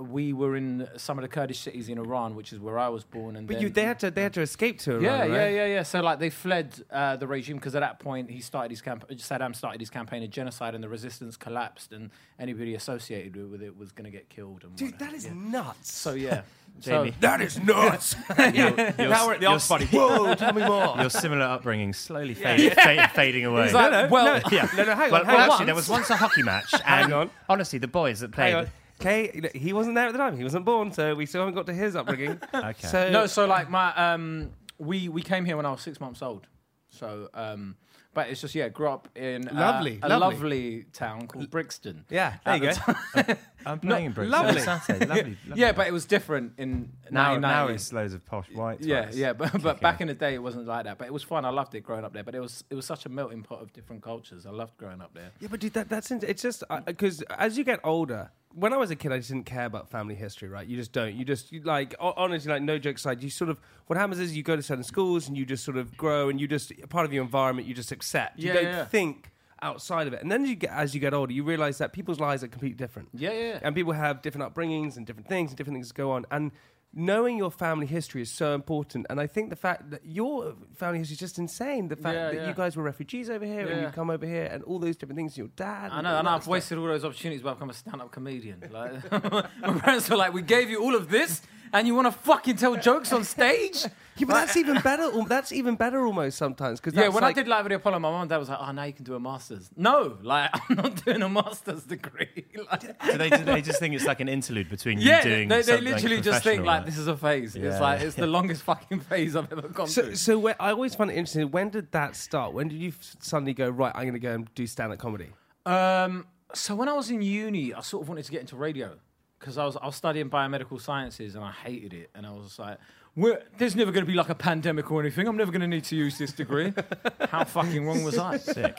we 0.00 0.32
were 0.32 0.56
in 0.56 0.88
some 0.97 1.18
of 1.18 1.23
the 1.23 1.28
Kurdish 1.28 1.59
cities 1.61 1.88
in 1.88 1.99
Iran, 1.99 2.35
which 2.37 2.52
is 2.52 2.61
where 2.61 2.78
I 2.78 2.88
was 2.88 3.02
born. 3.04 3.37
And 3.37 3.47
But 3.47 3.54
then, 3.54 3.62
you, 3.62 3.68
they 3.70 3.85
had 3.85 3.99
to 4.00 4.11
they 4.11 4.23
had 4.23 4.35
to 4.35 4.40
escape 4.42 4.78
to 4.80 4.92
Iran, 4.92 5.02
yeah, 5.02 5.18
right? 5.20 5.30
yeah, 5.30 5.49
yeah, 5.49 5.66
yeah. 5.66 5.82
So 5.82 6.00
like 6.00 6.18
they 6.18 6.30
fled 6.30 6.75
uh, 6.90 7.16
the 7.16 7.26
regime 7.26 7.56
because 7.56 7.75
at 7.75 7.80
that 7.80 7.99
point 7.99 8.30
he 8.30 8.40
started 8.40 8.70
his 8.70 8.80
camp. 8.82 9.09
Saddam 9.11 9.54
started 9.56 9.80
his 9.80 9.90
campaign 9.90 10.23
of 10.23 10.30
genocide, 10.30 10.75
and 10.75 10.85
the 10.85 10.88
resistance 10.88 11.37
collapsed, 11.37 11.92
and 11.92 12.11
anybody 12.38 12.75
associated 12.75 13.37
with 13.50 13.62
it 13.62 13.76
was 13.76 13.90
going 13.92 14.04
to 14.04 14.11
get 14.16 14.28
killed. 14.28 14.62
And 14.64 14.76
Dude, 14.76 14.92
whatnot. 14.92 15.11
that 15.11 15.16
is 15.16 15.26
Yeah. 15.26 15.32
nuts. 15.35 15.92
So 15.92 16.12
yeah, 16.14 16.42
Jamie. 16.80 17.11
So, 17.11 17.16
that 17.20 17.40
is 17.40 17.59
nuts. 17.61 18.14
You're- 18.38 18.92
now 18.97 19.26
we're 19.26 19.35
at 19.35 19.40
the 19.40 19.47
off 19.47 19.68
body. 19.68 19.87
Whoa, 19.87 20.35
tell 20.35 20.52
me 20.52 20.64
more. 20.64 20.97
Your 21.00 21.11
similar 21.11 21.42
upbringing 21.47 21.92
slowly 21.94 22.35
fading, 22.35 22.70
fade, 22.70 23.11
fading 23.11 23.44
away. 23.44 23.73
Like, 23.73 23.90
no, 23.90 24.09
well, 24.09 24.40
no, 24.40 24.49
yeah. 24.52 24.68
no, 24.76 24.85
no, 24.85 24.94
hang 24.94 25.11
well, 25.11 25.20
on, 25.23 25.26
hang 25.26 25.35
well, 25.37 25.44
on. 25.44 25.50
actually, 25.50 25.66
there 25.66 25.75
was 25.75 25.88
once 25.88 26.11
a 26.11 26.16
hockey 26.16 26.42
match, 26.44 26.73
and 26.75 26.82
Hang 26.85 27.12
on. 27.12 27.30
honestly, 27.49 27.78
the 27.80 27.88
boys 27.88 28.20
that 28.20 28.30
played. 28.32 28.68
Hang 29.02 29.30
on. 29.30 29.45
Okay, 29.47 29.59
he 29.59 29.73
wasn't 29.73 29.95
there 29.95 30.07
at 30.07 30.12
the 30.12 30.19
time. 30.19 30.37
He 30.37 30.42
wasn't 30.45 30.64
born, 30.64 30.92
so 30.92 31.14
we 31.14 31.26
still 31.26 31.40
haven't 31.42 31.54
got 31.54 31.66
to 31.66 31.73
his 31.73 31.97
upbringing. 31.97 32.40
Okay. 32.54 32.87
So 32.87 33.11
no. 33.11 33.26
So 33.26 33.47
like 33.47 33.71
my 33.71 33.95
um, 33.95 34.50
we 34.78 35.09
we 35.09 35.23
came 35.23 35.45
here 35.45 35.57
when 35.57 35.66
I 35.66 35.71
was 35.71 35.80
six 35.80 36.00
months 36.00 36.23
old. 36.23 36.47
So, 36.88 37.28
um, 37.35 37.76
but 38.14 38.28
it's 38.28 38.40
just 38.40 38.54
yeah, 38.54 38.69
grew 38.69 38.88
up 38.88 39.09
in 39.16 39.49
uh, 39.49 39.54
Lovely, 39.54 40.00
a 40.02 40.09
lovely. 40.09 40.35
lovely 40.35 40.85
town 40.92 41.28
called 41.28 41.50
Brixton. 41.50 42.04
Yeah. 42.11 42.35
There 42.45 42.57
you 42.57 42.73
the 42.73 43.25
go. 43.25 43.35
I'm 43.67 43.79
playing 43.81 44.07
in 44.07 44.12
Brixton. 44.12 44.31
lovely. 44.43 44.61
Saturday. 44.61 45.07
Lovely. 45.07 45.37
lovely. 45.47 45.61
Yeah, 45.61 45.73
but 45.73 45.87
it 45.87 45.93
was 45.93 46.07
different 46.07 46.52
in 46.59 46.93
now, 47.11 47.37
now 47.37 47.67
1990. 47.67 47.75
it's 47.75 47.93
loads 47.93 48.14
of 48.14 48.25
posh 48.26 48.47
white. 48.52 48.81
yeah, 48.81 49.07
twats. 49.07 49.17
yeah, 49.17 49.33
but, 49.33 49.52
but 49.52 49.62
Kicking 49.62 49.81
back 49.83 49.95
it. 49.97 50.02
in 50.02 50.09
the 50.09 50.14
day 50.14 50.35
it 50.35 50.43
wasn't 50.43 50.67
like 50.67 50.85
that. 50.85 50.99
But 50.99 51.07
it 51.09 51.12
was 51.12 51.23
fun. 51.23 51.45
I 51.45 51.50
loved 51.50 51.75
it 51.75 51.81
growing 51.83 52.05
up 52.05 52.12
there. 52.12 52.25
But 52.25 52.35
it 52.35 52.40
was 52.40 52.64
it 52.71 52.75
was 52.75 52.87
such 52.87 53.07
a 53.07 53.09
melting 53.09 53.43
pot 53.43 53.61
of 53.62 53.73
different 53.73 54.02
cultures. 54.02 54.47
I 54.47 54.50
loved 54.50 54.76
growing 54.79 55.00
up 55.00 55.12
there. 55.14 55.31
Yeah, 55.40 55.49
but 55.50 55.61
dude, 55.61 55.75
that, 55.75 55.88
that's 55.88 56.11
int- 56.11 56.25
it's 56.25 56.43
just 56.43 56.64
uh, 56.71 56.81
because 56.81 57.23
as 57.38 57.59
you 57.59 57.64
get 57.64 57.81
older, 57.85 58.31
when 58.55 58.73
I 58.73 58.76
was 58.79 58.90
a 58.90 58.97
kid, 58.97 59.12
I 59.12 59.19
just 59.19 59.29
didn't 59.31 59.47
care 59.47 59.67
about 59.67 59.90
family 59.90 60.14
history, 60.14 60.49
right? 60.49 60.67
You 60.67 60.76
just 60.76 60.93
don't. 60.93 61.14
You 61.14 61.25
just 61.25 61.52
you, 61.52 61.61
like 61.62 61.95
ho- 61.99 62.14
honestly, 62.17 62.50
like 62.50 62.62
no 62.62 62.79
joke 62.79 62.97
aside, 62.97 63.23
you 63.23 63.31
sort 63.31 63.50
of 63.50 63.61
what 63.87 63.99
happens 63.99 64.19
is 64.21 64.37
you 64.37 64.43
go 64.43 64.57
to 64.57 64.62
certain 64.62 64.85
schools 64.85 65.29
and 65.29 65.37
you 65.37 65.45
just 65.45 65.64
sort 65.64 65.76
of 65.76 65.97
grow 65.97 66.29
and 66.29 66.40
you 66.40 66.49
just 66.49 66.73
part 66.88 67.05
of 67.07 67.12
your 67.12 67.23
environment. 67.25 67.69
You 67.69 67.75
just 67.75 67.93
accept. 67.93 68.38
You 68.38 68.49
Yeah, 68.49 68.55
don't 68.55 68.64
yeah. 68.64 68.85
think 68.87 69.31
outside 69.62 70.07
of 70.07 70.12
it, 70.12 70.23
and 70.23 70.31
then 70.31 70.45
you 70.47 70.55
get 70.55 70.71
as 70.71 70.95
you 70.95 71.00
get 71.00 71.12
older, 71.14 71.33
you 71.33 71.45
realize 71.45 71.79
that 71.79 71.93
people's 71.93 72.21
lives 72.21 72.43
are 72.45 72.49
completely 72.49 72.76
different. 72.76 73.09
Yeah, 73.12 73.33
yeah. 73.33 73.59
and 73.62 73.75
people 73.75 73.93
have 73.93 74.23
different 74.23 74.52
upbringings 74.55 74.97
and 74.97 75.07
different 75.07 75.29
things 75.29 75.50
and 75.50 75.57
different 75.59 75.76
things 75.76 75.93
go 75.93 76.11
on 76.12 76.25
and 76.31 76.50
knowing 76.93 77.38
your 77.38 77.52
family 77.52 77.87
history 77.87 78.21
is 78.21 78.29
so 78.29 78.52
important 78.52 79.07
and 79.09 79.21
i 79.21 79.26
think 79.35 79.49
the 79.49 79.55
fact 79.55 79.90
that 79.93 80.05
your 80.05 80.55
family 80.75 80.99
history 80.99 81.12
is 81.12 81.21
just 81.21 81.38
insane 81.38 81.87
the 81.87 81.95
fact 81.95 82.17
Yeah, 82.17 82.31
that 82.33 82.35
yeah. 82.35 82.49
you 82.49 82.52
guys 82.55 82.75
were 82.76 82.83
refugees 82.83 83.31
over 83.31 83.45
here 83.45 83.69
and 83.69 83.81
you 83.83 83.88
come 83.90 84.11
over 84.11 84.26
here 84.26 84.49
and 84.50 84.64
all 84.64 84.81
those 84.81 84.97
different 84.97 85.17
things 85.17 85.38
your 85.38 85.47
dad 85.55 85.93
I 85.93 86.00
know, 86.00 86.19
and 86.19 86.29
I've 86.29 86.49
wasted 86.49 86.79
all 86.79 86.87
those 86.87 87.05
opportunities 87.05 87.43
by 87.43 87.52
becoming 87.52 87.71
a 87.71 87.79
stand-up 87.79 88.11
comedian. 88.11 88.64
Like, 88.73 88.93
my 89.62 89.79
parents 89.79 90.11
were 90.11 90.17
like, 90.17 90.33
"We 90.33 90.43
gave 90.43 90.69
you 90.69 90.83
all 90.83 90.97
of 90.97 91.11
this, 91.11 91.43
and 91.73 91.87
you 91.87 91.95
want 91.95 92.07
to 92.07 92.12
fucking 92.12 92.57
tell 92.57 92.77
jokes 92.77 93.12
on 93.12 93.25
stage?" 93.25 93.85
yeah, 94.17 94.27
but 94.27 94.35
that's 94.35 94.57
even 94.57 94.81
better 94.81 95.11
that's 95.25 95.53
even 95.53 95.77
better 95.77 96.05
almost 96.05 96.37
sometimes 96.37 96.81
because 96.81 96.95
Yeah, 96.95 97.09
when 97.09 97.25
I 97.25 97.33
did 97.33 97.49
Live 97.49 97.67
at 97.67 97.69
the 97.69 97.77
Apollo, 97.77 97.99
my 98.00 98.11
mom 98.11 98.23
and 98.23 98.31
dad 98.31 98.39
was 98.39 98.49
like, 98.49 98.59
"Oh, 98.61 98.71
now 98.73 98.85
you 98.85 98.93
can 98.93 99.05
do 99.05 99.15
a 99.15 99.21
master's." 99.21 99.71
No, 99.77 100.19
like 100.23 100.50
I'm 100.71 100.77
not 100.77 101.05
doing 101.05 101.23
a 101.23 101.29
master's 101.29 101.85
degree. 101.85 102.47
like, 102.71 102.81
Do 102.81 103.19
they, 103.19 103.31
they 103.31 103.62
just 103.62 103.81
think 103.81 103.95
it's 103.95 104.07
like 104.07 104.21
an 104.21 104.29
interlude 104.29 104.69
between 104.69 105.00
you 105.00 105.09
yeah, 105.09 105.23
doing 105.23 105.49
they, 105.49 105.57
they 105.57 105.62
something 105.62 105.85
literally 105.85 106.21
just 106.21 106.43
think 106.43 106.62
professional, 106.62 106.67
like 106.67 106.87
this 106.87 106.99
is 106.99 107.07
a 107.07 107.17
phase. 107.17 107.57
Yeah. 107.57 107.71
It's 107.71 107.81
like 107.81 108.00
it's 108.00 108.17
the 108.17 108.27
longest 108.27 108.62
fucking 108.62 109.00
phase 109.00 109.37
I've 109.37 109.50
ever 109.53 109.69
gone 109.69 109.89
so, 109.89 110.03
through. 110.03 110.17
so 110.17 110.39
where, 110.39 110.57
I 110.61 110.71
always 110.71 110.95
find 110.95 111.11
it 111.11 111.15
interesting. 111.15 111.50
When 111.50 111.71
did 111.71 111.93
that 111.93 112.17
start? 112.17 112.53
When 112.53 112.69
did 112.69 112.81
you 112.81 112.93
suddenly 113.21 113.55
go 113.55 113.69
right? 113.69 113.93
I'm 113.95 114.03
going 114.03 114.12
to 114.15 114.19
go 114.19 114.35
and 114.35 114.55
do 114.55 114.67
stand-up 114.67 114.99
comedy. 114.99 115.31
Um, 115.67 116.27
so 116.55 116.75
when 116.75 116.89
I 116.89 116.93
was 116.93 117.11
in 117.11 117.23
uni, 117.23 117.75
I 117.75 117.81
sort 117.81 118.03
of 118.03 118.09
wanted 118.09 118.25
to 118.25 118.33
get 118.33 118.41
into 118.41 118.57
radio 118.57 118.97
because 119.40 119.59
I 119.59 119.64
was 119.64 119.76
I 119.76 119.87
was 119.87 119.97
studying 119.97 120.30
biomedical 120.30 120.80
sciences 120.80 121.35
and 121.35 121.42
I 121.42 121.50
hated 121.50 121.92
it, 121.92 122.11
and 122.14 122.26
I 122.26 122.30
was 122.32 122.59
like. 122.59 122.78
We're, 123.16 123.42
there's 123.59 123.75
never 123.75 123.90
going 123.90 124.06
to 124.06 124.11
be 124.11 124.16
like 124.16 124.28
a 124.28 124.37
pandemic 124.37 124.88
or 124.92 125.00
anything. 125.00 125.26
I'm 125.26 125.37
never 125.37 125.50
going 125.50 125.62
to 125.62 125.66
need 125.66 125.82
to 125.85 125.97
use 125.97 126.16
this 126.16 126.32
degree. 126.32 126.73
How 127.28 127.42
fucking 127.42 127.85
wrong 127.85 128.04
was 128.04 128.16
I? 128.16 128.37
Sick. 128.37 128.73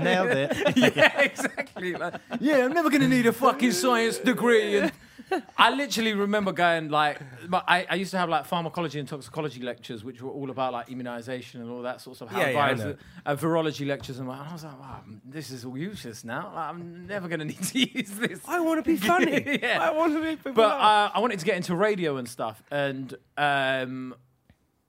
Nailed 0.00 0.30
it. 0.30 0.74
yeah, 0.74 1.20
exactly. 1.20 1.94
Like, 1.94 2.14
yeah, 2.40 2.64
I'm 2.64 2.72
never 2.72 2.88
going 2.88 3.02
to 3.02 3.08
need 3.08 3.26
a 3.26 3.32
fucking 3.32 3.72
science 3.72 4.16
degree. 4.16 4.78
And 4.78 4.92
I 5.58 5.74
literally 5.74 6.14
remember 6.14 6.52
going 6.52 6.88
like, 6.88 7.20
but 7.48 7.64
I, 7.66 7.86
I 7.88 7.94
used 7.96 8.10
to 8.12 8.18
have 8.18 8.28
like 8.28 8.46
pharmacology 8.46 8.98
and 8.98 9.08
toxicology 9.08 9.60
lectures, 9.62 10.04
which 10.04 10.22
were 10.22 10.30
all 10.30 10.50
about 10.50 10.72
like 10.72 10.90
immunization 10.90 11.60
and 11.60 11.70
all 11.70 11.82
that 11.82 12.00
sort 12.00 12.20
of 12.20 12.28
stuff. 12.28 12.38
Yeah, 12.40 12.50
yeah, 12.50 12.96
I 13.26 13.30
uh, 13.32 13.36
virology 13.36 13.86
lectures, 13.86 14.18
and 14.18 14.30
I 14.30 14.52
was 14.52 14.64
like, 14.64 14.78
wow, 14.78 15.00
this 15.24 15.50
is 15.50 15.64
all 15.64 15.76
useless 15.76 16.24
now. 16.24 16.52
Like, 16.54 16.68
I'm 16.68 17.06
never 17.06 17.28
going 17.28 17.40
to 17.40 17.44
need 17.44 17.62
to 17.62 17.78
use 17.98 18.10
this. 18.10 18.40
I 18.46 18.60
want 18.60 18.84
to 18.84 18.90
be 18.90 18.96
funny. 19.06 19.58
Yeah. 19.62 19.78
I 19.80 19.90
want 19.90 20.14
to 20.14 20.20
be. 20.20 20.36
People 20.36 20.52
But 20.52 20.72
uh, 20.80 21.10
I 21.14 21.20
wanted 21.20 21.38
to 21.40 21.44
get 21.44 21.56
into 21.56 21.74
radio 21.74 22.16
and 22.16 22.28
stuff, 22.28 22.62
and 22.70 23.14
um, 23.36 24.14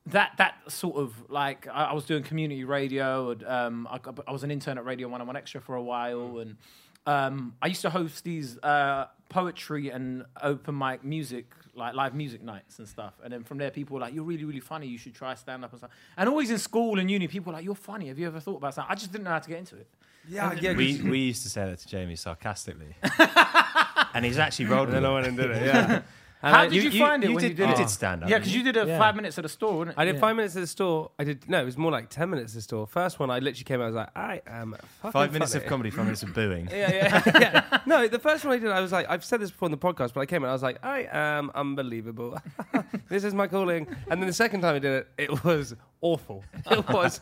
that 0.08 0.34
that 0.38 0.56
sort 0.68 0.98
of 0.98 1.30
like 1.30 1.68
I, 1.68 1.86
I 1.86 1.94
was 1.94 2.06
doing 2.06 2.24
community 2.24 2.64
radio, 2.64 3.32
and 3.32 3.44
um, 3.44 3.88
I, 3.90 4.00
I 4.28 4.32
was 4.32 4.44
an 4.44 4.52
intern 4.52 4.78
at 4.78 4.86
Radio 4.86 5.08
One 5.08 5.22
and 5.22 5.28
One 5.28 5.36
Extra 5.36 5.62
for 5.62 5.76
a 5.76 5.84
while, 5.84 6.40
and 6.40 6.58
um, 7.06 7.56
I 7.62 7.68
used 7.68 7.82
to 7.82 7.90
host 7.90 8.24
these 8.24 8.58
uh, 8.60 9.08
poetry 9.30 9.90
and 9.90 10.26
open 10.42 10.78
mic 10.78 11.04
music, 11.04 11.46
like 11.76 11.94
live 11.94 12.14
music 12.16 12.42
nights 12.44 12.80
and 12.80 12.88
stuff. 12.88 13.14
And 13.24 13.32
then 13.32 13.44
from 13.44 13.58
there, 13.60 13.72
people 13.72 13.94
were 13.96 14.02
like, 14.02 14.14
"You're 14.14 14.24
really, 14.24 14.44
really 14.44 14.60
funny. 14.60 14.88
You 14.88 14.98
should 14.98 15.14
try 15.16 15.36
stand 15.36 15.64
up 15.64 15.72
and 15.72 15.80
stuff." 15.80 15.92
And 16.18 16.28
always 16.28 16.50
in 16.50 16.58
school 16.58 17.00
and 17.00 17.10
uni, 17.10 17.28
people 17.28 17.52
were 17.52 17.58
like, 17.58 17.66
"You're 17.66 17.76
funny. 17.76 18.08
Have 18.08 18.20
you 18.20 18.28
ever 18.28 18.40
thought 18.40 18.58
about 18.58 18.76
that?" 18.76 18.88
I 18.90 18.96
just 18.96 19.12
didn't 19.12 19.24
know 19.26 19.32
how 19.32 19.40
to 19.40 19.50
get 19.50 19.60
into 19.60 19.76
it. 19.76 19.88
yeah, 20.28 20.54
yeah. 20.60 20.74
We, 20.74 21.00
we 21.02 21.20
used 21.20 21.44
to 21.44 21.50
say 21.50 21.66
that 21.66 21.80
to 21.80 21.88
Jamie 21.88 22.16
sarcastically. 22.16 22.96
and 24.14 24.26
he's 24.26 24.38
actually 24.38 24.66
rolled 24.66 24.90
I 24.90 24.94
with 24.94 24.94
don't 24.96 25.04
know 25.04 25.18
it. 25.18 25.22
when 25.22 25.34
I 25.34 25.36
did 25.42 25.52
it. 25.52 25.66
Yeah. 25.66 26.02
And 26.42 26.56
How 26.56 26.62
I- 26.62 26.68
did 26.70 26.94
you, 26.94 27.00
find 27.02 27.22
it 27.24 27.28
you 27.30 27.36
when 27.36 27.42
did, 27.42 27.50
you 27.50 27.56
did 27.56 27.70
it? 27.70 27.74
Oh. 27.74 27.78
did 27.78 27.90
stand 27.90 28.24
up. 28.24 28.30
Yeah, 28.30 28.38
because 28.38 28.56
you 28.56 28.64
did 28.64 28.78
a 28.78 28.86
Yeah. 28.88 28.98
five 28.98 29.14
minutes 29.16 29.38
at 29.38 29.44
a 29.44 29.50
store, 29.50 29.74
wasn't 29.80 29.90
it? 29.98 30.02
I 30.02 30.06
did 30.06 30.16
Yeah. 30.16 30.22
five 30.22 30.36
minutes 30.38 30.56
at 30.56 30.62
the 30.62 30.68
store. 30.68 31.12
I 31.20 31.26
did 31.26 31.50
no, 31.50 31.62
it 31.62 31.66
was 31.66 31.78
more 31.78 31.92
like 31.92 32.10
ten 32.10 32.30
minutes 32.30 32.54
at 32.54 32.56
the 32.56 32.62
store. 32.62 32.88
First 32.88 33.20
one, 33.20 33.30
I 33.30 33.40
literally 33.40 33.66
came 33.66 33.82
out. 33.82 33.84
I 33.84 33.88
was 33.88 33.96
like, 33.96 34.10
I 34.18 34.42
am 34.48 34.74
fucking 35.02 35.12
Five 35.12 35.34
minutes 35.34 35.52
funny. 35.52 35.66
of 35.66 35.70
comedy, 35.70 35.90
five 35.90 36.06
minutes 36.06 36.24
of 36.24 36.34
booing. 36.34 36.70
Yeah, 36.72 36.94
yeah. 36.94 37.22
yeah. 37.72 37.80
No, 37.86 38.08
the 38.08 38.20
first 38.20 38.46
one 38.46 38.54
I 38.56 38.60
did, 38.60 38.72
I 38.72 38.80
was 38.80 38.94
like, 38.94 39.10
I've 39.10 39.26
said 39.26 39.42
this 39.42 39.52
before 39.52 39.66
in 39.68 39.72
the 39.72 39.78
podcast, 39.78 40.14
but 40.14 40.22
I 40.22 40.26
came 40.26 40.46
out. 40.46 40.50
I 40.50 40.54
was 40.54 40.64
like, 40.64 40.78
I 40.86 41.08
am 41.12 41.52
unbelievable. 41.56 42.38
this 43.10 43.26
is 43.26 43.34
my 43.34 43.48
calling. 43.48 43.88
And 44.10 44.22
then 44.22 44.28
the 44.28 44.34
second 44.34 44.62
time 44.62 44.76
I 44.76 44.80
did 44.80 44.92
it, 44.94 45.08
it 45.18 45.44
was 45.44 45.76
awful. 46.00 46.46
It 46.72 46.88
was 46.88 47.20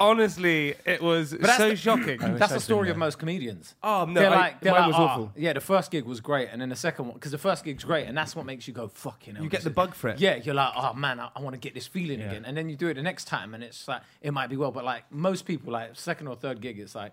honestly, 0.00 0.74
it 0.84 1.02
was 1.02 1.30
that's 1.30 1.56
so 1.56 1.70
the- 1.70 1.76
shocking. 1.76 2.18
That's 2.38 2.52
the 2.52 2.60
story 2.60 2.90
of 2.90 2.96
most 2.96 3.18
comedians. 3.18 3.74
Oh 3.82 4.04
no, 4.06 4.20
they're 4.20 4.30
I- 4.30 4.34
like, 4.36 4.60
they're 4.60 4.72
mine 4.72 4.80
like, 4.82 4.88
was 4.92 4.96
"Oh, 4.98 5.02
awful. 5.04 5.32
Yeah, 5.36 5.52
the 5.52 5.60
first 5.60 5.90
gig 5.90 6.04
was 6.04 6.20
great, 6.20 6.48
and 6.52 6.60
then 6.60 6.68
the 6.68 6.76
second 6.76 7.06
one, 7.06 7.14
because 7.14 7.32
the 7.32 7.38
first 7.38 7.64
gig's 7.64 7.84
great, 7.84 8.06
and 8.06 8.16
that's 8.16 8.34
what 8.36 8.46
makes 8.46 8.66
you 8.68 8.74
go 8.74 8.88
fucking. 8.88 9.36
You 9.40 9.48
get 9.48 9.62
the 9.62 9.70
bug 9.70 9.94
for 9.94 10.08
it. 10.08 10.20
Yeah, 10.20 10.36
you're 10.36 10.54
like, 10.54 10.72
oh 10.76 10.92
man, 10.94 11.20
I, 11.20 11.30
I 11.36 11.40
want 11.40 11.54
to 11.54 11.60
get 11.60 11.74
this 11.74 11.86
feeling 11.86 12.20
Yeah. 12.20 12.30
again, 12.30 12.44
and 12.44 12.56
then 12.56 12.68
you 12.68 12.76
do 12.76 12.88
it 12.88 12.94
the 12.94 13.02
next 13.02 13.24
time, 13.26 13.54
and 13.54 13.62
it's 13.64 13.86
like 13.88 14.02
it 14.22 14.32
might 14.32 14.48
be 14.50 14.56
well, 14.56 14.70
but 14.72 14.84
like 14.84 15.10
most 15.12 15.44
people, 15.46 15.72
like 15.72 15.90
second 15.94 16.26
or 16.28 16.36
third 16.36 16.60
gig, 16.60 16.78
it's 16.78 16.94
like, 16.94 17.12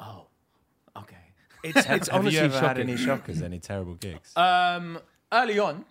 oh, 0.00 0.26
okay. 0.96 1.16
It's, 1.62 1.76
it's 1.76 2.08
Have 2.08 2.20
honestly 2.20 2.38
you 2.38 2.44
ever 2.46 2.54
had 2.54 2.62
shocking. 2.78 2.88
any 2.88 2.96
shockers, 2.96 3.42
any 3.42 3.58
terrible 3.58 3.94
gigs? 3.94 4.34
Um, 4.36 4.98
early 5.30 5.58
on, 5.58 5.84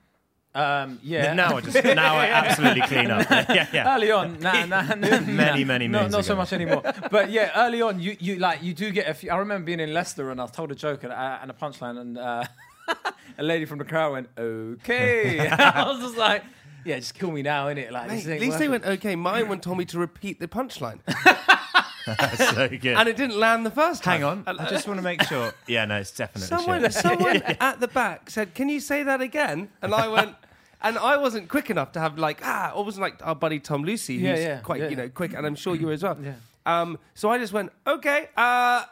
um, 0.55 0.99
yeah. 1.03 1.33
now 1.33 1.57
I 1.57 1.61
just 1.61 1.83
now 1.83 2.15
I 2.15 2.25
absolutely 2.27 2.81
clean 2.81 3.11
up. 3.11 3.29
yeah, 3.29 3.67
yeah. 3.71 3.95
Early 3.95 4.11
on, 4.11 4.39
nah, 4.39 4.65
nah, 4.65 4.81
nah, 4.81 4.95
Many, 4.95 5.63
nah. 5.63 5.67
many 5.67 5.87
no, 5.87 6.01
moons 6.01 6.11
not 6.11 6.25
so 6.25 6.35
much 6.35 6.53
anymore. 6.53 6.81
But 7.11 7.29
yeah, 7.29 7.51
early 7.55 7.81
on, 7.81 7.99
you, 7.99 8.17
you 8.19 8.35
like 8.37 8.63
you 8.63 8.73
do 8.73 8.91
get 8.91 9.07
a 9.07 9.13
few. 9.13 9.29
I 9.29 9.37
remember 9.37 9.65
being 9.65 9.79
in 9.79 9.93
Leicester 9.93 10.31
and 10.31 10.39
I 10.39 10.43
was 10.43 10.51
told 10.51 10.71
a 10.71 10.75
joke 10.75 11.03
and, 11.03 11.13
uh, 11.13 11.39
and 11.41 11.51
a 11.51 11.53
punchline, 11.53 11.99
and 11.99 12.17
uh, 12.17 12.43
a 13.37 13.43
lady 13.43 13.65
from 13.65 13.77
the 13.77 13.85
crowd 13.85 14.13
went, 14.13 14.29
"Okay." 14.37 15.39
I 15.49 15.87
was 15.87 15.99
just 15.99 16.17
like, 16.17 16.43
"Yeah, 16.83 16.97
just 16.97 17.13
kill 17.13 17.31
me 17.31 17.43
now, 17.43 17.67
innit?" 17.67 17.91
Like, 17.91 18.09
this 18.09 18.25
Mate, 18.25 18.31
at 18.31 18.33
ain't 18.33 18.41
least 18.41 18.59
they 18.59 18.67
went 18.67 18.85
okay. 18.85 19.15
Mine 19.15 19.49
one 19.49 19.59
told 19.59 19.77
me 19.77 19.85
to 19.85 19.99
repeat 19.99 20.39
the 20.39 20.47
punchline, 20.47 20.99
That's 21.05 21.68
so 22.37 22.67
good. 22.69 22.85
and 22.97 23.07
it 23.09 23.15
didn't 23.17 23.37
land 23.39 23.65
the 23.65 23.71
first 23.71 24.03
time. 24.03 24.21
Hang 24.21 24.23
on, 24.47 24.59
I 24.59 24.69
just 24.69 24.87
want 24.87 24.97
to 24.99 25.03
make 25.03 25.21
sure. 25.23 25.53
Yeah, 25.67 25.85
no, 25.85 25.97
it's 25.97 26.11
definitely 26.11 26.47
Someone, 26.47 26.81
shit. 26.81 26.93
someone 26.93 27.37
at 27.59 27.79
the 27.79 27.87
back 27.87 28.29
said, 28.29 28.53
"Can 28.55 28.69
you 28.69 28.79
say 28.79 29.03
that 29.03 29.21
again?" 29.21 29.69
And 29.81 29.93
I 29.93 30.07
went, 30.07 30.35
and 30.81 30.97
I 30.97 31.17
wasn't 31.17 31.49
quick 31.49 31.69
enough 31.69 31.91
to 31.93 31.99
have 31.99 32.17
like 32.17 32.41
ah, 32.43 32.73
I 32.75 32.79
wasn't 32.81 33.01
like 33.01 33.25
our 33.25 33.35
buddy 33.35 33.59
Tom 33.59 33.83
Lucy, 33.83 34.15
who's 34.19 34.23
Yeah, 34.23 34.35
yeah, 34.37 34.59
quite 34.59 34.81
yeah. 34.81 34.89
you 34.89 34.95
know 34.95 35.09
quick, 35.09 35.33
and 35.33 35.45
I'm 35.45 35.55
sure 35.55 35.75
you 35.75 35.87
were 35.87 35.93
as 35.93 36.03
well. 36.03 36.17
Yeah. 36.21 36.33
Um, 36.65 36.99
so 37.15 37.29
I 37.29 37.37
just 37.37 37.53
went 37.53 37.71
okay, 37.87 38.29
uh, 38.37 38.83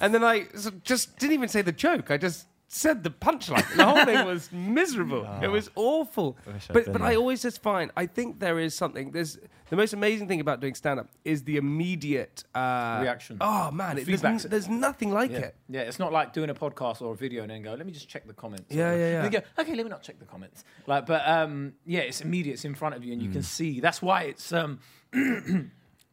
and 0.00 0.12
then 0.14 0.22
I 0.24 0.46
just 0.84 1.16
didn't 1.18 1.34
even 1.34 1.48
say 1.48 1.62
the 1.62 1.72
joke. 1.72 2.10
I 2.10 2.16
just 2.18 2.46
said 2.74 3.02
the 3.02 3.10
punchline. 3.10 3.66
The 3.76 3.84
whole 3.84 4.04
thing 4.04 4.24
was 4.26 4.50
miserable. 4.52 5.28
It 5.42 5.48
was 5.48 5.70
awful. 5.74 6.36
I 6.46 6.50
wish 6.52 6.68
But 6.68 6.84
been 6.84 6.92
but 6.92 7.02
I 7.02 7.16
always 7.16 7.42
just 7.42 7.62
find 7.62 7.90
I 7.96 8.06
think 8.06 8.40
there 8.40 8.58
is 8.58 8.74
something. 8.74 9.10
There's 9.10 9.38
the 9.68 9.76
most 9.76 9.92
amazing 9.94 10.28
thing 10.28 10.40
about 10.40 10.60
doing 10.60 10.74
stand 10.74 11.00
up 11.00 11.08
is 11.24 11.44
the 11.44 11.56
immediate 11.56 12.44
uh, 12.54 12.98
Reaction. 13.02 13.38
Oh 13.40 13.70
man, 13.70 13.98
it, 13.98 14.06
there's, 14.06 14.22
n- 14.24 14.40
there's 14.50 14.68
nothing 14.68 15.10
like 15.12 15.30
Yeah. 15.30 15.38
it. 15.38 15.56
yeah, 15.68 15.80
it's 15.82 15.98
not 15.98 16.12
like 16.12 16.32
doing 16.32 16.50
a 16.50 16.54
podcast 16.54 17.00
or 17.02 17.12
a 17.12 17.16
video 17.16 17.42
and 17.42 17.50
then 17.50 17.62
go, 17.62 17.72
let 17.74 17.86
me 17.86 17.92
just 17.92 18.08
check 18.08 18.26
the 18.26 18.34
comments. 18.34 18.66
Yeah, 18.74 18.92
yeah, 18.92 18.98
yeah. 18.98 19.24
And 19.24 19.24
then 19.32 19.40
go, 19.56 19.62
okay, 19.62 19.74
let 19.74 19.84
me 19.86 19.90
not 19.90 20.02
check 20.02 20.18
the 20.18 20.26
comments. 20.26 20.64
Like, 20.86 21.06
but 21.06 21.26
um, 21.26 21.72
yeah, 21.86 22.00
it's 22.00 22.20
immediate. 22.20 22.54
It's 22.54 22.64
in 22.64 22.74
front 22.74 22.94
of 22.94 23.04
you, 23.04 23.12
and 23.12 23.22
you 23.22 23.30
can 23.30 23.42
see. 23.42 23.80
That's 23.80 24.00
why 24.02 24.22
it's 24.24 24.52
um, 24.52 24.80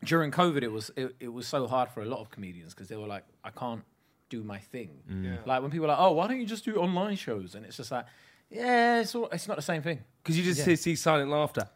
during 0.03 0.31
COVID. 0.31 0.63
It 0.63 0.71
was 0.71 0.91
it, 0.95 1.15
it 1.19 1.27
was 1.33 1.47
so 1.47 1.67
hard 1.67 1.89
for 1.89 2.01
a 2.01 2.05
lot 2.05 2.19
of 2.19 2.29
comedians 2.29 2.73
because 2.73 2.87
they 2.87 2.95
were 2.95 3.07
like, 3.07 3.25
I 3.43 3.49
can't 3.51 3.83
do 4.29 4.43
my 4.43 4.59
thing. 4.59 4.89
Mm. 5.09 5.45
Like 5.45 5.61
when 5.61 5.71
people 5.71 5.85
are 5.85 5.89
like, 5.89 5.99
oh, 5.99 6.11
why 6.11 6.27
don't 6.27 6.39
you 6.39 6.45
just 6.45 6.65
do 6.65 6.75
online 6.77 7.15
shows? 7.15 7.55
And 7.55 7.65
it's 7.65 7.77
just 7.77 7.91
like, 7.91 8.05
yeah, 8.49 9.01
it's 9.01 9.13
all, 9.15 9.27
it's 9.31 9.47
not 9.47 9.57
the 9.57 9.61
same 9.63 9.81
thing. 9.81 9.99
Because 10.23 10.37
you 10.37 10.43
just 10.43 10.59
Yeah. 10.59 10.65
see, 10.65 10.75
see 10.75 10.95
silent 10.95 11.29
laughter. 11.31 11.67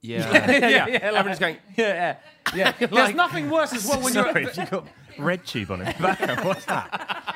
Yeah. 0.00 0.30
yeah, 0.32 0.50
yeah, 0.50 0.68
yeah. 0.68 0.92
like- 0.92 1.02
Everyone's 1.02 1.38
going, 1.38 1.56
yeah, 1.76 2.16
yeah, 2.54 2.54
yeah. 2.54 2.72
There's 2.78 2.90
Like- 2.92 3.16
nothing 3.16 3.50
worse 3.50 3.72
as 3.72 3.86
well 3.86 4.00
when 4.02 4.12
Sorry, 4.12 4.42
you're. 4.42 4.50
you 4.52 4.66
got 4.66 4.86
RedTube 5.16 5.70
on 5.70 5.82
it. 5.82 6.44
What's 6.44 6.64
that? 6.66 7.31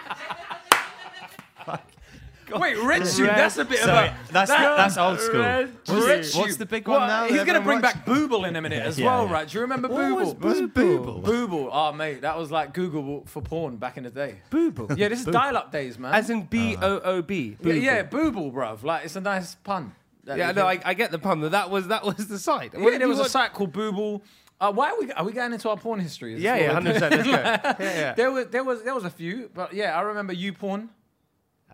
Wait, 2.51 2.77
RedTube. 2.77 3.27
That's 3.27 3.57
a 3.59 3.65
bit 3.65 3.81
Sorry, 3.81 4.09
of 4.09 4.15
a. 4.15 4.33
that's 4.33 4.51
that- 4.51 4.77
that's 4.77 4.97
old 4.97 5.21
school. 5.21 5.41
Red 5.41 5.73
What's, 5.87 6.07
Red 6.07 6.19
what's 6.19 6.33
tube. 6.33 6.59
the 6.59 6.67
big 6.67 6.87
Well, 6.87 7.01
one 7.01 7.09
now? 7.09 7.25
He's 7.27 7.37
going 7.45 7.55
to 7.55 7.61
bring 7.61 7.81
watches? 7.81 7.95
back 8.01 8.07
Booble 8.07 8.47
in 8.47 8.55
a 8.57 8.63
minute 8.63 8.83
as 8.83 8.99
Yeah, 8.99 9.07
well, 9.07 9.27
yeah. 9.27 9.33
right? 9.33 9.49
Do 9.49 9.55
you 9.55 9.61
remember 9.63 9.89
What 9.89 10.13
was 10.15 10.35
Booble? 10.35 10.41
What's 10.45 10.61
Booble? 10.61 11.23
Booble? 11.23 11.25
Booble. 11.25 11.69
Oh, 11.73 11.93
mate, 11.93 12.21
that 12.23 12.39
was 12.39 12.51
like 12.51 12.73
Google 12.75 13.25
for 13.27 13.43
porn 13.43 13.77
back 13.77 13.97
in 13.97 14.05
the 14.05 14.11
day. 14.11 14.37
Booble. 14.51 14.97
Yeah, 14.97 15.09
this 15.09 15.21
is 15.21 15.27
dial-up 15.27 15.73
days, 15.73 15.99
man. 15.99 16.15
As 16.15 16.31
in 16.31 16.43
B 16.43 16.77
O 16.81 17.01
O 17.01 17.23
B. 17.23 17.57
yeah, 17.63 17.73
yeah, 17.73 18.03
Booble, 18.05 18.53
bruv. 18.53 18.83
Like, 18.85 19.05
it's 19.05 19.17
a 19.17 19.21
nice 19.21 19.55
pun. 19.57 19.93
Yeah, 20.27 20.53
no, 20.53 20.67
I, 20.67 20.81
I 20.85 20.95
get 20.95 21.11
the 21.13 21.19
pun. 21.19 21.41
But 21.41 21.53
that 21.53 21.71
was 21.71 21.89
that 21.89 22.05
was 22.05 22.27
the 22.29 22.39
site. 22.39 22.73
Yeah, 22.77 22.99
there 22.99 23.09
was 23.09 23.21
a 23.21 23.29
site 23.29 23.53
called 23.53 23.73
Booble. 23.73 24.23
Uh, 24.61 24.73
why 24.73 24.91
are 24.91 24.99
we 24.99 25.13
are 25.13 25.25
we 25.25 25.33
getting 25.33 25.53
into 25.53 25.69
our 25.69 25.77
porn 25.77 26.01
history? 26.01 26.37
Yeah, 26.39 26.57
yeah, 26.57 26.73
hundred 26.73 26.95
percent. 26.95 27.13
Let's 27.15 27.29
go. 27.29 27.33
Yeah, 27.85 27.99
yeah. 28.01 28.13
There 28.15 28.31
was 28.33 28.47
there 28.49 28.65
was 28.65 28.83
there 28.83 28.95
was 28.95 29.05
a 29.05 29.11
few, 29.11 29.51
but 29.55 29.73
yeah, 29.75 29.97
I 29.97 30.01
remember 30.01 30.33
you 30.33 30.53
porn. 30.53 30.89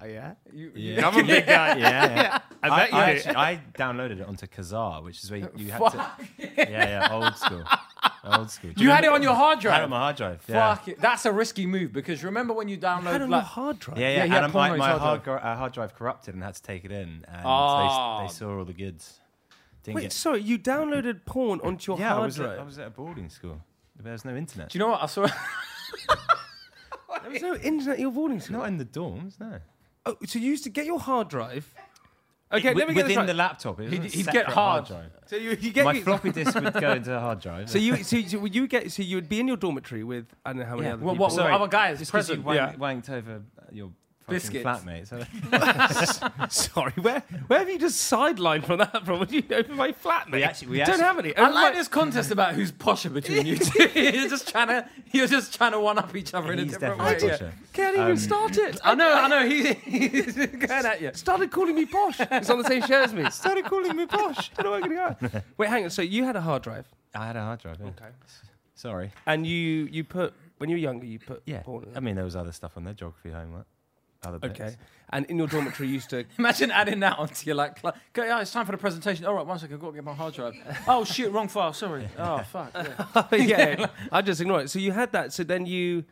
Oh 0.02 0.06
yeah. 0.06 0.34
You, 0.52 0.72
Yeah. 0.74 1.06
I'm 1.08 1.18
a 1.18 1.22
big 1.22 1.46
guy. 1.46 1.76
Yeah, 1.78 2.14
yeah. 2.14 2.38
I 2.62 2.68
I, 2.70 2.76
bet 2.76 2.90
you 2.92 2.98
I, 2.98 3.04
do. 3.06 3.12
actually, 3.12 3.36
I 3.36 3.60
downloaded 3.74 4.20
it 4.20 4.26
onto 4.26 4.46
Kazaa, 4.46 5.02
which 5.04 5.22
is 5.22 5.30
where 5.30 5.40
you, 5.40 5.50
you 5.56 5.70
had 5.70 5.78
to. 5.92 6.10
Yeah, 6.38 6.64
yeah, 6.68 7.08
old 7.12 7.36
school. 7.36 7.64
Old 8.24 8.50
school. 8.50 8.72
Do 8.74 8.82
You 8.82 8.90
had 8.90 9.04
it 9.04 9.12
on 9.12 9.22
your 9.22 9.34
hard 9.34 9.60
drive. 9.60 9.72
I 9.72 9.76
had 9.76 9.82
it 9.82 9.84
on 9.84 9.90
my 9.90 9.98
hard 9.98 10.16
drive. 10.16 10.42
Yeah. 10.48 10.74
Fuck 10.74 10.88
it. 10.88 11.00
That's 11.00 11.24
a 11.24 11.32
risky 11.32 11.66
move 11.66 11.92
because 11.92 12.24
remember 12.24 12.52
when 12.54 12.68
you 12.68 12.76
download 12.78 13.12
Had 13.12 13.22
on 13.22 13.30
like, 13.30 13.42
your 13.42 13.46
hard 13.46 13.78
drive. 13.78 13.98
Yeah, 13.98 14.08
Yeah, 14.10 14.24
yeah. 14.24 14.32
had 14.34 14.44
and 14.44 14.54
my, 14.54 14.76
my 14.76 14.88
hard 14.90 15.00
hard, 15.00 15.22
gr- 15.24 15.36
uh, 15.36 15.56
hard 15.56 15.72
drive 15.72 15.94
corrupted 15.94 16.34
and 16.34 16.42
had 16.42 16.54
to 16.54 16.62
take 16.62 16.84
it 16.84 16.92
in, 16.92 17.24
and 17.28 17.42
Oh. 17.44 18.18
they, 18.20 18.26
they 18.26 18.32
saw 18.32 18.58
all 18.58 18.64
the 18.64 18.72
goods. 18.72 19.20
Didn't 19.84 19.96
Wait, 19.96 20.02
get, 20.02 20.12
sorry, 20.12 20.40
you 20.40 20.58
downloaded 20.58 21.24
porn 21.26 21.60
onto 21.64 21.92
your 21.92 22.00
yeah, 22.00 22.10
hard 22.10 22.24
was, 22.26 22.38
at, 22.38 22.42
drive. 22.44 22.58
I 22.60 22.62
was 22.62 22.78
at 22.78 22.86
a 22.86 22.90
boarding 22.90 23.28
school. 23.28 23.60
There 24.00 24.12
was 24.12 24.24
no 24.24 24.34
internet. 24.36 24.70
Do 24.70 24.78
you 24.78 24.84
know 24.84 24.90
what 24.92 25.02
I 25.02 25.06
saw? 25.06 25.26
There 27.22 27.30
was 27.30 27.42
no 27.42 27.54
internet 27.56 27.94
at 27.94 28.00
your 28.00 28.10
boarding 28.10 28.40
school. 28.40 28.58
Not 28.58 28.68
in 28.68 28.78
the 28.78 28.84
dorms, 28.84 29.38
no. 29.38 29.58
Oh, 30.04 30.16
so 30.26 30.38
you 30.38 30.48
used 30.50 30.64
to 30.64 30.70
get 30.70 30.84
your 30.86 30.98
hard 30.98 31.28
drive. 31.28 31.72
Okay, 32.52 32.64
Wi- 32.64 32.78
let 32.80 32.88
me 32.88 32.94
get 32.94 33.02
this 33.02 33.16
within 33.16 33.16
right. 33.18 33.26
the 33.26 33.34
laptop. 33.34 33.80
It 33.80 33.84
was 33.84 33.92
He'd- 33.92 34.06
a 34.06 34.08
he'd 34.10 34.24
get 34.26 34.34
separate 34.34 34.52
hard. 34.54 34.84
drive. 34.86 35.10
so 35.26 35.36
you, 35.36 35.56
you 35.58 35.72
get 35.72 35.84
My 35.86 35.92
your- 35.92 36.04
floppy 36.04 36.30
disk 36.38 36.54
would 36.54 36.74
go 36.74 36.92
into 36.92 37.16
a 37.16 37.20
hard 37.20 37.40
drive. 37.40 37.70
So 37.70 37.78
you, 37.78 37.96
so, 38.04 38.20
so 38.22 38.38
would 38.40 38.54
you 38.54 38.66
get, 38.66 38.92
so 38.92 39.02
you 39.02 39.16
would 39.16 39.28
be 39.28 39.40
in 39.40 39.48
your 39.48 39.56
dormitory 39.56 40.04
with 40.04 40.26
I 40.44 40.50
don't 40.52 40.58
know 40.60 40.66
how 40.66 40.74
many 40.76 40.88
Yeah. 40.88 40.94
other 40.94 41.04
Well, 41.04 41.14
people. 41.14 41.26
what- 41.26 41.32
Sorry, 41.32 41.52
other 41.54 41.66
guys 41.68 41.98
just 42.00 42.12
'cause 42.12 42.28
you 42.28 42.42
present. 42.42 42.46
wank, 42.46 42.56
Yeah. 42.56 42.74
wanked 42.74 43.08
over 43.10 43.42
your 43.70 43.88
fucking 43.88 43.96
Biscuits. 44.32 44.64
flatmate. 44.64 45.06
So 45.08 45.22
Sorry, 46.48 46.92
where 47.00 47.22
where 47.46 47.58
have 47.60 47.68
you 47.68 47.78
just 47.78 48.10
sidelined 48.10 48.64
from 48.66 48.78
that 48.78 49.04
from? 49.04 49.18
Would 49.20 49.30
you 49.36 49.42
over 49.52 49.74
my 49.74 49.92
flat, 49.92 50.28
mate? 50.28 50.38
We 50.38 50.42
actually- 50.44 50.68
we 50.68 50.78
don't 50.78 50.88
actually- 50.88 51.02
have 51.04 51.18
any. 51.18 51.36
I 51.36 51.48
like 51.48 51.72
my- 51.72 51.78
this 51.78 51.88
contest 51.88 52.30
about 52.30 52.54
who's 52.54 52.72
posher 52.72 53.12
between 53.12 53.46
you 53.46 53.56
two. 53.58 53.88
you're 53.98 54.28
just 54.28 54.48
trying 54.48 54.68
to 54.68 54.86
you're 55.12 55.26
just 55.26 55.54
trying 55.54 55.72
to 55.72 55.80
one 55.80 55.98
up 55.98 56.14
each 56.16 56.34
other 56.34 56.52
in 56.52 56.58
a 56.58 56.62
he's 56.62 56.72
different 56.72 56.98
definitely 56.98 57.28
way. 57.28 57.36
posher. 57.38 57.52
Can't 57.72 57.96
even 57.96 58.10
Um, 58.12 58.16
start 58.16 58.56
it. 58.58 58.80
I 58.84 58.94
know, 58.94 59.12
I 59.12 59.28
know. 59.28 59.46
He, 59.48 59.72
he's 59.74 60.34
going 60.34 60.86
at 60.86 61.00
you. 61.00 61.10
started 61.14 61.50
calling 61.50 61.74
me 61.74 61.86
posh. 61.86 62.18
He's 62.18 62.50
on 62.50 62.58
the 62.58 62.64
same 62.64 62.82
show 62.82 63.02
as 63.02 63.12
me. 63.14 63.28
Started 63.30 63.64
calling 63.64 63.96
me 63.96 64.06
posh. 64.06 64.50
Don't 64.56 64.64
know 64.64 64.70
where 64.72 64.82
I'm 64.82 65.18
gonna 65.20 65.28
go. 65.30 65.42
Wait, 65.58 65.68
hang 65.68 65.84
on. 65.84 65.90
So 65.90 66.02
you 66.02 66.24
had 66.24 66.36
a 66.36 66.40
hard 66.40 66.62
drive, 66.62 66.86
I 67.14 67.26
had 67.26 67.36
a 67.36 67.40
hard 67.42 67.60
drive. 67.60 67.76
Yeah. 67.80 67.88
Okay. 67.88 68.06
Sorry. 68.74 69.12
and 69.26 69.46
you 69.46 69.86
you 69.90 70.02
put 70.04 70.34
when 70.58 70.68
you 70.70 70.76
were 70.76 70.80
younger, 70.80 71.06
you 71.06 71.18
put 71.18 71.42
Yeah. 71.46 71.60
porn. 71.62 71.84
In 71.84 71.96
I 71.96 72.00
mean, 72.00 72.14
there 72.14 72.24
was 72.24 72.36
other 72.36 72.52
stuff 72.52 72.76
on 72.76 72.84
there, 72.84 72.94
geography 72.94 73.30
homework, 73.30 73.66
other 74.24 74.38
bits. 74.38 74.60
okay, 74.60 74.76
and 75.10 75.26
in 75.26 75.38
your 75.38 75.46
dormitory, 75.46 75.88
you 75.88 75.94
used 75.94 76.10
to. 76.10 76.24
Imagine 76.38 76.70
adding 76.70 77.00
that 77.00 77.18
onto 77.18 77.46
your 77.46 77.56
like. 77.56 77.78
cl- 77.80 77.94
Okay, 78.16 78.28
yeah, 78.28 78.40
it's 78.40 78.52
time 78.52 78.66
for 78.66 78.72
the 78.72 78.78
presentation. 78.78 79.24
All 79.26 79.34
right, 79.34 79.46
one 79.46 79.58
second. 79.58 79.74
I've 79.76 79.80
got 79.80 79.88
to 79.88 79.94
get 79.94 80.04
my 80.04 80.14
hard 80.14 80.34
drive. 80.34 80.54
oh 80.88 81.04
shit, 81.04 81.30
wrong 81.32 81.48
file. 81.48 81.72
Sorry. 81.72 82.08
Oh 82.18 82.38
fuck. 82.50 82.70
Yeah. 83.32 83.36
yeah, 83.80 83.86
I 84.10 84.22
just 84.22 84.40
ignore 84.40 84.60
it. 84.62 84.70
So 84.70 84.78
you 84.78 84.92
had 84.92 85.12
that. 85.12 85.32
So 85.32 85.44
then 85.44 85.66
you, 85.66 86.04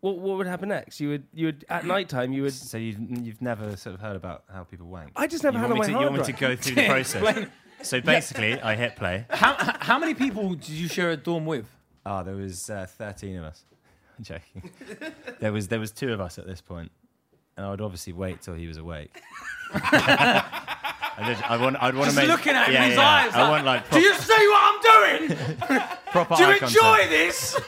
what 0.00 0.18
what 0.18 0.36
would 0.38 0.46
happen 0.46 0.68
next? 0.68 1.00
You 1.00 1.08
would 1.10 1.24
you 1.32 1.46
would 1.46 1.64
at 1.68 1.84
night 1.94 2.08
time 2.08 2.32
you 2.32 2.42
would. 2.42 2.52
So 2.52 2.76
you've, 2.78 2.98
you've 3.00 3.42
never 3.42 3.76
sort 3.76 3.94
of 3.94 4.00
heard 4.00 4.16
about 4.16 4.44
how 4.52 4.64
people 4.64 4.86
wank? 4.86 5.12
I 5.16 5.26
just 5.26 5.42
never 5.44 5.56
you 5.58 5.62
had 5.62 5.70
want 5.70 5.72
on 5.72 5.74
me 5.74 5.80
my 5.80 5.86
to, 5.86 5.90
You 5.90 5.96
hard 5.96 6.10
want 6.18 6.28
me 6.28 6.32
drive. 6.32 6.56
to 6.56 6.56
go 6.56 6.62
through 6.62 6.74
the 6.74 6.86
process? 6.88 7.48
So 7.82 8.00
basically, 8.00 8.60
I 8.60 8.76
hit 8.76 8.96
play. 8.96 9.26
How 9.30 9.54
how 9.80 9.98
many 9.98 10.14
people 10.14 10.50
did 10.54 10.68
you 10.70 10.88
share 10.88 11.10
a 11.10 11.16
dorm 11.16 11.44
with? 11.46 11.66
Oh, 12.06 12.22
there 12.22 12.34
was 12.36 12.68
uh, 12.70 12.86
13 12.88 13.36
of 13.36 13.44
us. 13.44 13.64
I'm 14.18 14.24
joking. 14.24 14.70
there 15.40 15.52
was 15.52 15.68
there 15.68 15.80
was 15.80 15.90
two 15.90 16.12
of 16.12 16.20
us 16.20 16.38
at 16.38 16.46
this 16.46 16.60
point, 16.60 16.92
and 17.56 17.66
I 17.66 17.70
would 17.70 17.80
obviously 17.80 18.12
wait 18.12 18.42
till 18.42 18.54
he 18.54 18.66
was 18.66 18.76
awake. 18.76 19.20
I, 21.16 21.26
did, 21.26 21.36
I 21.48 21.56
want 21.56 21.76
I'd 21.80 21.94
want 21.94 22.06
Just 22.06 22.16
to 22.16 22.22
make 22.22 22.30
looking 22.30 22.54
at 22.54 22.66
him 22.66 22.74
yeah, 22.74 22.82
in 22.84 22.90
his 22.90 22.98
yeah, 22.98 23.08
eyes. 23.08 23.34
I 23.34 23.42
like, 23.42 23.50
want 23.50 23.64
like 23.64 23.90
Do 23.90 24.00
you 24.00 24.14
see 24.14 24.32
what 24.48 24.62
I'm 24.64 25.26
doing? 25.28 25.38
proper 26.10 26.34
Do 26.36 26.42
you 26.42 26.48
eye 26.48 26.58
enjoy 26.60 26.80
contact. 26.80 27.10
this? 27.10 27.60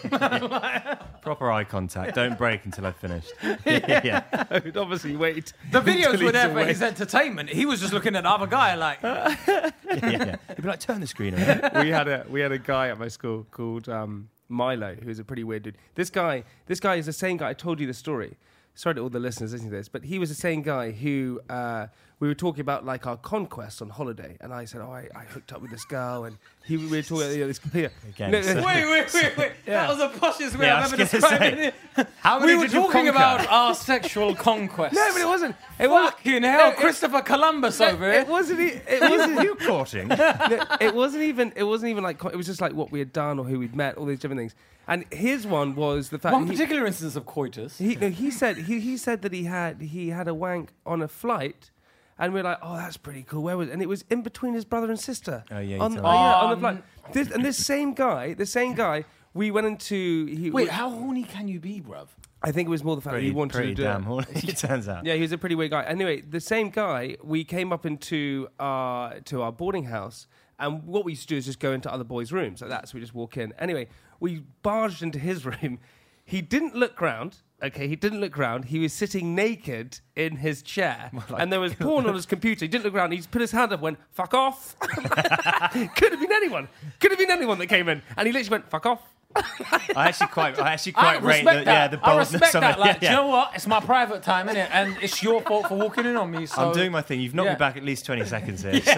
Proper 1.21 1.53
eye 1.53 1.65
contact. 1.65 2.15
Don't 2.17 2.37
break 2.37 2.65
until 2.65 2.87
I've 2.87 2.97
finished. 2.97 3.33
yeah. 3.65 4.23
I 4.51 4.61
would 4.65 4.77
obviously 4.77 5.17
wait. 5.17 5.53
The 5.71 5.81
videos 5.81 6.23
were 6.23 6.33
there 6.33 6.53
for 6.53 6.65
his 6.65 6.83
entertainment. 6.83 7.51
He 7.51 7.67
was 7.67 7.81
just 7.81 7.93
looking 7.93 8.17
at 8.17 8.25
the 8.25 8.31
other 8.31 8.47
guy 8.47 8.75
like, 8.75 8.99
yeah, 9.03 9.71
yeah. 9.87 10.37
He'd 10.49 10.63
be 10.63 10.69
like, 10.69 10.81
turn 10.81 11.01
the 11.01 11.07
screen 11.07 11.35
around. 11.35 11.85
we 11.85 11.91
had 11.91 12.09
a 12.09 12.27
we 12.29 12.41
had 12.41 12.53
a 12.53 12.59
guy 12.59 12.89
at 12.89 12.99
my 12.99 13.09
school 13.09 13.47
called 13.53 13.89
um, 13.89 14.29
Milo, 14.49 14.95
who 14.95 15.07
was 15.09 15.19
a 15.19 15.25
pretty 15.25 15.45
weird 15.45 15.63
dude. 15.63 15.79
This 15.95 16.11
guy, 16.11 16.45
this 16.67 16.81
guy 16.81 16.97
is 16.97 17.07
the 17.07 17.13
same 17.13 17.37
guy. 17.37 17.51
I 17.51 17.55
told 17.55 17.81
you 17.81 17.87
the 17.87 17.95
story. 17.95 18.37
Sorry 18.79 18.95
to 18.95 19.01
all 19.01 19.09
the 19.09 19.19
listeners 19.19 19.53
listening 19.53 19.71
to 19.71 19.77
this, 19.77 19.89
but 19.89 20.05
he 20.05 20.19
was 20.19 20.29
the 20.29 20.35
same 20.35 20.61
guy 20.61 20.91
who 20.91 21.41
uh, 21.49 21.87
we 22.21 22.29
were 22.29 22.35
talking 22.35 22.61
about 22.61 22.85
like 22.85 23.07
our 23.07 23.17
conquest 23.17 23.81
on 23.81 23.89
holiday, 23.89 24.37
and 24.43 24.53
I 24.53 24.67
said, 24.67 24.83
"Oh, 24.83 24.91
I, 24.91 25.09
I 25.17 25.25
hooked 25.25 25.51
up 25.51 25.63
with 25.63 25.71
this 25.71 25.87
girl," 25.87 26.25
and 26.25 26.37
he 26.67 26.77
we 26.77 26.87
were 26.89 27.01
talking 27.03 27.25
about 27.25 27.33
you 27.35 27.41
know, 27.41 27.47
this. 27.47 27.61
Here. 27.73 27.91
Again, 28.07 28.31
No, 28.33 28.43
so- 28.43 28.53
no, 28.61 28.67
wait, 28.67 28.85
wait, 28.85 29.15
wait, 29.15 29.37
wait. 29.39 29.53
Yeah. 29.67 29.87
That 29.87 29.89
was 29.89 29.99
the 30.13 30.19
poshest 30.21 30.59
way 30.59 30.67
Yeah, 30.67 30.75
I 30.77 30.79
I've 30.85 30.93
ever 30.93 30.97
described 30.99 31.39
say. 31.57 31.73
it. 31.97 32.07
How 32.21 32.39
many 32.39 32.53
We 32.53 32.59
were 32.59 32.65
did 32.67 32.73
talking 32.75 32.93
conquer? 32.93 33.11
about 33.11 33.47
our 33.51 33.75
sexual 33.75 34.35
conquest. 34.35 34.95
No, 34.95 35.09
but 35.13 35.23
it 35.23 35.27
wasn't. 35.27 35.57
It 35.79 35.89
wasn't. 35.91 36.15
Fucking 36.17 36.43
hell, 36.43 36.71
it- 36.73 36.77
Christopher 36.77 37.23
Columbus 37.23 37.81
over 37.81 38.11
It 38.11 38.13
here. 38.13 38.25
wasn't. 38.27 38.61
It 38.61 39.01
wasn't. 39.01 39.43
you 39.43 39.55
courting? 39.55 40.09
no, 40.09 40.65
it 40.83 40.95
wasn't 40.95 41.23
even. 41.23 41.53
It 41.57 41.65
wasn't 41.65 41.91
even 41.91 42.05
like. 42.05 42.23
It 42.25 42.37
was 42.37 42.45
just 42.47 42.61
like 42.61 42.75
what 42.75 42.91
we 42.93 42.99
had 42.99 43.15
done 43.15 43.39
or 43.39 43.47
who 43.47 43.59
we'd 43.59 43.75
met, 43.75 43.97
all 43.97 44.05
these 44.05 44.19
different 44.19 44.39
things. 44.41 44.55
And 44.89 45.05
his 45.13 45.47
one 45.47 45.75
was 45.75 46.11
the 46.11 46.19
fact. 46.19 46.33
One 46.33 46.47
he- 46.47 46.53
particular 46.53 46.87
instance 46.87 47.17
of 47.17 47.27
coitus. 47.27 47.79
He, 47.79 47.97
no, 47.97 48.09
he 48.11 48.31
said 48.31 48.57
he, 48.57 48.81
he 48.81 48.97
said 48.97 49.23
that 49.23 49.33
he 49.33 49.45
had 49.45 49.81
he 49.81 50.11
had 50.11 50.29
a 50.29 50.35
wank 50.35 50.73
on 50.85 51.03
a 51.03 51.09
flight, 51.09 51.71
and 52.19 52.33
we 52.33 52.41
are 52.41 52.45
like, 52.45 52.59
oh, 52.63 52.77
that's 52.77 52.97
pretty 52.97 53.23
cool. 53.25 53.43
Where 53.43 53.57
was? 53.57 53.69
And 53.69 53.83
it 53.83 53.89
was 53.89 54.05
in 54.11 54.23
between 54.23 54.55
his 54.55 54.65
brother 54.65 54.89
and 54.91 54.99
sister. 55.01 55.45
Oh, 55.51 55.59
yeah, 55.59 55.79
on, 55.79 55.93
told 55.95 56.07
oh, 56.07 56.13
yeah, 56.13 56.35
on 56.35 56.49
the 56.51 56.55
Um, 56.55 56.61
flight. 56.61 56.85
This, 57.13 57.31
and 57.31 57.45
this 57.45 57.65
same 57.65 57.95
guy, 57.95 58.35
the 58.35 58.47
same 58.47 58.75
guy, 58.75 59.05
we 59.35 59.51
went 59.51 59.67
into. 59.67 60.27
He, 60.27 60.51
Wait, 60.51 60.69
how 60.69 60.89
horny 60.91 61.25
can 61.25 61.49
you 61.49 61.59
be, 61.59 61.81
bruv? 61.81 62.07
I 62.43 62.53
think 62.53 62.69
it 62.69 62.71
was 62.71 62.85
more 62.85 62.95
the 62.95 63.03
fact 63.03 63.13
that 63.15 63.17
Pretty, 63.17 63.27
he 63.29 63.33
wanted 63.33 63.55
pretty 63.55 63.69
to 63.71 63.75
do 63.75 63.83
damn 63.83 64.03
it. 64.03 64.05
horny, 64.05 64.27
it 64.35 64.57
turns 64.67 64.89
out. 64.89 65.05
Yeah, 65.05 65.15
he 65.15 65.21
was 65.23 65.33
a 65.33 65.39
pretty 65.39 65.57
weird 65.57 65.73
guy. 65.73 65.83
Anyway, 65.83 66.21
the 66.21 66.39
same 66.41 66.71
guy, 66.71 67.17
we 67.25 67.43
came 67.43 67.73
up 67.73 67.85
into 67.87 68.47
our 68.61 69.19
to 69.21 69.43
our 69.43 69.51
boarding 69.51 69.85
house, 69.87 70.29
and 70.61 70.85
what 70.85 71.05
we 71.05 71.13
used 71.13 71.23
to 71.23 71.29
do 71.29 71.37
is 71.37 71.45
just 71.47 71.59
go 71.59 71.73
into 71.73 71.93
other 71.93 72.05
boys' 72.05 72.31
rooms 72.31 72.61
like 72.61 72.71
that. 72.71 72.89
So 72.89 72.95
we 72.95 73.01
just 73.01 73.15
walk 73.15 73.37
in. 73.37 73.53
Anyway, 73.59 73.89
we 74.21 74.43
barged 74.63 75.03
into 75.03 75.19
his 75.19 75.45
room. 75.51 75.79
He 76.25 76.41
didn't 76.43 76.75
look 76.75 77.01
round. 77.01 77.37
Okay, 77.63 77.89
he 77.89 77.97
didn't 77.97 78.21
look 78.21 78.37
round. 78.37 78.67
He 78.67 78.79
was 78.81 78.93
sitting 78.93 79.35
naked 79.35 80.01
in 80.15 80.37
his 80.37 80.61
chair, 80.63 81.11
and 81.39 81.51
there 81.51 81.61
was 81.61 81.73
porn 81.75 82.05
on 82.07 82.15
his 82.15 82.27
computer. 82.27 82.65
He 82.65 82.69
didn't 82.69 82.85
look 82.85 82.93
round. 82.95 83.13
He 83.13 83.19
just 83.19 83.31
put 83.31 83.41
his 83.41 83.53
hand 83.53 83.73
up, 83.73 83.81
went 83.81 83.99
"fuck 84.11 84.35
off." 84.35 84.77
Could 84.81 86.13
have 86.13 86.21
been 86.21 86.33
anyone. 86.33 86.69
Could 87.01 87.13
have 87.13 87.19
been 87.19 87.31
anyone 87.31 87.59
that 87.59 87.69
came 87.69 87.89
in, 87.89 88.03
and 88.17 88.27
he 88.27 88.33
literally 88.33 88.51
went 88.59 88.69
"fuck 88.71 88.85
off." 88.87 89.01
I 89.35 90.09
actually 90.09 90.29
quite, 90.29 90.59
I 90.59 90.73
actually 90.75 90.95
I 90.97 91.01
quite 91.19 91.23
rate 91.23 91.45
the, 91.45 91.51
that. 91.53 91.67
yeah, 91.67 91.89
the 91.89 91.99
I 92.03 92.07
boldness 92.07 92.33
respect 92.33 92.55
of 92.57 92.61
that. 92.63 92.77
it. 92.77 92.81
Like, 92.81 92.95
yeah, 92.95 92.99
do 93.01 93.07
you 93.07 93.13
know 93.23 93.27
what? 93.29 93.53
It's 93.55 93.67
my 93.67 93.81
private 93.81 94.23
time, 94.23 94.49
innit? 94.49 94.69
And 94.73 94.97
it's 95.03 95.23
your 95.23 95.43
fault 95.43 95.69
for 95.69 95.77
walking 95.77 96.07
in 96.07 96.17
on 96.17 96.31
me. 96.31 96.47
So 96.47 96.69
I'm 96.69 96.75
doing 96.75 96.91
my 96.91 97.03
thing. 97.03 97.21
You've 97.21 97.35
knocked 97.35 97.47
Yeah. 97.47 97.53
me 97.53 97.59
back 97.59 97.77
at 97.77 97.85
least 97.85 98.07
20 98.07 98.25
seconds 98.25 98.63
here. 98.63 98.81
So 98.81 98.93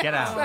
get 0.00 0.12
out. 0.14 0.36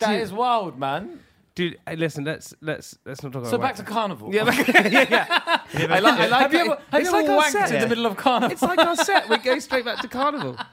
that 0.00 0.20
is 0.20 0.32
wild, 0.32 0.78
man. 0.78 1.20
Dude, 1.58 1.76
hey, 1.88 1.96
listen. 1.96 2.22
Let's 2.22 2.54
let's 2.60 2.96
let's 3.04 3.20
not 3.24 3.32
talk 3.32 3.42
about. 3.42 3.50
So 3.50 3.58
back 3.58 3.74
to 3.76 3.82
carnival. 3.82 4.32
yeah, 4.32 4.44
back- 4.44 4.68
yeah, 4.68 5.06
yeah. 5.10 5.92
I 5.92 5.98
like, 5.98 6.20
I 6.20 6.26
like 6.28 6.40
have 6.42 6.52
you 6.52 6.58
it. 6.60 6.62
ever, 6.66 6.74
have 6.92 7.00
It's 7.00 7.10
you 7.10 7.16
ever 7.18 7.28
like 7.28 7.28
our 7.28 7.42
wanked 7.42 7.50
set. 7.68 7.72
in 7.74 7.80
the 7.80 7.88
middle 7.88 8.06
of 8.06 8.16
carnival? 8.16 8.52
It's 8.52 8.62
like 8.62 8.78
our 8.78 8.94
set. 8.94 9.28
We 9.28 9.38
go 9.38 9.58
straight 9.58 9.84
back 9.84 10.00
to 10.02 10.06
carnival. 10.08 10.56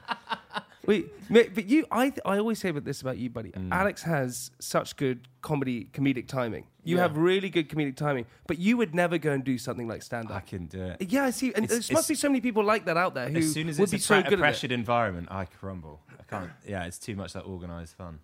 We, 0.86 1.06
but 1.28 1.68
you, 1.68 1.84
I, 1.90 2.12
I 2.24 2.38
always 2.38 2.60
say 2.60 2.68
about 2.68 2.84
this 2.84 3.00
about 3.02 3.18
you, 3.18 3.28
buddy. 3.28 3.50
Mm. 3.50 3.72
Alex 3.72 4.02
has 4.02 4.52
such 4.60 4.94
good 4.94 5.26
comedy, 5.42 5.88
comedic 5.92 6.28
timing. 6.28 6.64
You 6.84 6.94
Yeah. 6.94 7.02
have 7.02 7.16
really 7.16 7.50
good 7.50 7.68
comedic 7.68 7.96
timing, 7.96 8.26
but 8.46 8.60
you 8.60 8.76
would 8.76 8.94
never 8.94 9.18
go 9.18 9.32
and 9.32 9.42
do 9.42 9.58
something 9.58 9.88
like 9.88 10.04
stand 10.04 10.26
up. 10.26 10.34
I 10.34 10.36
up. 10.36 10.46
can 10.46 10.66
do 10.66 10.80
it. 10.80 11.10
Yeah, 11.10 11.24
I 11.24 11.30
see, 11.30 11.52
and 11.54 11.64
It's- 11.64 11.88
there 11.88 11.96
must 11.96 12.08
be 12.08 12.14
so 12.14 12.28
many 12.28 12.40
people 12.40 12.62
like 12.62 12.84
that 12.84 12.96
out 12.96 13.14
there 13.14 13.28
who 13.28 13.38
As 13.38 13.52
soon 13.52 13.68
as 13.68 13.80
would 13.80 13.86
it's 13.86 13.92
be 13.94 13.96
a, 13.96 14.00
so 14.00 14.22
pre- 14.22 14.30
good 14.30 14.32
a 14.34 14.34
at 14.34 14.38
it. 14.38 14.40
pressured 14.42 14.70
environment, 14.70 15.26
I 15.28 15.46
crumble. 15.46 16.02
I 16.20 16.22
can't. 16.22 16.50
Yeah, 16.64 16.84
it's 16.84 17.00
too 17.00 17.16
much 17.16 17.32
that 17.32 17.46
organised 17.46 17.96
fun. 17.96 18.20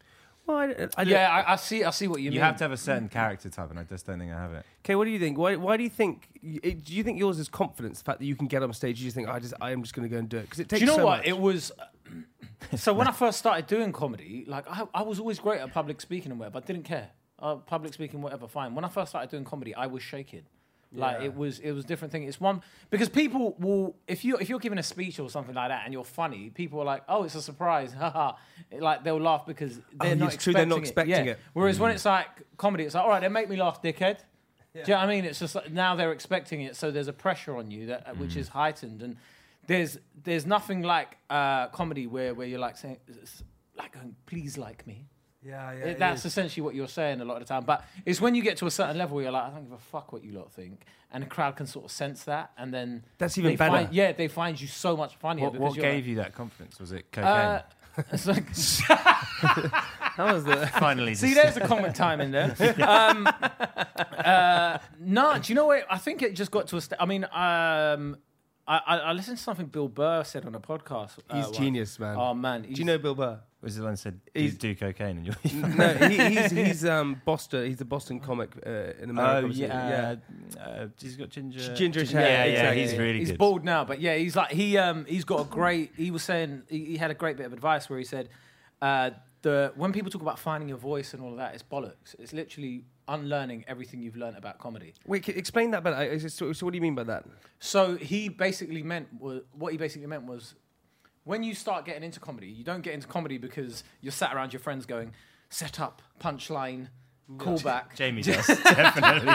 Well, 0.46 0.56
I, 0.56 0.88
I 0.96 1.02
yeah, 1.02 1.30
I, 1.30 1.52
I 1.52 1.56
see. 1.56 1.84
I 1.84 1.90
see 1.90 2.08
what 2.08 2.18
you, 2.18 2.24
You, 2.24 2.30
mean. 2.30 2.36
You 2.36 2.40
have 2.40 2.56
to 2.56 2.64
have 2.64 2.72
a 2.72 2.76
certain 2.76 3.08
character 3.08 3.48
type, 3.48 3.70
and 3.70 3.78
I 3.78 3.84
just 3.84 4.06
don't 4.06 4.18
think 4.18 4.32
I 4.32 4.40
have 4.40 4.52
it. 4.52 4.66
Okay, 4.84 4.96
what 4.96 5.04
do 5.04 5.10
you 5.10 5.18
think? 5.18 5.38
Why, 5.38 5.54
why 5.56 5.76
do 5.76 5.84
you 5.84 5.90
think? 5.90 6.28
Do 6.42 6.94
you 6.94 7.04
think 7.04 7.18
yours 7.18 7.38
is 7.38 7.48
confidence? 7.48 8.00
The 8.00 8.04
fact 8.04 8.18
that 8.18 8.26
you 8.26 8.34
can 8.34 8.48
get 8.48 8.62
on 8.62 8.72
stage, 8.72 8.98
you 8.98 9.04
just 9.04 9.14
think, 9.14 9.28
I 9.28 9.38
just, 9.38 9.54
I 9.60 9.70
am 9.70 9.82
just 9.82 9.94
going 9.94 10.08
to 10.08 10.12
go 10.12 10.18
and 10.18 10.28
do 10.28 10.38
it 10.38 10.42
because 10.42 10.58
it 10.58 10.68
takes. 10.68 10.80
Do 10.80 10.86
takes. 10.86 10.90
you 10.90 10.96
know 10.96 10.96
so 10.96 11.06
what? 11.06 11.18
much. 11.18 11.28
It 11.28 11.38
was. 11.38 11.72
so 12.76 12.92
when 12.92 13.06
I 13.06 13.12
first 13.12 13.38
started 13.38 13.66
doing 13.66 13.92
comedy, 13.92 14.44
like 14.48 14.64
I, 14.68 14.82
I 14.92 15.02
was 15.02 15.20
always 15.20 15.38
great 15.38 15.60
at 15.60 15.72
public 15.72 16.00
speaking 16.00 16.32
and 16.32 16.40
whatever. 16.40 16.58
I 16.58 16.62
didn't 16.62 16.84
care. 16.84 17.10
Uh, 17.38 17.56
public 17.56 17.94
speaking, 17.94 18.20
whatever, 18.22 18.46
fine. 18.48 18.74
When 18.74 18.84
I 18.84 18.88
first 18.88 19.10
started 19.10 19.30
doing 19.30 19.44
comedy, 19.44 19.74
I 19.74 19.86
was 19.86 20.02
shaking. 20.02 20.42
Like 20.94 21.18
Yeah. 21.20 21.26
it 21.26 21.34
was, 21.36 21.58
it 21.60 21.72
was 21.72 21.84
a 21.84 21.88
different 21.88 22.12
thing. 22.12 22.24
It's 22.24 22.40
one 22.40 22.60
because 22.90 23.08
people 23.08 23.56
will, 23.58 23.96
if 24.06 24.24
you 24.24 24.36
if 24.36 24.48
you're 24.50 24.58
giving 24.58 24.78
a 24.78 24.82
speech 24.82 25.18
or 25.18 25.30
something 25.30 25.54
like 25.54 25.68
that 25.70 25.82
and 25.84 25.92
you're 25.94 26.04
funny, 26.04 26.50
people 26.50 26.80
are 26.80 26.84
like, 26.84 27.02
"Oh, 27.08 27.24
it's 27.24 27.34
a 27.34 27.42
surprise!" 27.42 27.92
haha. 27.98 28.34
like 28.78 29.02
they'll 29.04 29.18
laugh 29.20 29.46
because 29.46 29.76
they're 29.92 30.12
Oh, 30.12 30.14
not 30.14 30.34
it's 30.34 30.42
true, 30.42 30.50
expecting 30.50 30.54
they're 30.54 30.66
not 30.66 30.76
it. 30.78 30.80
expecting 30.82 31.26
Yeah. 31.26 31.32
it. 31.32 31.38
Whereas 31.54 31.80
when 31.80 31.90
it's 31.92 32.04
like 32.04 32.28
comedy, 32.58 32.84
it's 32.84 32.94
like, 32.94 33.04
"All 33.04 33.10
right, 33.10 33.20
they 33.20 33.28
make 33.28 33.48
me 33.48 33.56
laugh, 33.56 33.80
dickhead." 33.82 34.18
Do 34.74 34.80
you 34.80 34.86
know 34.88 34.94
what 34.96 35.04
I 35.04 35.06
mean? 35.06 35.24
It's 35.26 35.38
just 35.38 35.54
like 35.54 35.70
now 35.70 35.94
they're 35.96 36.12
expecting 36.12 36.62
it, 36.62 36.76
so 36.76 36.90
there's 36.90 37.08
a 37.08 37.12
pressure 37.12 37.56
on 37.56 37.70
you 37.70 37.86
that 37.86 38.16
which 38.16 38.36
is 38.36 38.48
heightened, 38.48 39.02
and 39.02 39.16
there's 39.66 39.98
there's 40.24 40.46
nothing 40.46 40.82
like 40.82 41.16
uh, 41.30 41.68
comedy 41.68 42.06
where 42.06 42.34
where 42.34 42.46
you're 42.46 42.58
like 42.58 42.76
saying 42.76 42.96
like 43.76 43.92
going, 43.92 44.16
please 44.26 44.56
like 44.58 44.86
me. 44.86 45.08
Yeah, 45.44 45.72
yeah. 45.72 45.84
It- 45.86 45.98
that's 45.98 46.24
essentially 46.24 46.62
what 46.62 46.74
you're 46.74 46.88
saying 46.88 47.20
a 47.20 47.24
lot 47.24 47.40
of 47.40 47.46
the 47.46 47.52
time. 47.52 47.64
But 47.64 47.84
it's 48.06 48.20
when 48.20 48.34
you 48.34 48.42
get 48.42 48.56
to 48.58 48.66
a 48.66 48.70
certain 48.70 48.96
level 48.96 49.16
where 49.16 49.24
you're 49.24 49.32
like, 49.32 49.44
I 49.44 49.50
don't 49.50 49.64
give 49.64 49.72
a 49.72 49.78
fuck 49.78 50.12
what 50.12 50.24
you 50.24 50.32
lot 50.32 50.52
think. 50.52 50.84
And 51.10 51.22
the 51.22 51.28
crowd 51.28 51.56
can 51.56 51.66
sort 51.66 51.84
of 51.84 51.90
sense 51.90 52.24
that. 52.24 52.52
And 52.56 52.72
then 52.72 53.04
That's 53.18 53.36
even 53.36 53.56
better. 53.56 53.72
Find, 53.72 53.92
yeah, 53.92 54.12
they 54.12 54.28
find 54.28 54.60
you 54.60 54.66
so 54.66 54.96
much 54.96 55.16
funnier. 55.16 55.50
What, 55.50 55.60
what 55.60 55.74
gave 55.74 55.84
like, 55.84 56.06
you 56.06 56.14
that 56.16 56.34
confidence? 56.34 56.78
Was 56.80 56.92
it 56.92 57.10
cocaine? 57.12 57.28
Uh, 57.28 57.62
it's 58.12 58.26
like, 58.26 58.46
that 60.16 60.16
was 60.18 60.44
the. 60.44 60.66
Finally, 60.78 61.14
see, 61.14 61.34
there's 61.34 61.58
a 61.58 61.66
comic 61.66 61.92
time 61.92 62.22
in 62.22 62.30
there. 62.30 62.56
Um, 62.82 63.28
uh, 64.24 64.78
no, 64.98 65.38
do 65.38 65.52
you 65.52 65.54
know 65.54 65.66
what? 65.66 65.84
I 65.90 65.98
think 65.98 66.22
it 66.22 66.34
just 66.34 66.50
got 66.50 66.68
to 66.68 66.76
a 66.76 66.80
state. 66.80 66.96
I 66.98 67.04
mean, 67.04 67.24
um, 67.24 68.16
I, 68.66 68.78
I, 68.86 68.96
I 68.98 69.12
listened 69.12 69.36
to 69.36 69.42
something 69.42 69.66
Bill 69.66 69.88
Burr 69.88 70.24
said 70.24 70.46
on 70.46 70.54
a 70.54 70.60
podcast. 70.60 71.18
uh, 71.28 71.36
He's 71.36 71.44
once. 71.46 71.58
genius, 71.58 71.98
man. 71.98 72.16
Oh, 72.18 72.32
man. 72.32 72.62
Do 72.62 72.70
you 72.70 72.84
know 72.84 72.96
Bill 72.96 73.14
Burr? 73.14 73.40
Was 73.62 73.76
the 73.76 73.84
one 73.84 73.96
said 73.96 74.20
He's- 74.34 74.54
do, 74.54 74.74
do 74.74 74.74
cocaine 74.74 75.18
and 75.18 75.26
you're 75.26 75.68
no, 75.76 75.88
he, 76.08 76.16
he's 76.36 76.50
he's 76.50 76.84
um 76.84 77.20
Boston. 77.24 77.66
He's 77.66 77.80
a 77.80 77.84
Boston 77.84 78.20
comic 78.20 78.50
uh, 78.66 78.70
in 79.00 79.10
America. 79.10 79.32
Oh 79.32 79.38
obviously. 79.38 79.66
yeah, 79.66 80.16
uh, 80.60 80.86
he's 81.00 81.16
got 81.16 81.28
ginger. 81.30 81.74
Ginger 81.74 82.04
hair, 82.04 82.28
yeah, 82.28 82.44
exactly. 82.44 82.82
he's 82.82 82.96
really 82.98 83.18
he's 83.20 83.30
good. 83.30 83.38
bald 83.38 83.64
now, 83.64 83.84
but 83.84 84.00
yeah, 84.00 84.16
he's 84.16 84.34
like 84.36 84.50
he 84.50 84.76
um 84.78 85.04
he's 85.06 85.24
got 85.24 85.40
a 85.40 85.44
great. 85.44 85.92
He 85.96 86.10
was 86.10 86.22
saying 86.22 86.62
he, 86.68 86.84
he 86.84 86.96
had 86.96 87.10
a 87.10 87.14
great 87.14 87.36
bit 87.36 87.46
of 87.46 87.52
advice 87.52 87.88
where 87.88 87.98
he 87.98 88.04
said, 88.04 88.28
uh, 88.80 89.10
the 89.42 89.72
when 89.76 89.92
people 89.92 90.10
talk 90.10 90.22
about 90.22 90.38
finding 90.38 90.68
your 90.68 90.78
voice 90.78 91.14
and 91.14 91.22
all 91.22 91.30
of 91.30 91.36
that, 91.38 91.54
it's 91.54 91.62
bollocks. 91.62 92.14
It's 92.18 92.32
literally 92.32 92.84
unlearning 93.08 93.64
everything 93.66 94.00
you've 94.00 94.16
learned 94.16 94.36
about 94.36 94.58
comedy. 94.58 94.94
Wait, 95.06 95.24
c- 95.26 95.32
explain 95.32 95.72
that. 95.72 95.82
But 95.82 95.92
uh, 95.94 96.18
so, 96.28 96.52
so 96.52 96.66
what 96.66 96.72
do 96.72 96.76
you 96.76 96.82
mean 96.82 96.94
by 96.94 97.02
that? 97.04 97.24
So 97.58 97.96
he 97.96 98.28
basically 98.28 98.82
meant 98.82 99.08
was 99.20 99.42
what 99.52 99.72
he 99.72 99.78
basically 99.78 100.06
meant 100.06 100.24
was 100.24 100.54
when 101.24 101.42
you 101.42 101.54
start 101.54 101.84
getting 101.84 102.02
into 102.02 102.20
comedy, 102.20 102.48
you 102.48 102.64
don't 102.64 102.82
get 102.82 102.94
into 102.94 103.06
comedy 103.06 103.38
because 103.38 103.84
you're 104.00 104.12
sat 104.12 104.34
around 104.34 104.52
your 104.52 104.60
friends 104.60 104.86
going 104.86 105.12
set 105.48 105.80
up, 105.80 106.02
punchline, 106.20 106.88
callback. 107.36 107.94
Jamie 107.94 108.22
does 108.22 108.46
definitely. 108.46 109.34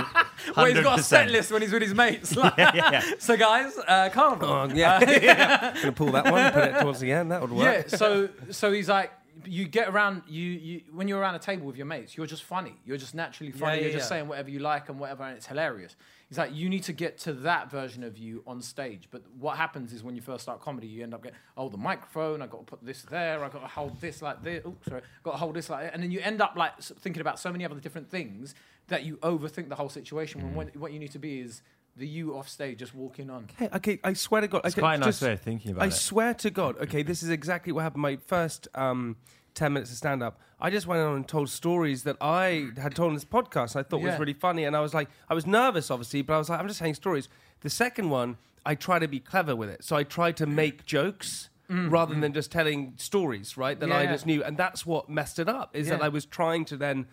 Well, 0.55 0.65
he's 0.65 0.81
got 0.81 0.99
a 0.99 1.03
set 1.03 1.29
list 1.29 1.51
when 1.51 1.61
he's 1.61 1.71
with 1.71 1.81
his 1.81 1.93
mates. 1.93 2.35
Like, 2.35 2.53
yeah, 2.57 2.71
yeah. 2.75 3.01
so 3.19 3.37
guys, 3.37 3.77
uh, 3.87 4.09
carnival. 4.11 4.49
Oh 4.49 4.69
yeah, 4.73 5.73
gonna 5.75 5.91
pull 5.91 6.11
that 6.11 6.31
one, 6.31 6.51
put 6.51 6.63
it 6.63 6.81
towards 6.81 6.99
the 6.99 7.11
end. 7.11 7.31
That 7.31 7.41
would 7.41 7.51
work. 7.51 7.87
Yeah, 7.89 7.97
so 7.97 8.29
so 8.51 8.71
he's 8.71 8.89
like, 8.89 9.11
you 9.45 9.67
get 9.67 9.89
around, 9.89 10.23
you, 10.27 10.43
you 10.43 10.81
when 10.93 11.07
you're 11.07 11.19
around 11.19 11.35
a 11.35 11.39
table 11.39 11.65
with 11.65 11.77
your 11.77 11.85
mates, 11.85 12.17
you're 12.17 12.27
just 12.27 12.43
funny. 12.43 12.75
You're 12.85 12.97
just 12.97 13.15
naturally 13.15 13.51
funny. 13.51 13.77
yeah, 13.77 13.83
you're 13.83 13.93
just 13.93 14.09
saying 14.09 14.27
whatever 14.27 14.49
you 14.49 14.59
like 14.59 14.89
and 14.89 14.99
whatever, 14.99 15.23
and 15.23 15.37
it's 15.37 15.47
hilarious. 15.47 15.95
He's 16.29 16.37
like, 16.37 16.53
you 16.53 16.67
need 16.67 16.83
to 16.83 16.93
get 16.93 17.17
to 17.19 17.33
that 17.33 17.71
version 17.71 18.03
of 18.03 18.17
you 18.17 18.43
on 18.45 18.61
stage. 18.61 19.07
But 19.09 19.21
what 19.39 19.55
happens 19.57 19.93
is 19.93 20.03
when 20.03 20.13
you 20.15 20.21
first 20.21 20.43
start 20.43 20.59
comedy, 20.61 20.85
you 20.87 21.01
end 21.03 21.13
up 21.13 21.23
getting, 21.23 21.37
oh, 21.55 21.69
the 21.69 21.77
microphone, 21.77 22.41
I've 22.41 22.49
got 22.49 22.59
to 22.59 22.63
put 22.65 22.85
this 22.85 23.03
there, 23.03 23.43
I've 23.45 23.53
got 23.53 23.61
to 23.61 23.67
hold 23.67 24.01
this 24.01 24.21
like 24.21 24.43
this, 24.43 24.61
oh, 24.65 24.75
sorry, 24.89 25.01
got 25.23 25.31
to 25.31 25.37
hold 25.37 25.55
this 25.55 25.69
like 25.69 25.83
that. 25.85 25.93
And 25.93 26.03
then 26.03 26.11
you 26.11 26.19
end 26.19 26.41
up 26.41 26.53
like 26.57 26.77
thinking 26.81 27.21
about 27.21 27.39
so 27.39 27.49
many 27.49 27.63
other 27.63 27.75
different 27.79 28.09
things 28.09 28.55
that 28.89 29.05
you 29.05 29.15
overthink 29.17 29.69
the 29.69 29.75
whole 29.75 29.87
situation 29.89 30.41
when 30.41 30.53
what, 30.53 30.75
what 30.75 30.91
you 30.91 30.99
need 30.99 31.11
to 31.11 31.19
be 31.19 31.39
is 31.39 31.61
the 31.95 32.05
you 32.07 32.37
off 32.37 32.49
stage 32.49 32.79
just 32.79 32.93
walking 32.93 33.29
on. 33.29 33.47
Hey, 33.57 33.69
okay, 33.75 33.99
I 34.03 34.11
swear 34.13 34.41
to 34.41 34.47
God, 34.49 34.61
It's 34.65 34.75
okay, 34.75 34.81
quite 34.81 34.95
a 34.95 34.97
nice 34.97 35.07
just- 35.07 35.21
way 35.23 35.31
of 35.33 35.41
thinking 35.41 35.71
about 35.71 35.83
I 35.83 35.87
it. 35.87 35.91
swear 35.93 36.33
to 36.33 36.49
God. 36.49 36.77
Okay, 36.79 37.03
this 37.03 37.23
is 37.23 37.29
exactly 37.29 37.71
what 37.71 37.83
happened. 37.83 38.01
My 38.01 38.17
first 38.17 38.67
um, 38.75 39.15
ten 39.57 39.73
minutes 39.73 39.91
of 39.91 39.97
stand 39.97 40.23
up. 40.23 40.39
I 40.59 40.69
just 40.69 40.87
went 40.87 41.01
on 41.01 41.15
and 41.17 41.27
told 41.27 41.49
stories 41.49 42.03
that 42.03 42.15
I 42.21 42.69
had 42.81 42.95
told 42.95 43.09
on 43.09 43.13
this 43.15 43.25
podcast. 43.25 43.75
I 43.75 43.83
thought 43.83 44.01
was 44.01 44.13
Yeah. 44.13 44.17
really 44.17 44.33
funny, 44.33 44.63
and 44.63 44.75
I 44.75 44.79
was 44.79 44.93
like, 44.93 45.09
I 45.29 45.33
was 45.33 45.45
nervous, 45.45 45.91
obviously, 45.91 46.21
but 46.21 46.33
I 46.33 46.37
was 46.37 46.49
like, 46.49 46.59
I'm 46.59 46.67
just 46.67 46.79
saying 46.79 46.93
stories. 46.95 47.27
The 47.61 47.69
second 47.69 48.09
one, 48.09 48.37
I 48.65 48.75
try 48.75 48.99
to 48.99 49.07
be 49.07 49.19
clever 49.19 49.55
with 49.55 49.69
it, 49.69 49.83
so 49.83 49.95
I 49.97 50.03
try 50.03 50.31
to 50.31 50.45
make 50.45 50.85
jokes. 50.85 51.49
Rather 51.69 52.15
than 52.15 52.31
just 52.31 52.49
telling 52.49 52.93
stories, 52.95 53.57
right? 53.57 53.77
That 53.77 53.91
I 53.91 54.03
Mm, 54.03 54.05
Yeah. 54.05 54.11
just 54.13 54.25
knew, 54.25 54.41
and 54.41 54.55
that's 54.55 54.85
what 54.85 55.09
messed 55.09 55.37
it 55.37 55.49
up. 55.49 55.75
Is 55.75 55.89
that 55.89 55.99
Yeah. 55.99 56.05
I 56.05 56.07
was 56.07 56.23
trying 56.25 56.63
to 56.63 56.77
then, 56.77 57.07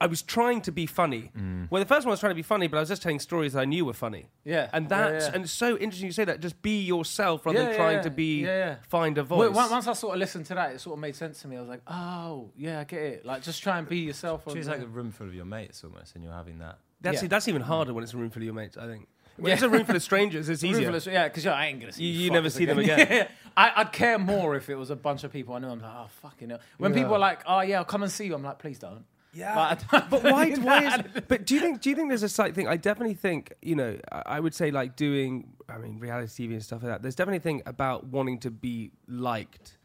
I 0.00 0.06
was 0.06 0.20
trying 0.22 0.60
to 0.62 0.72
be 0.72 0.84
funny. 0.86 1.30
Mm. 1.36 1.70
Well, 1.70 1.80
the 1.82 1.86
first 1.88 2.04
one 2.06 2.10
I 2.10 2.14
was 2.14 2.20
trying 2.20 2.30
to 2.30 2.34
be 2.36 2.42
funny, 2.42 2.66
but 2.66 2.76
I 2.76 2.80
was 2.80 2.88
just 2.90 3.00
telling 3.02 3.18
stories 3.18 3.54
that 3.54 3.60
I 3.60 3.64
knew 3.64 3.84
were 3.86 3.94
funny. 3.94 4.28
Yeah. 4.44 4.68
And 4.72 4.84
Yeah, 4.84 4.88
that's 5.10 5.26
yeah. 5.26 5.32
and 5.34 5.44
it's 5.44 5.52
so 5.52 5.76
interesting 5.78 6.06
you 6.06 6.12
say 6.12 6.24
that. 6.24 6.40
Just 6.40 6.60
be 6.60 6.82
yourself 6.82 7.46
rather 7.46 7.58
Yeah, 7.58 7.64
than 7.68 7.76
trying 7.76 7.96
yeah. 7.96 8.02
to 8.02 8.10
be 8.10 8.40
Yeah, 8.42 8.46
yeah. 8.58 8.76
find 8.88 9.16
a 9.18 9.22
voice. 9.22 9.48
on- 9.48 9.70
once 9.70 9.86
I 9.86 9.92
sort 9.94 10.14
of 10.14 10.20
listened 10.20 10.46
to 10.46 10.54
that, 10.54 10.72
it 10.72 10.80
sort 10.80 10.94
of 10.94 11.00
made 11.00 11.16
sense 11.16 11.40
to 11.42 11.48
me. 11.48 11.56
I 11.56 11.60
was 11.60 11.68
like, 11.70 11.82
oh, 11.86 12.50
yeah, 12.56 12.80
I 12.80 12.84
get 12.84 13.00
it. 13.02 13.26
Like, 13.26 13.42
just 13.42 13.62
try 13.62 13.78
and 13.78 13.88
be 13.88 13.98
yourself. 14.00 14.46
on- 14.46 14.56
It's 14.58 14.68
like 14.68 14.80
a 14.80 14.86
room 14.86 15.10
full 15.10 15.26
of 15.26 15.34
your 15.34 15.46
mates 15.46 15.82
almost, 15.82 16.14
and 16.14 16.22
you're 16.22 16.32
having 16.34 16.58
that. 16.58 16.78
that's 17.00 17.22
yeah. 17.22 17.28
that's 17.28 17.48
even 17.48 17.62
harder 17.62 17.92
mm. 17.92 17.94
when 17.94 18.04
it's 18.04 18.12
a 18.14 18.18
room 18.18 18.30
full 18.30 18.42
of 18.42 18.44
your 18.44 18.54
mates. 18.54 18.76
I 18.76 18.86
think. 18.86 19.08
When 19.36 19.48
Yeah. 19.50 19.54
it's 19.54 19.62
a 19.62 19.68
room 19.70 19.84
full 19.86 19.96
of 19.96 20.02
strangers, 20.10 20.48
it's 20.48 20.64
easier. 20.64 20.86
Ruthless, 20.86 21.06
yeah, 21.06 21.28
because 21.28 21.46
I 21.46 21.66
ain't 21.66 21.80
gonna 21.80 21.92
see 21.92 22.04
You- 22.04 22.24
you 22.24 22.30
never 22.30 22.48
fuckers 22.48 22.56
see 22.56 22.64
them 22.66 22.78
again. 22.78 23.28
I, 23.56 23.72
I'd 23.76 23.92
care 23.92 24.18
more 24.18 24.54
if 24.54 24.68
it 24.68 24.74
was 24.76 24.90
a 24.90 24.96
bunch 24.96 25.24
of 25.24 25.32
people 25.32 25.54
I 25.54 25.60
know. 25.60 25.70
I'm 25.70 25.80
like, 25.80 25.90
oh 25.92 26.06
fucking 26.22 26.50
hell. 26.50 26.60
When 26.76 26.92
people 26.92 27.14
are 27.14 27.18
like, 27.18 27.40
oh 27.46 27.60
yeah, 27.62 27.78
I'll 27.78 27.84
come 27.84 28.02
and 28.02 28.12
see 28.12 28.26
you, 28.26 28.34
I'm 28.34 28.42
like, 28.42 28.58
please 28.58 28.78
don't. 28.78 29.04
Yeah. 29.38 29.76
Like, 29.90 30.10
but 30.10 30.22
why? 30.24 30.50
Why 30.56 30.96
is? 30.96 31.22
But 31.28 31.46
do 31.46 31.54
you 31.54 31.60
think? 31.60 31.80
Do 31.80 31.90
you 31.90 31.96
think 31.96 32.08
there's 32.08 32.22
a 32.22 32.28
slight 32.28 32.54
thing? 32.54 32.66
I 32.68 32.76
definitely 32.76 33.14
think 33.14 33.52
you 33.62 33.76
know. 33.76 33.98
I 34.10 34.40
would 34.40 34.54
say 34.54 34.70
like 34.70 34.96
doing. 34.96 35.52
I 35.68 35.78
mean, 35.78 35.98
reality 35.98 36.48
TV 36.48 36.52
and 36.54 36.62
stuff 36.62 36.82
like 36.82 36.92
that. 36.92 37.02
There's 37.02 37.14
definitely 37.14 37.38
a 37.38 37.40
thing 37.40 37.62
about 37.66 38.06
wanting 38.06 38.38
to 38.40 38.50
be 38.50 38.90
liked 39.06 39.76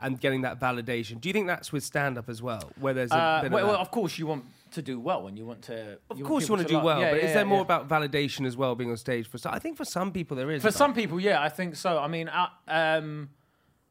and 0.00 0.20
getting 0.20 0.42
that 0.42 0.60
validation. 0.60 1.20
Do 1.20 1.28
you 1.28 1.32
think 1.32 1.46
that's 1.46 1.72
with 1.72 1.84
stand 1.84 2.18
up 2.18 2.28
as 2.28 2.42
well, 2.42 2.70
where 2.80 2.94
there's 2.94 3.10
a 3.12 3.16
Uh, 3.16 3.42
bit 3.42 3.52
well, 3.52 3.64
of 3.64 3.70
well, 3.70 3.80
of 3.80 3.90
course 3.90 4.18
you 4.18 4.26
want 4.26 4.44
to 4.72 4.82
do 4.82 5.00
well 5.00 5.26
and 5.26 5.38
you 5.38 5.46
want 5.46 5.62
to. 5.62 5.98
Of 6.10 6.18
you 6.18 6.24
course, 6.24 6.48
you 6.48 6.54
want 6.54 6.66
to 6.66 6.68
do 6.68 6.74
like- 6.76 6.84
well, 6.84 7.00
yeah, 7.00 7.10
but 7.10 7.20
yeah, 7.22 7.28
is 7.28 7.34
there 7.34 7.44
more 7.44 7.58
yeah. 7.58 7.62
about 7.62 7.88
validation 7.88 8.46
as 8.46 8.56
well 8.56 8.74
being 8.74 8.90
on 8.90 8.96
stage? 8.96 9.26
For 9.28 9.38
I 9.48 9.58
think 9.58 9.76
for 9.76 9.84
some 9.84 10.12
people 10.12 10.36
there 10.36 10.50
is. 10.50 10.62
For 10.62 10.70
some 10.70 10.94
people, 10.94 11.18
yeah, 11.20 11.42
I 11.42 11.48
think 11.48 11.76
so. 11.76 11.98
I 11.98 12.08
mean, 12.08 12.28
I, 12.28 12.48
um, 12.68 13.30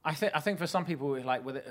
I 0.06 0.14
think 0.14 0.32
I 0.36 0.40
think 0.40 0.60
for 0.60 0.68
some 0.68 0.86
people, 0.86 1.20
like 1.22 1.44
with 1.44 1.58
it, 1.58 1.68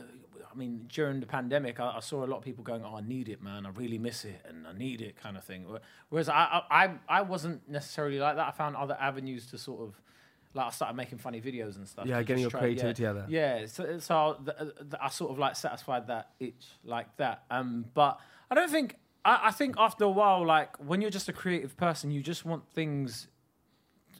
I 0.56 0.58
mean, 0.58 0.86
during 0.88 1.20
the 1.20 1.26
pandemic, 1.26 1.78
I, 1.80 1.96
I 1.96 2.00
saw 2.00 2.24
a 2.24 2.26
lot 2.26 2.38
of 2.38 2.42
people 2.42 2.64
going, 2.64 2.82
"Oh, 2.82 2.96
I 2.96 3.02
need 3.02 3.28
it, 3.28 3.42
man. 3.42 3.66
I 3.66 3.68
really 3.70 3.98
miss 3.98 4.24
it, 4.24 4.40
and 4.48 4.66
I 4.66 4.72
need 4.72 5.02
it," 5.02 5.20
kind 5.20 5.36
of 5.36 5.44
thing. 5.44 5.66
Whereas 6.08 6.30
I, 6.30 6.62
I, 6.70 6.90
I, 7.08 7.22
wasn't 7.22 7.68
necessarily 7.68 8.18
like 8.18 8.36
that. 8.36 8.48
I 8.48 8.50
found 8.52 8.74
other 8.74 8.96
avenues 8.98 9.46
to 9.48 9.58
sort 9.58 9.82
of. 9.82 10.00
Like 10.54 10.68
I 10.68 10.70
started 10.70 10.96
making 10.96 11.18
funny 11.18 11.38
videos 11.38 11.76
and 11.76 11.86
stuff. 11.86 12.06
Yeah, 12.06 12.22
getting 12.22 12.40
your 12.40 12.50
try- 12.50 12.60
creativity 12.60 13.02
yeah, 13.02 13.08
out 13.10 13.14
there. 13.14 13.26
Yeah, 13.28 13.66
so, 13.66 13.98
so 13.98 14.38
th- 14.42 14.56
th- 14.56 14.94
I 14.98 15.10
sort 15.10 15.30
of 15.30 15.38
like 15.38 15.54
satisfied 15.54 16.06
that 16.06 16.30
itch 16.40 16.68
like 16.82 17.14
that. 17.18 17.42
Um, 17.50 17.84
but 17.92 18.18
I 18.50 18.54
don't 18.54 18.70
think 18.70 18.96
I, 19.22 19.48
I 19.48 19.50
think 19.50 19.74
after 19.76 20.04
a 20.04 20.08
while, 20.08 20.46
like 20.46 20.74
when 20.78 21.02
you're 21.02 21.10
just 21.10 21.28
a 21.28 21.34
creative 21.34 21.76
person, 21.76 22.10
you 22.10 22.22
just 22.22 22.46
want 22.46 22.66
things 22.72 23.28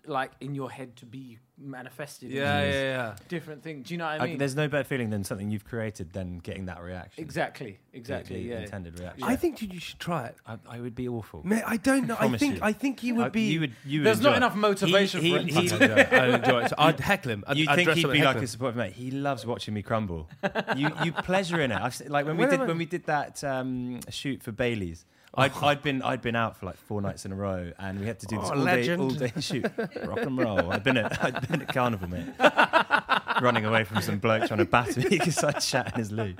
like 0.08 0.32
in 0.40 0.54
your 0.54 0.70
head 0.70 0.96
to 0.96 1.06
be 1.06 1.38
manifested. 1.58 2.30
Yeah, 2.30 2.60
into 2.60 2.76
yeah, 2.76 2.82
yeah. 2.84 3.16
Different 3.28 3.62
thing. 3.62 3.82
Do 3.82 3.94
you 3.94 3.98
know 3.98 4.04
what 4.04 4.14
I 4.14 4.18
Like, 4.18 4.28
mean? 4.30 4.38
there's 4.38 4.54
no 4.54 4.68
better 4.68 4.84
feeling 4.84 5.10
than 5.10 5.24
something 5.24 5.50
you've 5.50 5.64
created 5.64 6.12
than 6.12 6.38
getting 6.38 6.66
that 6.66 6.82
reaction. 6.82 7.22
exactly, 7.24 7.78
exactly. 7.94 8.42
the 8.42 8.48
yeah. 8.48 8.58
intended 8.60 8.98
reaction. 9.00 9.24
I 9.24 9.36
think 9.36 9.62
you 9.62 9.80
should 9.80 9.98
try 9.98 10.26
it. 10.26 10.36
I, 10.46 10.58
I 10.68 10.80
would 10.80 10.94
be 10.94 11.08
awful. 11.08 11.40
Mate, 11.46 11.62
I 11.66 11.76
don't 11.78 12.06
know. 12.06 12.14
I 12.14 12.18
Promise 12.18 12.40
think 12.40 12.54
you. 12.56 12.60
I 12.62 12.72
think 12.72 13.02
you 13.02 13.14
would 13.16 13.26
Uh, 13.26 13.30
be. 13.30 13.42
You 13.52 13.60
would. 13.60 13.72
You 13.86 14.00
would 14.00 14.06
There's 14.06 14.20
not 14.20 14.34
it. 14.34 14.36
enough 14.38 14.54
motivation 14.54 15.22
He- 15.22 15.30
for 15.32 15.38
it. 15.38 15.44
he- 15.48 15.68
he- 15.68 15.72
I'd 15.72 16.30
enjoy 16.44 16.64
it. 16.64 16.68
So 16.70 16.76
I'd 16.78 17.00
heckle 17.10 17.32
him. 17.32 17.44
I'd, 17.46 17.56
You'd 17.56 17.68
I'd 17.68 17.76
think 17.76 17.90
he'd 17.90 18.02
be 18.02 18.08
like 18.08 18.18
heckle 18.18 18.36
a 18.36 18.40
him. 18.42 18.46
supportive 18.46 18.76
mate. 18.76 18.92
He 18.92 19.10
loves 19.10 19.46
watching 19.46 19.74
me 19.74 19.82
crumble. 19.82 20.28
you 20.76 20.90
you 21.04 21.12
pleasure 21.12 21.60
in 21.60 21.72
it. 21.72 21.80
I've, 21.80 22.00
like 22.08 22.26
when 22.26 22.36
we 22.36 22.46
did 22.46 22.60
when 22.60 22.78
we 22.78 22.84
did 22.86 23.04
that 23.06 23.42
um, 23.44 24.00
shoot 24.10 24.42
for 24.42 24.52
Bailey's. 24.52 25.04
I'd, 25.34 25.52
I'd 25.62 25.82
been 25.82 26.00
I'd 26.02 26.22
been 26.22 26.36
out 26.36 26.56
for 26.56 26.66
like 26.66 26.76
four 26.76 27.02
nights 27.02 27.26
in 27.26 27.32
a 27.32 27.34
row, 27.34 27.70
and 27.78 28.00
we 28.00 28.06
had 28.06 28.18
to 28.20 28.26
do 28.26 28.38
this 28.40 28.48
Oh, 28.50 28.54
all 28.54 28.58
legend. 28.60 29.18
day 29.18 29.24
all 29.26 29.30
day 29.34 29.40
shoot. 29.40 29.64
Rock 30.06 30.18
and 30.22 30.38
roll. 30.38 30.72
I'd 30.72 30.82
been 30.84 30.96
at 30.96 31.22
I'd 31.22 31.48
been 31.48 31.62
at 31.62 31.68
carnival, 31.68 32.08
mate, 32.08 32.24
running 33.42 33.64
away 33.66 33.84
from 33.84 34.00
some 34.02 34.18
bloke 34.18 34.46
trying 34.46 34.58
to 34.58 34.64
batter 34.64 35.00
me 35.00 35.08
because 35.10 35.42
I'd 35.44 35.62
shat 35.62 35.92
in 35.92 35.98
his 35.98 36.10
loo. 36.12 36.34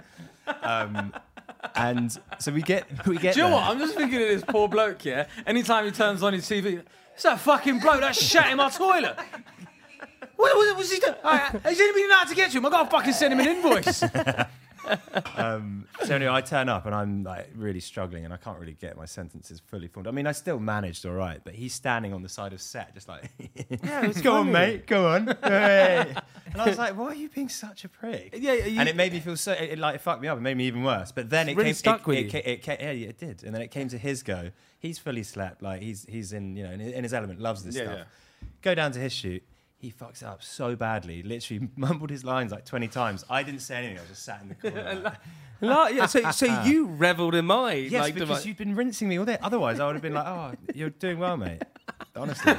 Um, 0.63 1.13
and 1.75 2.17
so 2.39 2.53
we 2.53 2.63
get 2.63 2.87
we 3.07 3.19
get. 3.19 3.35
Do 3.35 3.41
you 3.41 3.45
know 3.45 3.51
there. 3.51 3.61
what? 3.61 3.71
I'm 3.71 3.79
just 3.79 3.95
thinking 3.97 4.23
of 4.23 4.29
this 4.29 4.45
poor 4.47 4.69
bloke. 4.69 5.05
Yeah. 5.05 5.27
Anytime 5.47 5.85
he 5.85 5.91
turns 5.91 6.23
on 6.23 6.33
his 6.33 6.45
TV, 6.49 6.83
it's 7.15 7.23
that 7.25 7.39
fucking 7.41 7.81
bloke 7.81 8.01
that 8.01 8.17
shat 8.17 8.51
in 8.51 8.57
my 8.57 8.71
toilet. 8.71 9.17
What 10.37 10.55
was, 10.57 10.77
was 10.77 10.93
he 10.93 10.99
doing? 11.01 11.15
Uh, 11.25 11.39
Has 11.39 11.81
anybody 11.81 12.07
know 12.09 12.17
how 12.17 12.25
to 12.25 12.35
get 12.35 12.51
to 12.51 12.59
him? 12.59 12.67
I 12.67 12.71
gotta 12.71 12.91
fucking 12.91 13.13
send 13.15 13.33
him 13.33 13.41
an 13.41 13.47
invoice. 13.47 14.03
Um, 15.37 15.87
so 16.05 16.15
anyway, 16.15 16.33
I 16.33 16.41
turn 16.41 16.69
up 16.69 16.87
and 16.87 16.95
I'm 16.95 17.23
like 17.25 17.51
really 17.55 17.81
struggling 17.81 18.25
and 18.25 18.33
I 18.33 18.37
can't 18.37 18.59
really 18.59 18.75
get 18.75 18.97
my 18.97 19.05
sentences 19.05 19.61
fully 19.67 19.89
formed. 19.89 20.07
I 20.07 20.11
mean, 20.11 20.27
I 20.27 20.33
still 20.33 20.59
managed 20.59 21.05
all 21.07 21.13
right, 21.15 21.41
but 21.45 21.55
he's 21.55 21.75
standing 21.75 22.13
on 22.13 22.23
the 22.23 22.29
side 22.29 22.53
of 22.53 22.61
set, 22.61 22.95
just 22.95 23.09
like, 23.09 23.31
Yeah, 23.83 24.07
"Go 24.23 24.35
on, 24.37 24.53
mate, 24.53 24.87
go 24.87 25.09
on." 25.09 25.27
Hey. 25.43 26.15
and 26.53 26.61
I 26.63 26.67
was 26.69 26.79
like, 26.79 26.97
"Why 26.97 27.07
are 27.07 27.15
you 27.15 27.29
being 27.29 27.49
such 27.49 27.85
a 27.85 27.89
prick?" 27.89 28.35
Yeah, 28.39 28.55
you- 28.55 28.81
and 28.81 28.89
it 28.89 28.97
made 28.97 29.13
me 29.13 29.21
feel 29.21 29.37
so. 29.37 29.53
It, 29.53 29.71
it, 29.73 29.79
like 29.79 29.97
it 29.97 30.01
fucked 30.01 30.23
me 30.23 30.29
up. 30.29 30.39
It 30.39 30.43
made 30.43 30.57
me 30.57 30.67
even 30.67 30.83
worse. 30.83 31.13
But 31.13 31.31
then 31.31 31.49
it 31.49 31.57
really 31.57 31.71
came. 31.71 31.75
stuck 31.75 32.01
it, 32.01 32.07
with 32.07 32.19
it, 32.19 32.33
you. 32.35 32.39
it 32.41 32.67
yeah, 32.67 33.09
it 33.09 33.19
did. 33.19 33.43
And 33.45 33.55
then 33.55 33.63
it 33.63 33.71
came 33.71 33.89
to 33.89 33.99
his 33.99 34.23
go. 34.23 34.51
He's 34.79 34.99
fully 34.99 35.23
slept. 35.23 35.63
Like 35.63 35.83
he's 35.83 36.07
he's 36.09 36.33
in 36.33 36.57
you 36.57 36.65
know 36.65 36.71
in, 36.73 36.81
in 36.81 37.03
his 37.03 37.15
element. 37.15 37.41
Loves 37.41 37.65
this 37.65 37.75
Yeah, 37.77 37.83
stuff. 37.85 37.97
yeah. 37.99 38.05
Go 38.63 38.75
down 38.75 38.93
to 38.93 38.99
his 38.99 39.13
shoot. 39.13 39.43
He 39.79 39.93
fucks 39.93 40.23
it 40.23 40.25
up 40.25 40.43
so 40.43 40.75
badly. 40.75 41.23
Literally 41.23 41.69
mumbled 41.77 42.11
his 42.11 42.25
lines 42.25 42.51
like 42.53 42.65
twenty 42.65 42.89
times. 42.89 43.25
I 43.29 43.43
didn't 43.43 43.61
say 43.61 43.77
anything. 43.77 43.99
I 43.99 44.01
was 44.01 44.11
just 44.11 44.23
sat 44.25 44.41
in 44.43 44.49
the 44.49 44.55
corner. 44.55 44.95
like, 45.05 45.15
La- 45.61 45.87
yeah, 45.99 46.07
so, 46.07 46.31
so 46.33 46.47
you 46.65 46.87
revelled 46.87 47.35
in 47.35 47.47
mine. 47.47 47.89
Yes, 47.91 48.01
like, 48.03 48.15
the- 48.15 48.21
because 48.21 48.45
you've 48.47 48.57
been 48.59 48.75
rinsing 48.75 49.09
me 49.09 49.19
all 49.19 49.25
day. 49.25 49.39
Otherwise, 49.43 49.79
I 49.81 49.87
would 49.87 49.95
have 49.95 50.03
been 50.03 50.15
like, 50.15 50.27
"Oh, 50.27 50.53
you're 50.75 50.91
doing 50.91 51.19
well, 51.19 51.37
mate." 51.37 51.63
Honestly, 52.15 52.53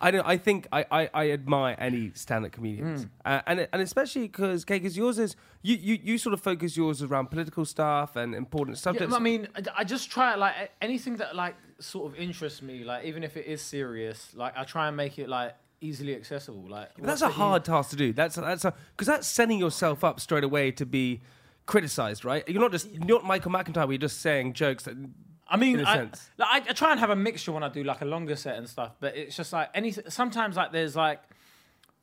I 0.00 0.10
don't. 0.12 0.24
I 0.26 0.36
think 0.36 0.68
I, 0.72 0.84
I, 0.90 1.10
I 1.12 1.30
admire 1.32 1.74
any 1.78 2.12
stand-up 2.14 2.52
comedians, 2.52 3.02
Hmm. 3.02 3.08
uh, 3.24 3.40
and 3.46 3.68
and 3.72 3.82
especially 3.82 4.22
because 4.22 4.64
because 4.64 4.96
yours 4.96 5.18
is 5.18 5.34
you, 5.62 5.76
you 5.76 5.98
you 6.02 6.18
sort 6.18 6.34
of 6.34 6.40
focus 6.40 6.76
yours 6.76 7.02
around 7.02 7.30
political 7.30 7.64
stuff 7.64 8.14
and 8.16 8.34
important 8.34 8.76
Yeah, 8.76 8.82
subjects. 8.82 9.14
I 9.14 9.18
mean, 9.18 9.48
I- 9.56 9.62
I 9.78 9.84
just 9.84 10.10
try 10.10 10.34
like 10.36 10.54
anything 10.80 11.16
that 11.16 11.34
like 11.34 11.56
sort 11.80 12.12
of 12.12 12.18
interests 12.18 12.62
me, 12.62 12.84
like 12.84 13.04
even 13.04 13.22
if 13.24 13.36
it 13.36 13.46
is 13.46 13.62
serious, 13.62 14.32
like 14.34 14.54
I 14.56 14.64
try 14.64 14.88
and 14.88 14.96
make 14.96 15.18
it 15.18 15.28
like 15.28 15.54
easily 15.80 16.14
accessible. 16.14 16.64
Like 16.68 16.90
But 16.96 17.06
that's 17.06 17.22
a 17.22 17.28
hard 17.28 17.64
task 17.64 17.90
to 17.90 17.96
do. 17.96 18.12
That's 18.12 18.36
that's 18.36 18.64
because 18.64 19.06
that's 19.06 19.26
setting 19.26 19.58
yourself 19.58 20.02
up 20.04 20.20
straight 20.20 20.44
away 20.44 20.70
to 20.72 20.86
be 20.86 21.20
criticized, 21.66 22.24
right? 22.24 22.48
You're 22.48 22.60
not 22.60 22.72
just 22.72 22.90
you're 22.90 23.04
not 23.06 23.24
Michael 23.24 23.52
McIntyre. 23.52 23.86
Where 23.86 23.92
you're 23.92 23.98
just 23.98 24.20
saying 24.20 24.54
jokes 24.54 24.84
that 24.84 24.96
I 25.50 25.56
mean, 25.56 25.80
a 25.80 25.84
I, 25.84 25.96
like, 26.02 26.12
I, 26.40 26.56
I 26.70 26.72
try 26.74 26.90
and 26.90 27.00
have 27.00 27.10
a 27.10 27.16
mixture 27.16 27.52
when 27.52 27.62
I 27.62 27.68
do 27.68 27.82
like 27.82 28.02
a 28.02 28.04
longer 28.04 28.36
set 28.36 28.56
and 28.56 28.68
stuff, 28.68 28.96
but 29.00 29.16
it's 29.16 29.36
just 29.36 29.52
like 29.52 29.70
any. 29.74 29.92
Sometimes 29.92 30.56
like 30.56 30.72
there's 30.72 30.94
like 30.96 31.22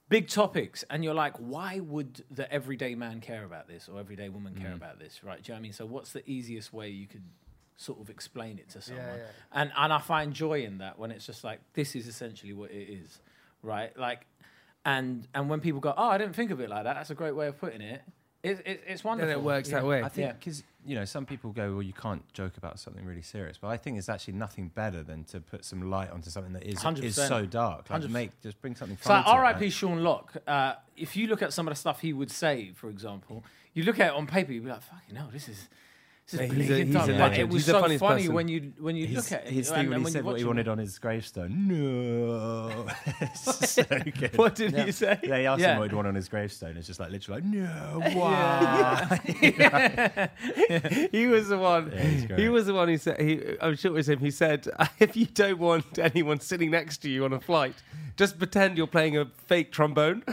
big 0.09 0.27
topics, 0.27 0.83
and 0.89 1.03
you're 1.03 1.13
like, 1.13 1.35
why 1.37 1.79
would 1.79 2.23
the 2.31 2.51
everyday 2.51 2.95
man 2.95 3.21
care 3.21 3.43
about 3.43 3.67
this 3.67 3.89
or 3.89 3.99
everyday 3.99 4.29
woman 4.29 4.55
care 4.55 4.71
Mm. 4.71 4.75
about 4.77 4.99
this, 4.99 5.23
right? 5.23 5.43
Do 5.43 5.51
you 5.51 5.53
know 5.53 5.57
what 5.57 5.59
I 5.59 5.61
mean? 5.63 5.73
So 5.73 5.85
what's 5.85 6.11
the 6.11 6.27
easiest 6.29 6.73
way 6.73 6.89
you 6.89 7.07
could 7.07 7.23
sort 7.77 7.99
of 7.99 8.09
explain 8.09 8.57
it 8.59 8.69
to 8.69 8.81
someone? 8.81 9.05
yeah. 9.05 9.25
And 9.51 9.71
and 9.77 9.91
I 9.93 9.99
find 9.99 10.33
joy 10.33 10.63
in 10.63 10.77
that 10.79 10.97
when 10.99 11.11
it's 11.11 11.25
just 11.25 11.43
like 11.43 11.59
this 11.73 11.95
is 11.95 12.07
essentially 12.07 12.53
what 12.53 12.71
it 12.71 12.89
is, 12.89 13.19
right? 13.63 13.95
Like, 13.97 14.25
and 14.85 15.27
and 15.33 15.49
when 15.49 15.59
people 15.59 15.79
go, 15.79 15.93
oh, 15.95 16.09
I 16.09 16.17
didn't 16.17 16.35
think 16.35 16.51
of 16.51 16.59
it 16.59 16.69
like 16.69 16.83
that. 16.83 16.93
That's 16.95 17.09
a 17.09 17.15
great 17.15 17.35
way 17.35 17.47
of 17.47 17.57
putting 17.59 17.81
it. 17.81 18.01
It, 18.43 18.59
it 18.63 18.83
it's 18.85 19.01
then 19.01 19.09
wonderful. 19.09 19.31
it 19.31 19.41
works 19.41 19.69
that 19.69 19.83
way. 19.85 20.03
I 20.03 20.09
think 20.09 20.27
Yeah. 20.27 20.33
because 20.33 20.63
you 20.85 20.93
know 20.93 21.03
some 21.05 21.25
people 21.25 21.51
go, 21.51 21.73
well, 21.73 21.81
you 21.81 21.93
can't 21.93 22.21
joke 22.31 22.57
about 22.57 22.79
something 22.79 23.03
really 23.03 23.23
serious, 23.23 23.57
but 23.57 23.69
I 23.69 23.77
think 23.77 23.97
it's 23.97 24.07
actually 24.07 24.35
nothing 24.35 24.67
better 24.75 25.01
than 25.01 25.23
to 25.25 25.39
put 25.41 25.65
some 25.65 25.89
light 25.89 26.11
onto 26.11 26.29
something 26.29 26.53
that 26.53 26.61
is 26.63 26.75
is 26.75 26.83
100%. 27.17 27.27
so 27.27 27.45
dark. 27.47 27.89
Like 27.89 28.03
100%. 28.03 28.09
make 28.11 28.41
just 28.43 28.61
bring 28.61 28.75
something 28.75 28.97
So 29.01 29.09
funny. 29.09 29.23
R.I.P. 29.25 29.65
like- 29.65 29.73
Sean 29.73 30.03
Lock. 30.03 30.35
Uh, 30.45 30.73
if 30.95 31.15
you 31.17 31.25
look 31.25 31.41
at 31.41 31.53
some 31.53 31.67
of 31.67 31.71
the 31.73 31.75
stuff 31.75 32.01
he 32.01 32.13
would 32.13 32.29
say, 32.29 32.71
for 32.75 32.89
example, 32.91 33.43
you 33.73 33.81
look 33.83 33.99
at 33.99 34.09
it 34.09 34.13
on 34.13 34.27
paper, 34.27 34.51
you'd 34.53 34.63
be 34.63 34.69
like, 34.69 34.83
"Fucking 34.83 35.15
hell, 35.15 35.29
this 35.33 35.49
is." 35.49 35.67
Yeah, 36.33 36.41
he's 36.45 36.71
a- 36.71 36.83
he's 36.85 36.93
dumb. 36.93 37.07
a 37.09 37.13
legend. 37.13 37.37
it 37.39 37.45
was 37.49 37.55
He's 37.57 37.65
so 37.65 37.79
funny 37.81 37.99
person. 37.99 38.33
when 38.33 38.47
you 38.47 38.73
when 38.79 38.95
you 38.95 39.07
look 39.09 39.31
at 39.31 39.45
it. 39.45 39.53
his 39.53 39.69
and- 39.69 39.77
thing 39.77 39.89
when 39.91 40.01
he 40.05 40.09
said 40.11 40.23
what 40.25 40.37
he 40.37 40.43
watch 40.43 40.47
wanted 40.47 40.67
on 40.67 40.79
his 40.79 40.97
gravestone. 40.97 41.67
No, 41.67 42.87
so 43.35 43.83
good. 43.83 44.35
what 44.35 44.55
did 44.55 44.73
Yeah. 44.73 44.85
you 44.87 44.91
say? 44.91 45.19
Yeah, 45.21 45.37
he 45.37 45.45
asked 45.45 45.61
Yeah. 45.61 45.73
him 45.73 45.79
what 45.81 45.91
he'd 45.91 45.95
want 45.95 46.07
on 46.07 46.15
his 46.15 46.27
gravestone. 46.27 46.77
It's 46.77 46.87
just 46.87 46.99
like 46.99 47.11
literally 47.11 47.41
like, 47.41 47.49
no, 47.51 48.01
why? 48.19 49.19
he 51.11 51.27
was 51.27 51.47
the 51.49 51.59
one. 51.59 51.91
Yeah, 51.93 52.35
he 52.37 52.49
was 52.49 52.65
the 52.65 52.73
one 52.73 52.87
who 52.87 52.97
said. 52.97 53.21
He, 53.21 53.41
I'm 53.61 53.75
sure 53.75 53.91
it 53.91 53.93
was 53.93 54.09
him. 54.09 54.17
He 54.17 54.31
said, 54.31 54.67
"If 54.99 55.15
you 55.15 55.27
don't 55.27 55.59
want 55.59 55.99
anyone 55.99 56.39
sitting 56.39 56.71
next 56.71 56.97
to 57.03 57.09
you 57.09 57.25
on 57.25 57.33
a 57.33 57.39
flight, 57.39 57.75
just 58.17 58.39
pretend 58.39 58.77
you're 58.77 58.87
playing 58.87 59.15
a 59.15 59.25
fake 59.45 59.71
trombone, 59.71 60.23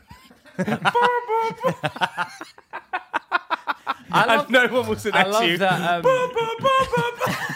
I 4.14 4.37
love, 4.37 4.44
and 4.46 4.53
no 4.53 4.66
one 4.68 4.88
will 4.88 4.96
sit 4.96 5.14
I 5.14 5.22
next 5.25 5.38
to 5.38 5.46
you." 5.46 5.59
that. 5.59 6.05
Um, 6.05 6.05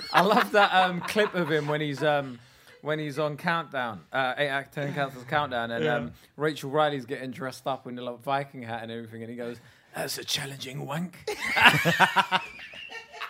I 0.12 0.22
love 0.22 0.52
that 0.52 0.74
um, 0.74 1.00
clip 1.00 1.34
of 1.34 1.50
him 1.50 1.66
when 1.68 1.80
he's 1.80 2.02
um, 2.02 2.38
when 2.82 2.98
he's 2.98 3.18
on 3.18 3.36
countdown, 3.36 4.00
uh, 4.12 4.34
eight 4.36 4.48
act 4.48 4.74
ten 4.74 4.92
countdowns 4.94 5.26
countdown, 5.28 5.70
and 5.70 5.86
um, 5.86 6.12
Rachel 6.36 6.70
Riley's 6.70 7.06
getting 7.06 7.30
dressed 7.30 7.66
up 7.66 7.86
in 7.86 7.94
the 7.94 8.02
like, 8.02 8.20
Viking 8.20 8.62
hat 8.62 8.82
and 8.82 8.90
everything, 8.90 9.22
and 9.22 9.30
he 9.30 9.36
goes, 9.36 9.58
"That's 9.94 10.18
a 10.18 10.24
challenging 10.24 10.86
wank." 10.86 11.16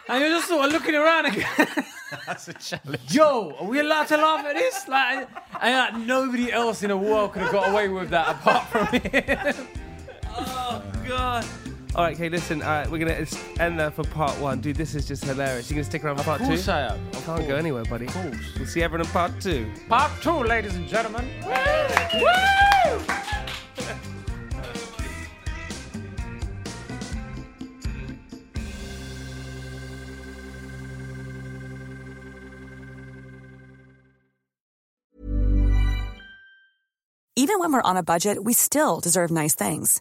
and 0.08 0.20
you're 0.20 0.30
just 0.30 0.48
sort 0.48 0.66
of 0.66 0.72
looking 0.72 0.94
around 0.94 1.26
and 1.26 1.34
going, 1.36 1.84
That's 2.26 2.48
a 2.48 2.54
challenge. 2.54 3.14
Yo, 3.14 3.56
are 3.60 3.66
we 3.66 3.80
allowed 3.80 4.08
to 4.08 4.16
laugh 4.16 4.44
at 4.44 4.54
this? 4.56 4.88
Like, 4.88 5.28
and 5.60 5.96
like, 5.96 6.06
nobody 6.06 6.52
else 6.52 6.82
in 6.82 6.88
the 6.88 6.96
world 6.96 7.32
could 7.32 7.42
have 7.42 7.52
got 7.52 7.70
away 7.70 7.88
with 7.88 8.10
that 8.10 8.28
apart 8.28 8.66
from 8.68 8.86
him. 8.86 9.54
Oh 10.36 10.82
God! 11.06 11.44
All 11.96 12.04
right, 12.04 12.14
okay. 12.14 12.28
Listen, 12.28 12.62
uh, 12.62 12.86
we're 12.88 12.98
gonna 12.98 13.26
end 13.58 13.80
there 13.80 13.90
for 13.90 14.04
part 14.04 14.38
one, 14.38 14.60
dude. 14.60 14.76
This 14.76 14.94
is 14.94 15.08
just 15.08 15.24
hilarious. 15.24 15.68
You 15.68 15.74
gonna 15.74 15.84
stick 15.84 16.04
around 16.04 16.18
for 16.18 16.22
part 16.22 16.38
two? 16.38 16.44
of 16.44 16.50
course 16.50 16.64
two? 16.66 16.70
I 16.70 16.80
am. 16.92 17.08
Of 17.08 17.26
Can't 17.26 17.48
go 17.48 17.56
anywhere, 17.56 17.84
buddy. 17.84 18.06
Of 18.06 18.12
course. 18.14 18.36
We'll 18.56 18.66
see 18.66 18.82
everyone 18.82 19.06
in 19.06 19.12
part 19.12 19.40
two. 19.40 19.68
Part 19.88 20.12
two, 20.22 20.44
ladies 20.44 20.76
and 20.76 20.86
gentlemen. 20.86 21.28
Woo! 21.44 21.50
Woo! 22.20 23.04
Even 37.36 37.58
when 37.58 37.72
we're 37.72 37.82
on 37.82 37.96
a 37.96 38.02
budget, 38.02 38.44
we 38.44 38.52
still 38.52 39.00
deserve 39.00 39.30
nice 39.30 39.54
things. 39.54 40.00